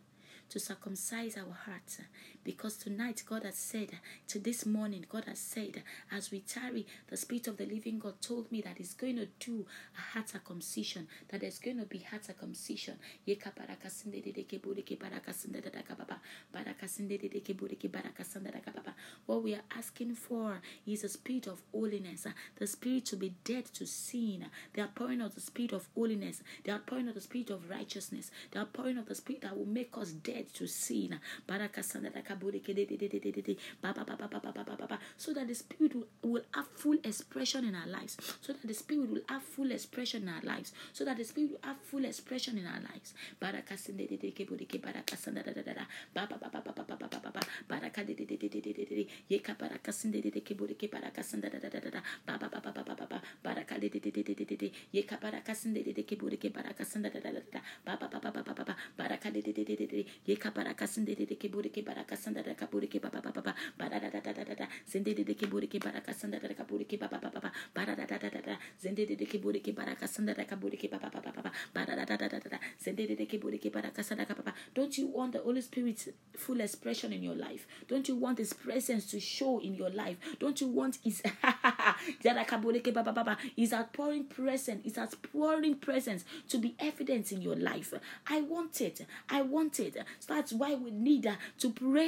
to 0.48 0.58
circumcise 0.58 1.36
our 1.36 1.52
hearts 1.52 2.00
Because 2.48 2.78
tonight, 2.78 3.22
God 3.28 3.44
has 3.44 3.56
said, 3.56 3.90
to 4.28 4.38
this 4.38 4.64
morning, 4.64 5.04
God 5.06 5.26
has 5.26 5.38
said, 5.38 5.82
as 6.10 6.30
we 6.30 6.40
tarry, 6.40 6.86
the 7.08 7.16
Spirit 7.18 7.46
of 7.46 7.58
the 7.58 7.66
living 7.66 7.98
God 7.98 8.22
told 8.22 8.50
me 8.50 8.62
that 8.62 8.78
He's 8.78 8.94
going 8.94 9.16
to 9.16 9.28
do 9.38 9.66
a 9.94 10.00
heart 10.00 10.30
circumcision, 10.30 11.08
that 11.28 11.42
there's 11.42 11.58
going 11.58 11.76
to 11.76 11.84
be 11.84 11.98
heart 11.98 12.24
circumcision. 12.24 12.94
What 19.26 19.42
we 19.42 19.54
are 19.54 19.60
asking 19.76 20.14
for 20.14 20.62
is 20.86 21.04
a 21.04 21.08
spirit 21.10 21.46
of 21.48 21.60
holiness, 21.70 22.26
the 22.56 22.66
spirit 22.66 23.04
to 23.04 23.16
be 23.16 23.34
dead 23.44 23.66
to 23.74 23.86
sin, 23.86 24.46
the 24.72 24.80
outpouring 24.80 25.20
of 25.20 25.34
the 25.34 25.42
spirit 25.42 25.74
of 25.74 25.86
holiness, 25.94 26.42
the 26.64 26.72
outpouring 26.72 27.08
of 27.08 27.14
the 27.14 27.20
spirit 27.20 27.50
of 27.50 27.68
righteousness, 27.68 28.30
the 28.52 28.60
outpouring 28.60 28.96
of 28.96 29.04
the 29.04 29.14
spirit 29.14 29.42
that 29.42 29.54
will 29.54 29.66
make 29.66 29.98
us 29.98 30.12
dead 30.12 30.46
to 30.54 30.66
sin. 30.66 31.20
So 35.16 35.32
that 35.34 35.48
the 35.48 35.54
spirit 35.54 35.94
will, 36.22 36.42
have 36.54 36.66
full 36.74 36.98
expression 37.04 37.64
in 37.64 37.74
our 37.74 37.86
lives. 37.86 38.16
So 38.40 38.52
that 38.52 38.66
the 38.66 38.74
spirit 38.74 39.10
will 39.10 39.22
have 39.28 39.42
full 39.42 39.70
expression 39.70 40.22
in 40.22 40.28
our 40.28 40.42
lives. 40.42 40.72
So 40.92 41.04
that 41.04 41.16
the 41.16 41.24
spirit 41.24 41.50
will 41.50 41.60
have 41.62 41.78
full 41.80 42.04
expression 42.04 42.58
in 42.58 42.66
our 42.66 42.80
lives. 42.80 43.14
Baraka 43.40 43.76
kasanda 62.28 62.42
da 62.44 62.54
kaburiki 62.54 63.00
ba 63.00 63.08
ba 63.10 63.20
ba 63.22 63.32
ba 63.32 63.54
ba 63.78 63.88
da 63.88 63.98
da 63.98 64.10
da 64.20 64.32
da 64.32 64.54
da 64.54 64.68
zende 64.86 65.14
de 65.14 65.24
de 65.24 65.34
kiburiki 65.34 65.78
bara 65.80 66.00
kasanda 66.00 66.38
da 66.38 66.48
kaburiki 66.54 66.98
ba 66.98 67.08
ba 67.08 67.18
ba 67.18 67.30
ba 67.30 67.40
ba 67.40 67.52
bara 67.74 67.96
da 67.96 68.04
da 68.06 68.18
da 68.18 68.28
da 68.28 68.40
da 68.40 68.58
zende 68.80 69.06
de 69.06 69.16
de 69.16 69.24
kiburiki 69.24 69.72
bara 69.74 69.94
kasanda 69.96 70.34
da 70.34 70.44
kaburiki 70.44 70.88
ba 70.90 70.98
ba 70.98 71.08
ba 71.10 71.20
ba 71.24 71.32
ba 71.42 71.50
bara 71.72 71.96
da 71.96 72.04
da 72.04 72.16
da 72.16 72.28
da 72.28 72.48
da 72.50 72.58
zende 72.78 73.06
de 73.08 73.16
de 73.16 73.24
kiburiki 73.26 73.70
bara 73.72 73.90
kasanda 73.90 74.26
ka 74.26 74.34
ba 74.34 74.52
don't 74.74 74.98
you 74.98 75.06
want 75.06 75.32
the 75.32 75.38
holy 75.40 75.60
spirit's 75.62 76.08
full 76.36 76.60
expression 76.60 77.12
in 77.12 77.22
your 77.22 77.34
life 77.36 77.66
don't 77.88 78.08
you 78.08 78.16
want 78.16 78.38
his 78.38 78.52
presence 78.52 79.06
to 79.10 79.18
show 79.20 79.58
in 79.60 79.74
your 79.74 79.90
life 79.90 80.18
don't 80.38 80.60
you 80.60 80.68
want 80.68 80.98
his 81.02 81.22
jada 82.22 82.44
kaburiki 82.44 82.92
ba 82.92 83.02
ba 83.02 83.12
ba 83.12 83.24
ba 83.24 83.36
his 83.56 83.72
outpouring 83.72 84.24
presence 84.24 84.84
his 84.84 84.98
outpouring 84.98 85.76
presence 85.76 86.24
to 86.48 86.58
be 86.58 86.74
evident 86.78 87.32
in 87.32 87.40
your 87.40 87.56
life 87.56 87.94
i 88.28 88.40
want 88.42 88.80
it 88.80 89.06
i 89.30 89.40
want 89.40 89.80
it 89.80 89.96
so 90.18 90.34
that's 90.34 90.52
why 90.52 90.74
we 90.74 90.90
need 90.90 91.26
to 91.58 91.70
pray 91.70 92.07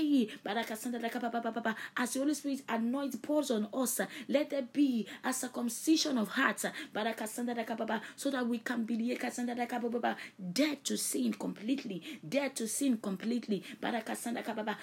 as 1.97 2.13
the 2.13 2.19
Holy 2.21 2.35
Spirit 2.35 2.63
anoints 2.69 3.17
pours 3.17 3.51
on 3.51 3.69
us, 3.73 4.01
let 4.29 4.51
there 4.51 4.63
be 4.63 5.07
a 5.25 5.33
circumcision 5.33 6.19
of 6.19 6.29
hearts. 6.29 6.65
So 8.17 8.31
that 8.31 8.47
we 8.47 8.59
can 8.59 8.85
be 8.85 8.97
dead 10.53 10.85
to 10.85 10.97
sin 10.97 11.33
completely, 11.35 12.03
dead 12.27 12.57
to 12.57 12.67
sin 12.67 12.97
completely, 12.99 13.63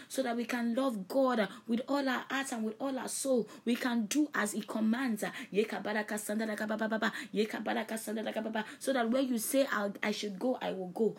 so 0.07 0.23
that 0.23 0.35
we 0.35 0.45
can 0.45 0.75
love 0.75 1.07
God 1.07 1.47
with 1.67 1.81
all 1.87 2.07
our 2.07 2.25
heart 2.29 2.51
and 2.51 2.63
with 2.63 2.75
all 2.79 2.97
our 2.97 3.07
soul, 3.07 3.47
we 3.65 3.75
can 3.75 4.05
do 4.05 4.29
as 4.33 4.51
He 4.53 4.61
commands. 4.61 5.23
So 8.79 8.93
that 8.93 9.09
where 9.09 9.21
you 9.21 9.37
say 9.37 9.67
I 9.71 10.11
should 10.11 10.39
go, 10.39 10.57
I 10.61 10.71
will 10.71 10.89
go. 10.89 11.15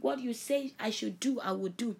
What 0.00 0.20
you 0.20 0.34
say 0.34 0.72
I 0.78 0.90
should 0.90 1.18
do, 1.20 1.40
I 1.40 1.52
will 1.52 1.68
do. 1.70 1.96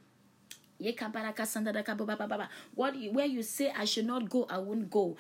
What 2.75 2.95
where 3.13 3.27
you 3.27 3.43
say 3.43 3.71
I 3.71 3.85
should 3.85 4.07
not 4.07 4.29
go, 4.29 4.47
I 4.49 4.59
won't 4.59 4.91
go. 4.91 5.17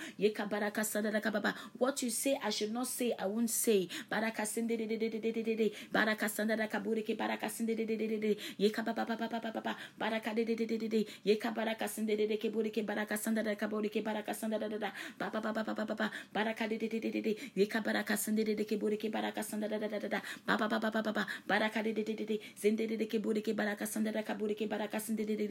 What 1.78 2.02
you 2.02 2.10
say 2.10 2.38
I 2.42 2.50
should 2.50 2.72
not 2.72 2.86
say, 2.86 3.12
I 3.18 3.26
won't 3.26 3.50
say. 3.50 3.88
Baraka 4.10 4.44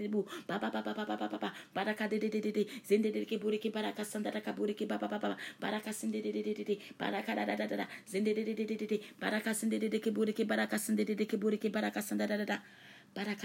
bu. 0.08 0.26
Ba 0.48 0.58
ba 0.60 0.70
ba 0.70 0.82
ba 0.82 0.94
ba 0.94 1.06
ba 1.06 1.16
ba 1.18 1.28
ba 1.28 1.38
ba. 1.38 1.54
Baraka 1.74 2.08
de 2.08 2.18
de 2.20 2.30
de 2.30 2.40
de 2.42 2.52
de. 2.52 2.68
Zende 2.88 3.12
de 3.12 3.26
ke 3.26 3.38
buri 3.38 3.60
ke 3.60 3.70
baraka 3.72 4.04
sanda 4.04 4.32
da 4.32 4.40
kaburi 4.42 4.74
ke 4.74 4.86
ba 4.88 4.98
ba 4.98 5.08
ba 5.08 5.20
ba. 5.20 5.38
Baraka 5.60 5.92
sende 5.94 6.22
de 6.22 6.32
de 6.32 6.42
de 6.44 6.54
de 6.54 6.64
de. 6.64 6.80
Baraka 6.98 7.36
da 7.36 7.46
da 7.46 7.56
da 7.56 7.68
da. 7.68 7.88
Zende 8.08 8.34
de 8.34 8.44
de 8.44 8.54
de 8.56 8.66
de 8.66 8.86
de. 8.88 9.02
Baraka 9.20 9.54
sende 9.54 9.80
de 9.80 9.90
de 9.90 10.00
ke 10.00 10.12
buri 10.12 10.34
ke 10.34 10.46
baraka 10.46 10.78
sende 10.78 11.06
de 11.06 11.16
de 11.16 11.26
ke 11.26 11.38
buri 11.38 11.58
ke 11.58 11.70
baraka 11.70 12.02
sanda 12.02 12.28
da 12.28 12.38
da 12.38 12.46
da 12.46 12.58
by 13.14 13.24
the 13.24 13.36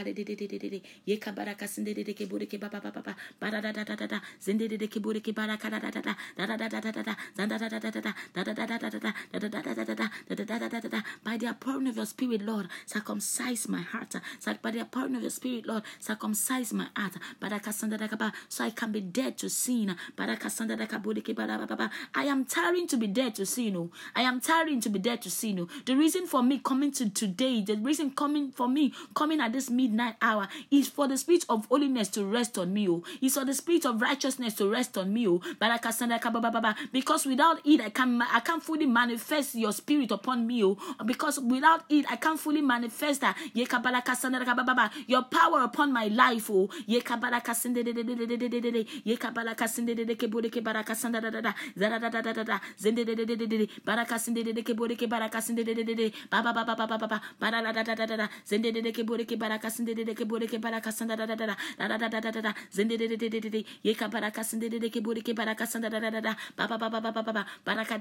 pouring 11.60 11.88
of 11.88 11.96
your 11.96 12.06
spirit 12.06 12.42
Lord 12.42 12.68
circumcise 12.86 13.68
my 13.68 13.80
heart 13.80 14.14
by 14.62 14.70
the 14.70 14.84
pouring 14.84 15.16
of 15.16 15.22
your 15.22 15.30
spirit 15.30 15.66
Lord 15.66 15.82
circumcise 15.98 16.72
my 16.72 16.86
heart 16.96 17.14
so 18.48 18.64
I 18.64 18.70
can 18.70 18.92
be 18.92 19.00
dead 19.00 19.36
to 19.38 19.50
sin 19.50 19.96
I 22.14 22.24
am 22.24 22.44
tiring 22.44 22.86
to 22.88 22.96
be 22.96 23.06
dead 23.08 23.34
to 23.34 23.46
sin 23.46 23.90
I 24.14 24.22
am 24.22 24.40
tiring 24.40 24.80
to 24.80 24.88
be 24.88 24.98
dead 25.00 25.22
to 25.22 25.30
sin 25.30 25.68
the 25.84 25.94
reason 25.96 26.26
for 26.26 26.42
me 26.42 26.60
coming 26.62 26.92
to 26.92 27.10
today 27.10 27.62
the 27.62 27.74
reason 27.76 28.10
coming 28.12 28.52
for 28.52 28.68
me 28.68 28.92
coming 29.14 29.40
at 29.40 29.55
this 29.56 29.70
midnight 29.70 30.16
hour 30.20 30.46
is 30.70 30.88
for 30.88 31.08
the 31.08 31.16
spirit 31.16 31.44
of 31.48 31.66
holiness 31.66 32.08
to 32.08 32.24
rest 32.24 32.58
on 32.58 32.72
me. 32.74 32.88
Oh, 32.88 33.02
it's 33.22 33.34
for 33.34 33.44
the 33.44 33.54
spirit 33.54 33.86
of 33.86 34.02
righteousness 34.02 34.54
to 34.54 34.68
rest 34.70 34.98
on 34.98 35.12
me. 35.12 35.26
Oh, 35.26 35.40
because 36.92 37.26
without 37.26 37.60
it, 37.64 37.80
I 37.80 37.88
can 37.88 38.20
I 38.20 38.40
can't 38.40 38.62
fully 38.62 38.86
manifest 38.86 39.54
your 39.54 39.72
spirit 39.72 40.10
upon 40.10 40.46
me. 40.46 40.62
Oh, 40.62 40.76
because 41.04 41.40
without 41.40 41.84
it, 41.88 42.04
I 42.10 42.16
can't 42.16 42.38
fully 42.38 42.60
manifest 42.60 43.22
that 43.22 43.36
your 43.54 45.22
power 45.22 45.62
upon 45.62 45.92
my 45.92 46.08
life. 46.08 46.50
Oh, 46.50 46.68
baraka 47.16 47.54
sinde 47.54 47.82
de 47.84 47.94
da 61.98 62.20
da 62.20 62.20
da 62.20 62.40
da 62.42 62.54
zinde 62.70 62.96
de 62.98 63.06
de 63.08 63.16
de 63.16 63.28
de 63.40 63.50
de 63.50 63.64
ye 63.82 63.94
ka 63.94 64.08
baraka 64.08 64.42
sinde 64.44 64.68
de 64.68 64.88
ke 64.90 65.00
bore 65.00 65.20
ke 65.22 65.34
baraka 65.34 65.66
sanda 65.66 65.88
da 65.90 66.00
da 66.00 66.10
da 66.10 66.20
da 66.20 66.36
ba 66.56 66.66
ba 66.66 66.78
ba 66.78 66.88
ba 66.90 67.00
ba 67.00 67.12
ba 67.12 67.32
ba 67.32 67.46
baraka 67.64 67.98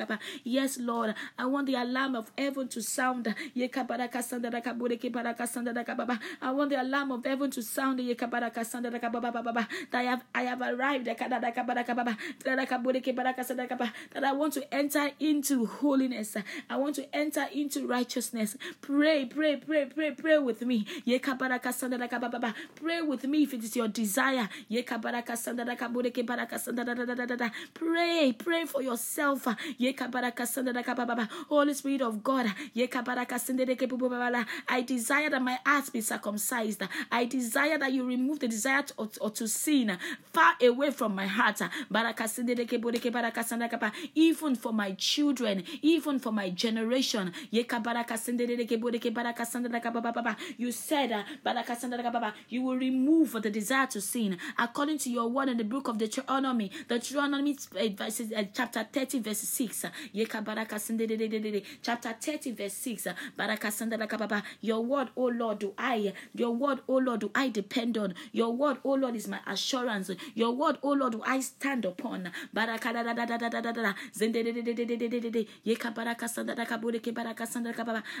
Baraka 0.00 0.09
Yes, 0.44 0.78
Lord, 0.78 1.14
I 1.38 1.46
want 1.46 1.66
the 1.66 1.74
alarm 1.74 2.14
of 2.16 2.30
heaven 2.36 2.68
to 2.68 2.82
sound. 2.82 3.28
I 3.28 3.34
want 6.52 6.70
the 6.70 6.80
alarm 6.80 7.12
of 7.12 7.24
heaven 7.24 7.50
to 7.50 7.62
sound. 7.62 8.00
That 8.00 9.68
I 9.92 10.02
have, 10.02 10.24
I 10.34 10.42
have 10.42 10.60
arrived. 10.60 11.06
That 11.06 11.20
I 14.24 14.32
want 14.32 14.52
to 14.54 14.74
enter 14.74 15.10
into 15.18 15.66
holiness. 15.66 16.36
I 16.68 16.76
want 16.76 16.96
to 16.96 17.14
enter 17.14 17.46
into 17.52 17.86
righteousness. 17.86 18.56
Pray, 18.80 19.26
pray, 19.26 19.56
pray, 19.56 19.86
pray, 19.86 20.10
pray 20.12 20.38
with 20.38 20.62
me. 20.62 20.86
Pray 22.76 23.02
with 23.02 23.24
me 23.26 23.42
if 23.42 23.54
it 23.54 23.64
is 23.64 23.76
your 23.76 23.88
desire. 23.88 24.48
Pray, 27.74 28.32
pray 28.32 28.64
for 28.66 28.82
yourself. 28.82 29.46
Holy 31.48 31.74
Spirit 31.74 32.02
of 32.02 32.22
God, 32.22 32.46
I 34.68 34.82
desire 34.82 35.30
that 35.30 35.42
my 35.42 35.58
heart 35.64 35.92
be 35.92 36.00
circumcised. 36.00 36.82
I 37.10 37.24
desire 37.26 37.78
that 37.78 37.92
you 37.92 38.04
remove 38.04 38.40
the 38.40 38.48
desire 38.48 38.82
to, 38.82 39.08
or 39.20 39.30
to 39.30 39.48
sin 39.48 39.96
far 40.32 40.54
away 40.62 40.90
from 40.90 41.14
my 41.14 41.26
heart. 41.26 41.60
Even 44.14 44.56
for 44.56 44.72
my 44.72 44.92
children, 44.92 45.64
even 45.82 46.18
for 46.18 46.32
my 46.32 46.50
generation. 46.50 47.32
You 47.50 47.64
said, 50.72 51.12
uh, 51.12 51.22
you 52.48 52.62
will 52.62 52.76
remove 52.76 53.32
the 53.42 53.50
desire 53.50 53.86
to 53.88 54.00
sin. 54.00 54.38
According 54.58 54.98
to 54.98 55.10
your 55.10 55.28
word 55.28 55.48
in 55.48 55.56
the 55.56 55.64
book 55.64 55.88
of 55.88 55.98
Deuteronomy, 55.98 56.70
Deuteronomy 56.88 57.56
eh, 57.76 57.90
eh, 57.98 58.44
chapter 58.54 58.86
30, 58.92 59.20
verse 59.20 59.38
6, 59.40 59.86
Yeka 60.14 60.44
baraka 60.44 60.78
Chapter 61.82 62.14
30, 62.20 62.52
verse 62.52 62.72
6. 62.74 63.08
Baraka 63.36 63.70
Your 64.60 64.80
word, 64.84 65.08
O 65.16 65.26
Lord, 65.26 65.58
do 65.60 65.72
I. 65.78 66.12
Your 66.34 66.50
word, 66.52 66.80
O 66.88 66.96
Lord, 66.98 67.20
do 67.20 67.30
I 67.34 67.48
depend 67.48 67.98
on. 67.98 68.14
Your 68.32 68.52
word, 68.52 68.78
O 68.84 68.92
Lord, 68.94 69.16
is 69.16 69.28
my 69.28 69.38
assurance. 69.46 70.10
Your 70.34 70.52
word, 70.52 70.78
O 70.82 70.90
Lord, 70.92 71.12
do 71.12 71.22
I 71.26 71.40
stand 71.40 71.84
upon. 71.84 72.30
Baraka 72.52 72.92
da 72.92 73.02
da 73.02 73.14
da 73.14 73.24
da 73.26 73.38
da 73.38 73.48
da 73.50 73.60
da 73.60 73.72
da. 73.72 73.94
Yeka 75.66 75.94
baraka 75.94 76.26
baraka 77.12 77.46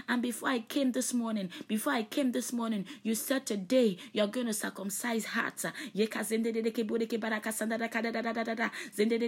And 0.08 0.22
before 0.22 0.48
I 0.48 0.60
came 0.60 0.92
this 0.92 1.14
morning, 1.14 1.50
before 1.68 1.92
I 1.92 2.02
came 2.04 2.32
this 2.32 2.52
morning, 2.52 2.86
you 3.02 3.14
said 3.14 3.46
today 3.46 3.96
you're 4.12 4.26
going 4.26 4.46
to 4.46 4.54
circumcise 4.54 5.24
hearts. 5.26 5.64
Yeka 5.94 6.20
zende 6.24 6.52
baraka 7.20 7.52
da 7.66 7.76
da 7.76 7.88
da 8.22 8.32
da 8.32 8.44
da 8.44 8.54
da. 8.54 8.70
Zende 8.96 9.18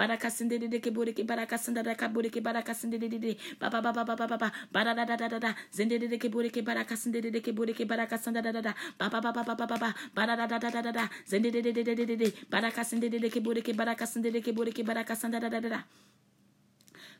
barakasinde 0.00 0.56
de 0.62 0.68
deke 0.72 0.90
de 3.10 3.18
de 3.18 3.36
ba 3.60 3.68
ba 3.70 3.80
ba 3.84 3.92
ba 3.92 4.04
ba 4.04 4.14
ba 4.16 4.26
ba 4.38 4.48
ba 4.72 4.80
da 4.84 4.94
da 4.94 5.04
da 5.04 5.28
da 5.28 5.38
da 5.38 5.50
zinde 5.76 5.98
de 6.00 6.08
deke 6.08 6.28
boreke 6.32 6.62
barakasinde 6.64 7.20
de 7.20 7.30
deke 7.30 7.52
boreke 7.52 7.84
barakasinda 7.84 8.40
da 8.42 8.52
da 8.52 8.60
da 8.62 8.72
ba 8.98 9.08
ba 9.12 9.20
ba 9.20 9.32
ba 9.32 9.42
ba 9.44 9.54
ba 9.60 9.66
ba 9.66 9.76
ba 9.82 9.90
bara 10.14 10.36
da 10.36 10.46
da 10.46 10.58
da 10.58 10.70
da 10.70 10.80
da 10.82 10.92
da 10.92 11.04
de 11.28 11.50
de 11.50 11.60
de 11.76 11.82
de 11.84 11.94
de 12.06 12.16
de 12.16 12.28
barakasinde 12.50 13.10
de 13.12 13.18
deke 13.20 13.40
boreke 13.44 13.72
barakasinde 13.76 14.30
de 14.32 14.40
deke 14.40 14.52
boreke 14.56 14.82
barakasanda 14.84 15.40
da 15.40 15.48
da 15.48 15.60
da 15.60 15.68
da 15.68 15.80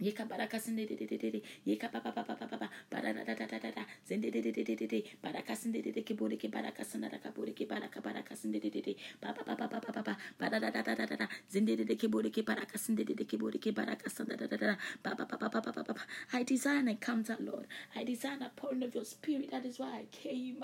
Yeka 0.00 0.28
baraka 0.28 0.58
de 0.58 0.86
de 0.86 0.96
de 0.96 1.06
de 1.06 1.30
de. 1.30 1.42
Yeka 1.66 1.88
pa 1.90 2.00
pa 2.00 2.12
pa 2.12 2.22
pa 2.22 2.34
pa 2.34 2.46
pa 2.46 2.56
pa. 2.58 2.68
Bara 2.90 3.12
da 3.14 3.24
da 3.24 3.34
da 3.34 3.46
da 3.46 3.58
da 3.58 3.70
da. 3.70 3.84
De 4.08 4.16
de 4.18 4.30
de 4.30 4.52
de 4.52 4.76
de 4.76 4.86
de. 4.86 5.04
Baraka 5.22 5.54
de 5.54 5.80
de 5.82 6.02
ke 6.02 6.14
ke 6.14 6.48
baraka 6.50 6.84
da 6.84 7.08
ka 7.18 7.30
ke 7.32 7.66
baraka 7.66 8.00
baraka 8.02 8.34
de 8.34 8.60
de 8.60 8.70
de. 8.70 8.96
Pa 9.20 9.32
pa 9.32 9.42
pa 9.42 9.56
pa 9.56 9.66
pa 9.68 9.80
pa 9.80 9.92
pa 9.92 10.02
pa. 10.02 10.16
Bara 10.38 10.60
da 10.60 10.70
da 10.70 10.82
da 10.82 10.94
da 10.94 11.06
da 11.06 11.16
da. 11.16 11.26
De 11.50 11.76
de 11.76 11.96
ke 11.96 12.08
ke 12.30 12.42
baraka 12.44 12.78
de 12.94 13.04
de 13.04 13.24
ke 13.24 13.36
ke 13.58 13.72
baraka 13.72 14.24
da 14.24 14.36
da 14.36 14.46
da 14.46 14.56
da. 14.56 14.76
Pa 15.02 15.14
pa 15.14 15.24
pa 15.24 15.36
pa 15.38 15.48
pa 15.48 15.60
pa 15.60 15.72
pa 15.72 15.82
pa. 15.82 15.94
I 16.32 16.42
desire 16.42 16.78
an 16.78 16.88
encounter, 16.88 17.36
Lord. 17.40 17.66
I 17.94 18.04
desire 18.04 18.32
an 18.32 18.42
outpouring 18.44 18.82
of 18.82 18.94
Your 18.94 19.04
Spirit. 19.04 19.50
That 19.50 19.64
is 19.64 19.78
why 19.78 20.04
I 20.04 20.06
came. 20.12 20.62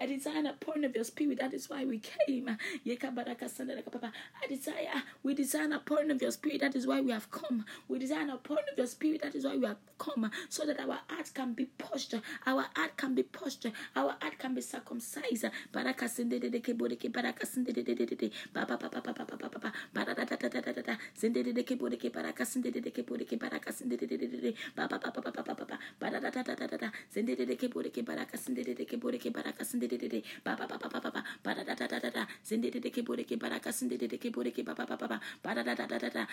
I 0.00 0.06
desire 0.06 0.44
a 0.46 0.52
pouring 0.52 0.84
of 0.84 0.94
your 0.94 1.04
spirit. 1.04 1.38
That 1.40 1.54
is 1.54 1.68
why 1.70 1.84
we 1.84 2.00
came. 2.00 2.48
I 2.48 4.46
desire, 4.48 5.02
we 5.22 5.34
desire 5.34 5.72
a 5.72 5.78
pouring 5.78 6.10
of 6.10 6.20
your 6.20 6.30
spirit. 6.30 6.60
That 6.60 6.74
is 6.76 6.86
why 6.86 7.00
we 7.00 7.12
have 7.12 7.30
come. 7.30 7.64
We 7.88 7.98
desire 7.98 8.28
a 8.32 8.36
pouring 8.36 8.64
of 8.72 8.78
your 8.78 8.86
spirit. 8.86 9.22
That 9.22 9.34
is 9.34 9.44
why 9.44 9.56
we 9.56 9.66
have 9.66 9.78
come. 9.98 10.30
So 10.48 10.64
that 10.66 10.80
our 10.80 11.00
heart 11.08 11.30
can 11.34 11.52
be 11.54 11.66
pushed. 11.66 12.14
Our 12.46 12.66
heart 12.74 12.96
can 12.96 13.14
be 13.14 13.22
pushed. 13.22 13.66
Our 13.96 14.16
heart 14.20 14.38
can 14.38 14.54
be 14.54 14.60
circumcised. 14.60 15.44
Da 20.44 20.50
da 20.50 20.60
da 20.60 20.72
da 20.72 20.82
da 20.82 20.98
de 21.32 21.42
de 21.42 21.52
baraka 22.10 22.44
sende 22.44 22.70
de 22.70 22.78
de 22.80 22.90
baraka 23.38 23.72
sende 23.72 23.96
de 23.96 24.06
de 24.06 24.16
de 24.18 24.26
de 24.28 24.54
ba 24.76 24.86
ba 24.86 24.98
ba 25.00 25.10
ba 25.10 25.20
ba 25.24 25.32
ba 25.32 25.42
ba 25.42 25.54
ba 26.00 26.10
da 26.10 26.18
da 26.20 26.30
da 26.30 26.42
da 26.42 26.66
da 26.66 26.76
ba 30.44 30.54
ba 30.56 30.66
ba 30.66 30.76
ba 30.76 30.88
ba 30.90 31.00
ba 31.00 31.10
ba 31.10 31.24
ba 31.42 31.54
da 31.54 31.64
da 31.64 31.74
da 31.74 31.86
da 31.88 32.10
da 32.10 32.26
ba 32.44 32.56
ba 32.56 33.46
ba 34.84 34.86
ba 34.96 35.08
ba 35.08 35.22
ba 35.42 35.54
da 35.54 35.64
da 35.64 35.74
da 35.74 35.88
da 35.88 35.98
da 36.04 36.26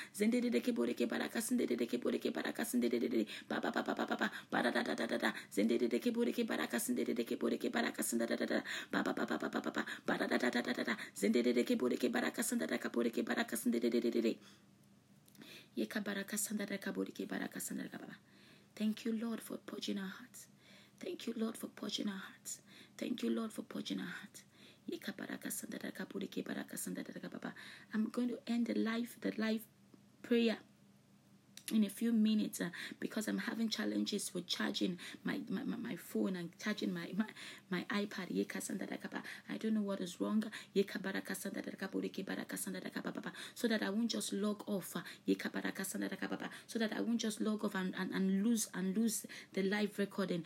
ba 3.47 3.59
ba 3.61 3.71
ba 3.71 3.81
ba 3.83 3.93
ba 3.95 3.95
ba 3.95 4.05
ba 4.17 4.31
ba 4.51 4.61
da 4.61 4.71
da 4.71 4.83
da 4.83 4.93
da 4.95 5.05
da 5.05 5.17
da 5.21 5.33
da 8.35 8.45
da 8.45 8.63
ba 8.91 9.01
ba 9.03 9.13
ba 9.13 9.25
ba 9.25 9.37
ba 9.37 9.49
ba 9.49 9.61
ba 9.71 9.85
ba 10.05 10.17
da 10.17 10.27
da 10.27 10.37
da 10.37 10.45
da 10.45 10.61
da 13.79 13.89
de 13.91 14.00
Thank 18.75 19.05
you, 19.05 19.13
Lord, 19.13 19.41
for 19.41 19.57
purging 19.57 19.97
our 19.97 20.07
hearts. 20.07 20.47
Thank 20.99 21.27
you, 21.27 21.33
Lord, 21.35 21.57
for 21.57 21.67
purging 21.67 22.07
our 22.07 22.15
hearts. 22.15 22.59
Thank 22.97 23.23
you, 23.23 23.29
Lord, 23.29 23.51
for 23.51 23.63
purging 23.63 23.99
our 23.99 24.05
hearts. 24.05 24.43
I'm 27.93 28.09
going 28.09 28.29
to 28.29 28.39
end 28.47 28.67
the 28.67 28.73
life, 28.75 29.17
the 29.21 29.31
life 29.37 29.61
prayer 30.21 30.57
in 31.71 31.83
a 31.83 31.89
few 31.89 32.11
minutes 32.11 32.61
uh, 32.61 32.69
because 32.99 33.27
I'm 33.27 33.39
having 33.39 33.69
challenges 33.69 34.33
with 34.33 34.47
charging 34.47 34.97
my, 35.23 35.39
my, 35.49 35.63
my 35.63 35.95
phone 35.95 36.35
and 36.35 36.49
charging 36.59 36.93
my, 36.93 37.09
my, 37.15 37.25
my 37.69 37.85
iPad. 37.89 38.27
I 39.49 39.57
don't 39.57 39.73
know 39.73 39.81
what 39.81 40.01
is 40.01 40.19
wrong. 40.19 40.43
So 43.53 43.67
that 43.67 43.83
I 43.83 43.89
won't 43.89 44.11
just 44.11 44.33
log 44.33 44.63
off. 44.67 44.95
Uh, 44.95 45.01
so 46.67 46.79
that 46.79 46.93
I 46.93 47.01
won't 47.01 47.21
just 47.21 47.41
log 47.41 47.63
off 47.65 47.75
and, 47.75 47.93
and, 47.97 48.11
and 48.13 48.43
lose 48.43 48.67
and 48.73 48.97
lose 48.97 49.25
the 49.53 49.63
live 49.63 49.97
recording. 49.97 50.43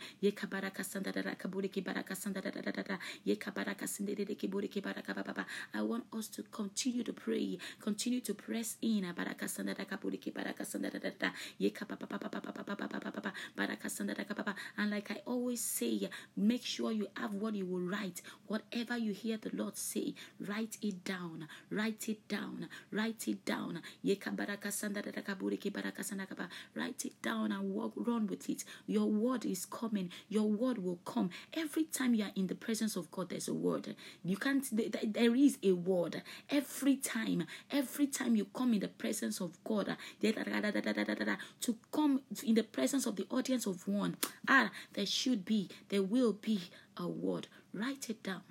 I 5.74 5.82
want 5.82 6.04
us 6.12 6.28
to 6.28 6.42
continue 6.44 7.02
to 7.02 7.12
pray, 7.12 7.58
continue 7.80 8.20
to 8.20 8.34
press 8.34 8.76
in. 8.82 9.06
And 14.78 14.90
like 14.90 15.10
I 15.10 15.22
always 15.26 15.60
say, 15.60 16.08
make 16.36 16.64
sure 16.64 16.92
you 16.92 17.08
have 17.16 17.34
what 17.34 17.54
you 17.54 17.66
will 17.66 17.80
write. 17.80 18.22
Whatever 18.46 18.96
you 18.98 19.12
hear 19.12 19.36
the 19.36 19.50
Lord 19.54 19.76
say, 19.76 20.14
write 20.40 20.78
it 20.82 21.04
down. 21.04 21.48
Write 21.70 22.08
it 22.08 22.28
down. 22.28 22.68
Write 22.92 23.28
it 23.28 23.44
down. 23.44 23.82
Write 26.74 27.04
it 27.04 27.22
down 27.22 27.52
and 27.52 27.74
walk, 27.74 27.92
run 27.96 28.26
with 28.26 28.48
it. 28.48 28.64
Your 28.86 29.06
word 29.06 29.44
is 29.44 29.66
coming. 29.66 30.10
Your 30.28 30.44
word 30.44 30.78
will 30.78 30.98
come. 31.04 31.30
Every 31.54 31.84
time 31.84 32.14
you 32.14 32.24
are 32.24 32.32
in 32.34 32.46
the 32.46 32.54
presence 32.54 32.96
of 32.96 33.10
God, 33.10 33.30
there's 33.30 33.48
a 33.48 33.54
word. 33.54 33.94
You 34.24 34.36
can't, 34.36 34.64
there 34.72 35.34
is 35.34 35.58
a 35.62 35.72
word. 35.72 36.22
Every 36.50 36.96
time, 36.96 37.44
every 37.70 38.06
time 38.06 38.36
you 38.36 38.46
come 38.46 38.74
in 38.74 38.80
the 38.80 38.88
presence 38.88 39.40
of 39.40 39.62
God, 39.64 39.96
to 41.60 41.76
come 41.92 42.22
in 42.44 42.54
the 42.54 42.62
presence 42.62 43.06
of 43.06 43.16
the 43.16 43.26
audience 43.30 43.66
of 43.66 43.86
one. 43.86 44.16
Ah, 44.48 44.70
there 44.94 45.06
should 45.06 45.44
be, 45.44 45.68
there 45.88 46.02
will 46.02 46.32
be 46.32 46.60
a 46.96 47.06
word. 47.06 47.48
Write 47.72 48.08
it 48.10 48.22
down 48.22 48.42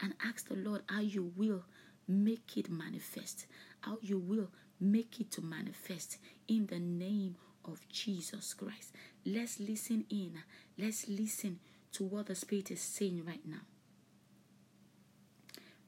and 0.00 0.14
ask 0.24 0.48
the 0.48 0.54
Lord 0.56 0.82
how 0.88 1.00
you 1.00 1.32
will 1.36 1.64
make 2.06 2.56
it 2.56 2.70
manifest, 2.70 3.46
how 3.80 3.98
you 4.02 4.18
will 4.18 4.50
make 4.80 5.20
it 5.20 5.30
to 5.32 5.42
manifest 5.42 6.18
in 6.48 6.66
the 6.66 6.78
name 6.78 7.36
of 7.64 7.88
Jesus 7.88 8.54
Christ. 8.54 8.92
Let's 9.24 9.58
listen 9.58 10.04
in. 10.10 10.38
Let's 10.78 11.08
listen 11.08 11.58
to 11.92 12.04
what 12.04 12.26
the 12.26 12.34
Spirit 12.34 12.70
is 12.70 12.80
saying 12.80 13.24
right 13.26 13.44
now. 13.44 13.62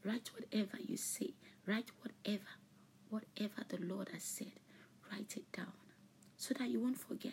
Write 0.05 0.31
whatever 0.35 0.79
you 0.85 0.97
say. 0.97 1.35
Write 1.67 1.91
whatever, 2.01 2.49
whatever 3.11 3.65
the 3.69 3.79
Lord 3.79 4.09
has 4.13 4.23
said. 4.23 4.53
Write 5.11 5.35
it 5.37 5.51
down 5.53 5.73
so 6.37 6.55
that 6.59 6.69
you 6.69 6.81
won't 6.81 6.99
forget. 6.99 7.33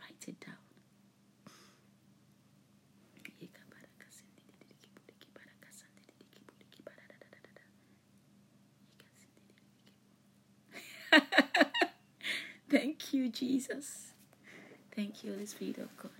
Write 0.00 0.24
it 0.28 0.40
down. 0.40 0.54
Thank 12.70 13.12
you, 13.14 13.28
Jesus. 13.28 14.12
Thank 14.94 15.22
you, 15.24 15.32
Holy 15.32 15.46
Spirit 15.46 15.78
of 15.78 15.96
God. 15.96 16.10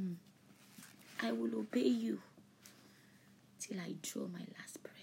Mm. 0.00 0.14
I 1.22 1.32
will 1.32 1.54
obey 1.58 1.80
you 1.88 2.20
till 3.60 3.78
I 3.80 3.94
draw 4.02 4.26
my 4.28 4.44
last 4.58 4.82
breath. 4.82 4.93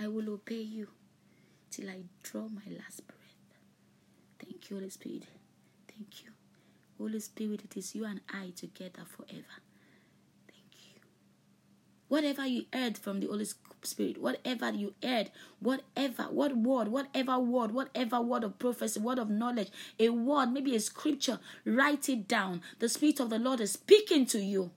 I 0.00 0.06
will 0.08 0.30
obey 0.30 0.62
you 0.62 0.88
till 1.70 1.90
I 1.90 2.02
draw 2.22 2.42
my 2.48 2.62
last 2.78 3.06
breath. 3.06 3.18
Thank 4.38 4.70
you, 4.70 4.76
Holy 4.76 4.90
Spirit. 4.90 5.24
Thank 5.88 6.22
you. 6.24 6.30
Holy 6.98 7.20
Spirit, 7.20 7.62
it 7.64 7.76
is 7.76 7.94
you 7.94 8.04
and 8.04 8.20
I 8.32 8.52
together 8.56 9.02
forever. 9.06 9.58
Thank 10.46 10.94
you. 10.94 11.00
Whatever 12.08 12.46
you 12.46 12.66
heard 12.72 12.96
from 12.96 13.20
the 13.20 13.26
Holy 13.26 13.46
Spirit, 13.82 14.20
whatever 14.20 14.70
you 14.72 14.94
heard, 15.02 15.30
whatever, 15.60 16.24
what 16.24 16.56
word, 16.56 16.88
whatever 16.88 17.38
word, 17.38 17.72
whatever 17.72 18.20
word 18.20 18.44
of 18.44 18.58
prophecy, 18.58 19.00
word 19.00 19.18
of 19.18 19.30
knowledge, 19.30 19.70
a 19.98 20.08
word, 20.10 20.52
maybe 20.52 20.76
a 20.76 20.80
scripture, 20.80 21.40
write 21.64 22.08
it 22.08 22.28
down. 22.28 22.62
The 22.78 22.88
Spirit 22.88 23.20
of 23.20 23.30
the 23.30 23.38
Lord 23.38 23.60
is 23.60 23.72
speaking 23.72 24.26
to 24.26 24.38
you. 24.40 24.70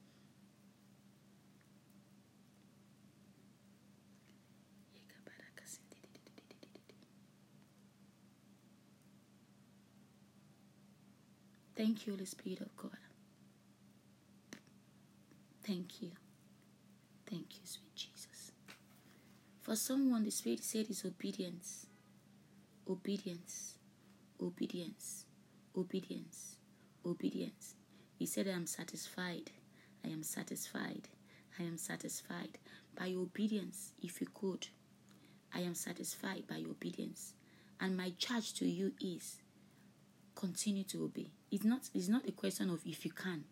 Thank 11.92 12.06
you, 12.06 12.14
Holy 12.14 12.24
Spirit 12.24 12.60
of 12.62 12.74
God. 12.74 12.96
Thank 15.62 16.00
you. 16.00 16.12
Thank 17.28 17.56
you, 17.56 17.66
sweet 17.66 17.94
Jesus. 17.94 18.52
For 19.60 19.76
someone, 19.76 20.24
the 20.24 20.30
Spirit 20.30 20.64
said 20.64 20.88
is 20.88 21.04
obedience. 21.04 21.84
Obedience. 22.88 23.74
Obedience. 24.40 25.26
Obedience. 25.76 26.56
Obedience. 27.04 27.74
He 28.18 28.24
said, 28.24 28.48
I 28.48 28.52
am 28.52 28.66
satisfied. 28.66 29.50
I 30.02 30.08
am 30.08 30.22
satisfied. 30.22 31.08
I 31.60 31.64
am 31.64 31.76
satisfied. 31.76 32.56
By 32.98 33.12
obedience, 33.12 33.92
if 34.02 34.18
you 34.22 34.28
could, 34.32 34.66
I 35.54 35.60
am 35.60 35.74
satisfied 35.74 36.44
by 36.48 36.64
obedience. 36.66 37.34
And 37.78 37.98
my 37.98 38.14
charge 38.16 38.54
to 38.54 38.64
you 38.66 38.92
is 38.98 39.41
continue 40.42 40.82
to 40.82 41.04
obey. 41.04 41.30
It's 41.52 41.62
not 41.64 41.88
it's 41.94 42.08
not 42.08 42.28
a 42.28 42.32
question 42.32 42.68
of 42.70 42.80
if 42.84 43.04
you 43.04 43.12
can. 43.12 43.44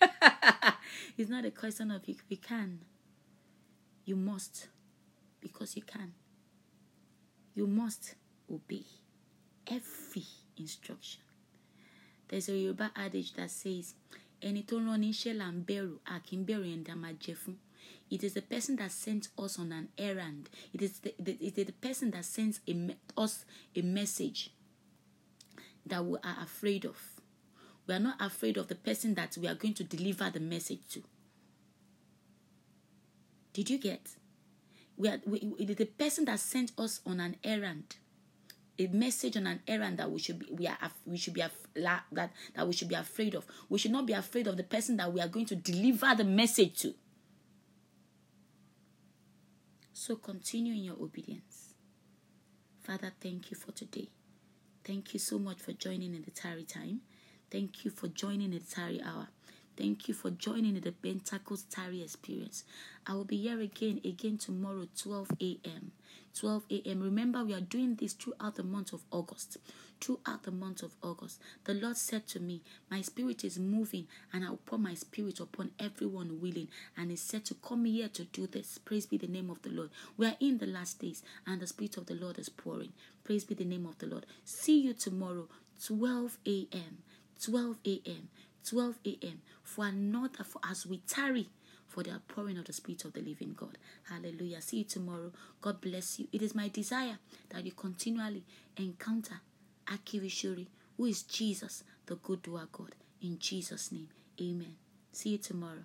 it's 1.18 1.28
not 1.28 1.44
a 1.44 1.50
question 1.50 1.90
of 1.90 2.00
if 2.08 2.22
you 2.30 2.38
can. 2.38 2.78
You 4.06 4.16
must 4.16 4.68
because 5.42 5.76
you 5.76 5.82
can. 5.82 6.12
You 7.54 7.66
must 7.66 8.14
obey 8.50 8.84
every 9.66 10.24
instruction. 10.56 11.20
There's 12.28 12.48
a 12.48 12.52
Yoruba 12.56 12.90
adage 12.96 13.34
that 13.34 13.50
says, 13.50 13.94
ẹni 14.40 14.62
tó 14.66 14.76
rán 14.78 15.00
níṣẹ́ 15.02 15.34
là 15.36 15.50
ń 15.52 15.64
bẹ̀rù 15.66 15.98
a 16.06 17.34
fún. 17.34 17.56
It 18.10 18.24
is 18.24 18.32
the 18.34 18.42
person 18.42 18.76
that 18.76 18.90
sent 18.92 19.28
us 19.36 19.58
on 19.58 19.70
an 19.72 19.88
errand. 19.98 20.48
It 20.72 20.80
is 20.80 21.00
the, 21.00 21.14
the, 21.18 21.32
it 21.40 21.58
is 21.58 21.66
the 21.66 21.72
person 21.72 22.10
that 22.12 22.24
sends 22.24 22.60
a, 22.66 22.96
us 23.18 23.44
a 23.76 23.82
message 23.82 24.50
that 25.88 26.04
we 26.04 26.18
are 26.22 26.36
afraid 26.42 26.84
of. 26.84 26.96
We 27.86 27.94
are 27.94 27.98
not 28.00 28.16
afraid 28.20 28.56
of 28.56 28.68
the 28.68 28.74
person 28.74 29.14
that 29.14 29.36
we 29.38 29.48
are 29.48 29.54
going 29.54 29.74
to 29.74 29.84
deliver 29.84 30.30
the 30.30 30.40
message 30.40 30.80
to. 30.90 31.02
Did 33.52 33.70
you 33.70 33.78
get? 33.78 34.10
We 34.96 35.08
are 35.08 35.20
we, 35.26 35.38
the 35.64 35.84
person 35.86 36.24
that 36.26 36.38
sent 36.40 36.72
us 36.78 37.00
on 37.06 37.20
an 37.20 37.36
errand, 37.42 37.96
a 38.78 38.86
message 38.88 39.36
on 39.36 39.46
an 39.46 39.60
errand 39.66 39.98
that 39.98 40.10
we 40.10 40.18
should 40.20 40.38
be 40.38 40.46
we 40.50 40.66
are 40.66 40.76
we 41.06 41.16
should 41.16 41.34
be 41.34 41.42
that 41.74 42.02
that 42.12 42.66
we 42.66 42.72
should 42.72 42.88
be 42.88 42.94
afraid 42.94 43.34
of. 43.34 43.46
We 43.68 43.78
should 43.78 43.92
not 43.92 44.06
be 44.06 44.12
afraid 44.12 44.46
of 44.46 44.56
the 44.56 44.64
person 44.64 44.96
that 44.98 45.12
we 45.12 45.20
are 45.20 45.28
going 45.28 45.46
to 45.46 45.56
deliver 45.56 46.14
the 46.14 46.24
message 46.24 46.78
to. 46.80 46.94
So 49.92 50.16
continue 50.16 50.74
in 50.74 50.84
your 50.84 50.96
obedience. 51.00 51.74
Father, 52.82 53.12
thank 53.20 53.50
you 53.50 53.56
for 53.56 53.72
today. 53.72 54.08
Thank 54.84 55.12
you 55.12 55.20
so 55.20 55.38
much 55.38 55.58
for 55.60 55.72
joining 55.72 56.14
in 56.14 56.22
the 56.22 56.30
tarry 56.30 56.64
time. 56.64 57.00
Thank 57.50 57.84
you 57.84 57.90
for 57.90 58.08
joining 58.08 58.52
in 58.52 58.58
the 58.58 58.60
tarry 58.60 59.02
hour. 59.02 59.28
Thank 59.76 60.08
you 60.08 60.14
for 60.14 60.30
joining 60.30 60.76
in 60.76 60.82
the 60.82 60.92
Pentecost 60.92 61.70
tarry 61.70 62.02
experience. 62.02 62.64
I 63.06 63.14
will 63.14 63.24
be 63.24 63.36
here 63.36 63.60
again, 63.60 64.00
again 64.04 64.36
tomorrow, 64.38 64.88
12 65.00 65.30
a.m. 65.40 65.92
12 66.34 66.64
a.m. 66.70 67.00
Remember, 67.00 67.44
we 67.44 67.54
are 67.54 67.60
doing 67.60 67.94
this 67.94 68.12
throughout 68.12 68.56
the 68.56 68.64
month 68.64 68.92
of 68.92 69.02
August. 69.10 69.58
Throughout 70.00 70.44
the 70.44 70.50
month 70.50 70.82
of 70.82 70.94
August, 71.02 71.40
the 71.64 71.74
Lord 71.74 71.96
said 71.96 72.26
to 72.28 72.40
me, 72.40 72.62
My 72.90 73.00
spirit 73.02 73.44
is 73.44 73.58
moving, 73.58 74.06
and 74.32 74.44
I 74.44 74.50
will 74.50 74.60
pour 74.64 74.78
my 74.78 74.94
spirit 74.94 75.40
upon 75.40 75.72
everyone 75.78 76.40
willing. 76.40 76.68
And 76.96 77.10
He 77.10 77.16
said 77.16 77.44
to 77.46 77.54
come 77.54 77.84
here 77.84 78.08
to 78.08 78.24
do 78.24 78.46
this. 78.46 78.78
Praise 78.78 79.06
be 79.06 79.16
the 79.16 79.26
name 79.26 79.50
of 79.50 79.62
the 79.62 79.70
Lord. 79.70 79.90
We 80.16 80.26
are 80.26 80.36
in 80.40 80.58
the 80.58 80.66
last 80.66 81.00
days, 81.00 81.22
and 81.46 81.60
the 81.60 81.66
Spirit 81.66 81.96
of 81.96 82.06
the 82.06 82.14
Lord 82.14 82.38
is 82.38 82.48
pouring. 82.48 82.92
Praise 83.24 83.44
be 83.44 83.54
the 83.54 83.64
name 83.64 83.86
of 83.86 83.98
the 83.98 84.06
Lord. 84.06 84.26
See 84.44 84.80
you 84.80 84.94
tomorrow, 84.94 85.48
12 85.84 86.38
a.m. 86.46 86.98
12 87.42 87.76
a.m. 87.86 88.28
12 88.68 88.98
a.m. 89.06 89.40
for 89.62 89.86
another, 89.86 90.44
for 90.44 90.60
as 90.68 90.86
we 90.86 90.98
tarry 90.98 91.48
for 91.86 92.02
the 92.02 92.12
outpouring 92.12 92.58
of 92.58 92.66
the 92.66 92.72
Spirit 92.72 93.04
of 93.04 93.14
the 93.14 93.20
living 93.20 93.54
God. 93.56 93.78
Hallelujah. 94.08 94.60
See 94.60 94.78
you 94.78 94.84
tomorrow. 94.84 95.32
God 95.60 95.80
bless 95.80 96.18
you. 96.20 96.28
It 96.32 96.42
is 96.42 96.54
my 96.54 96.68
desire 96.68 97.18
that 97.50 97.64
you 97.64 97.72
continually 97.72 98.44
encounter 98.76 99.40
Akirishuri, 99.90 100.66
who 100.96 101.06
is 101.06 101.22
Jesus, 101.22 101.84
the 102.06 102.16
good 102.16 102.42
doer 102.42 102.68
God. 102.70 102.94
In 103.22 103.38
Jesus' 103.38 103.90
name, 103.92 104.08
amen. 104.40 104.76
See 105.12 105.30
you 105.30 105.38
tomorrow. 105.38 105.84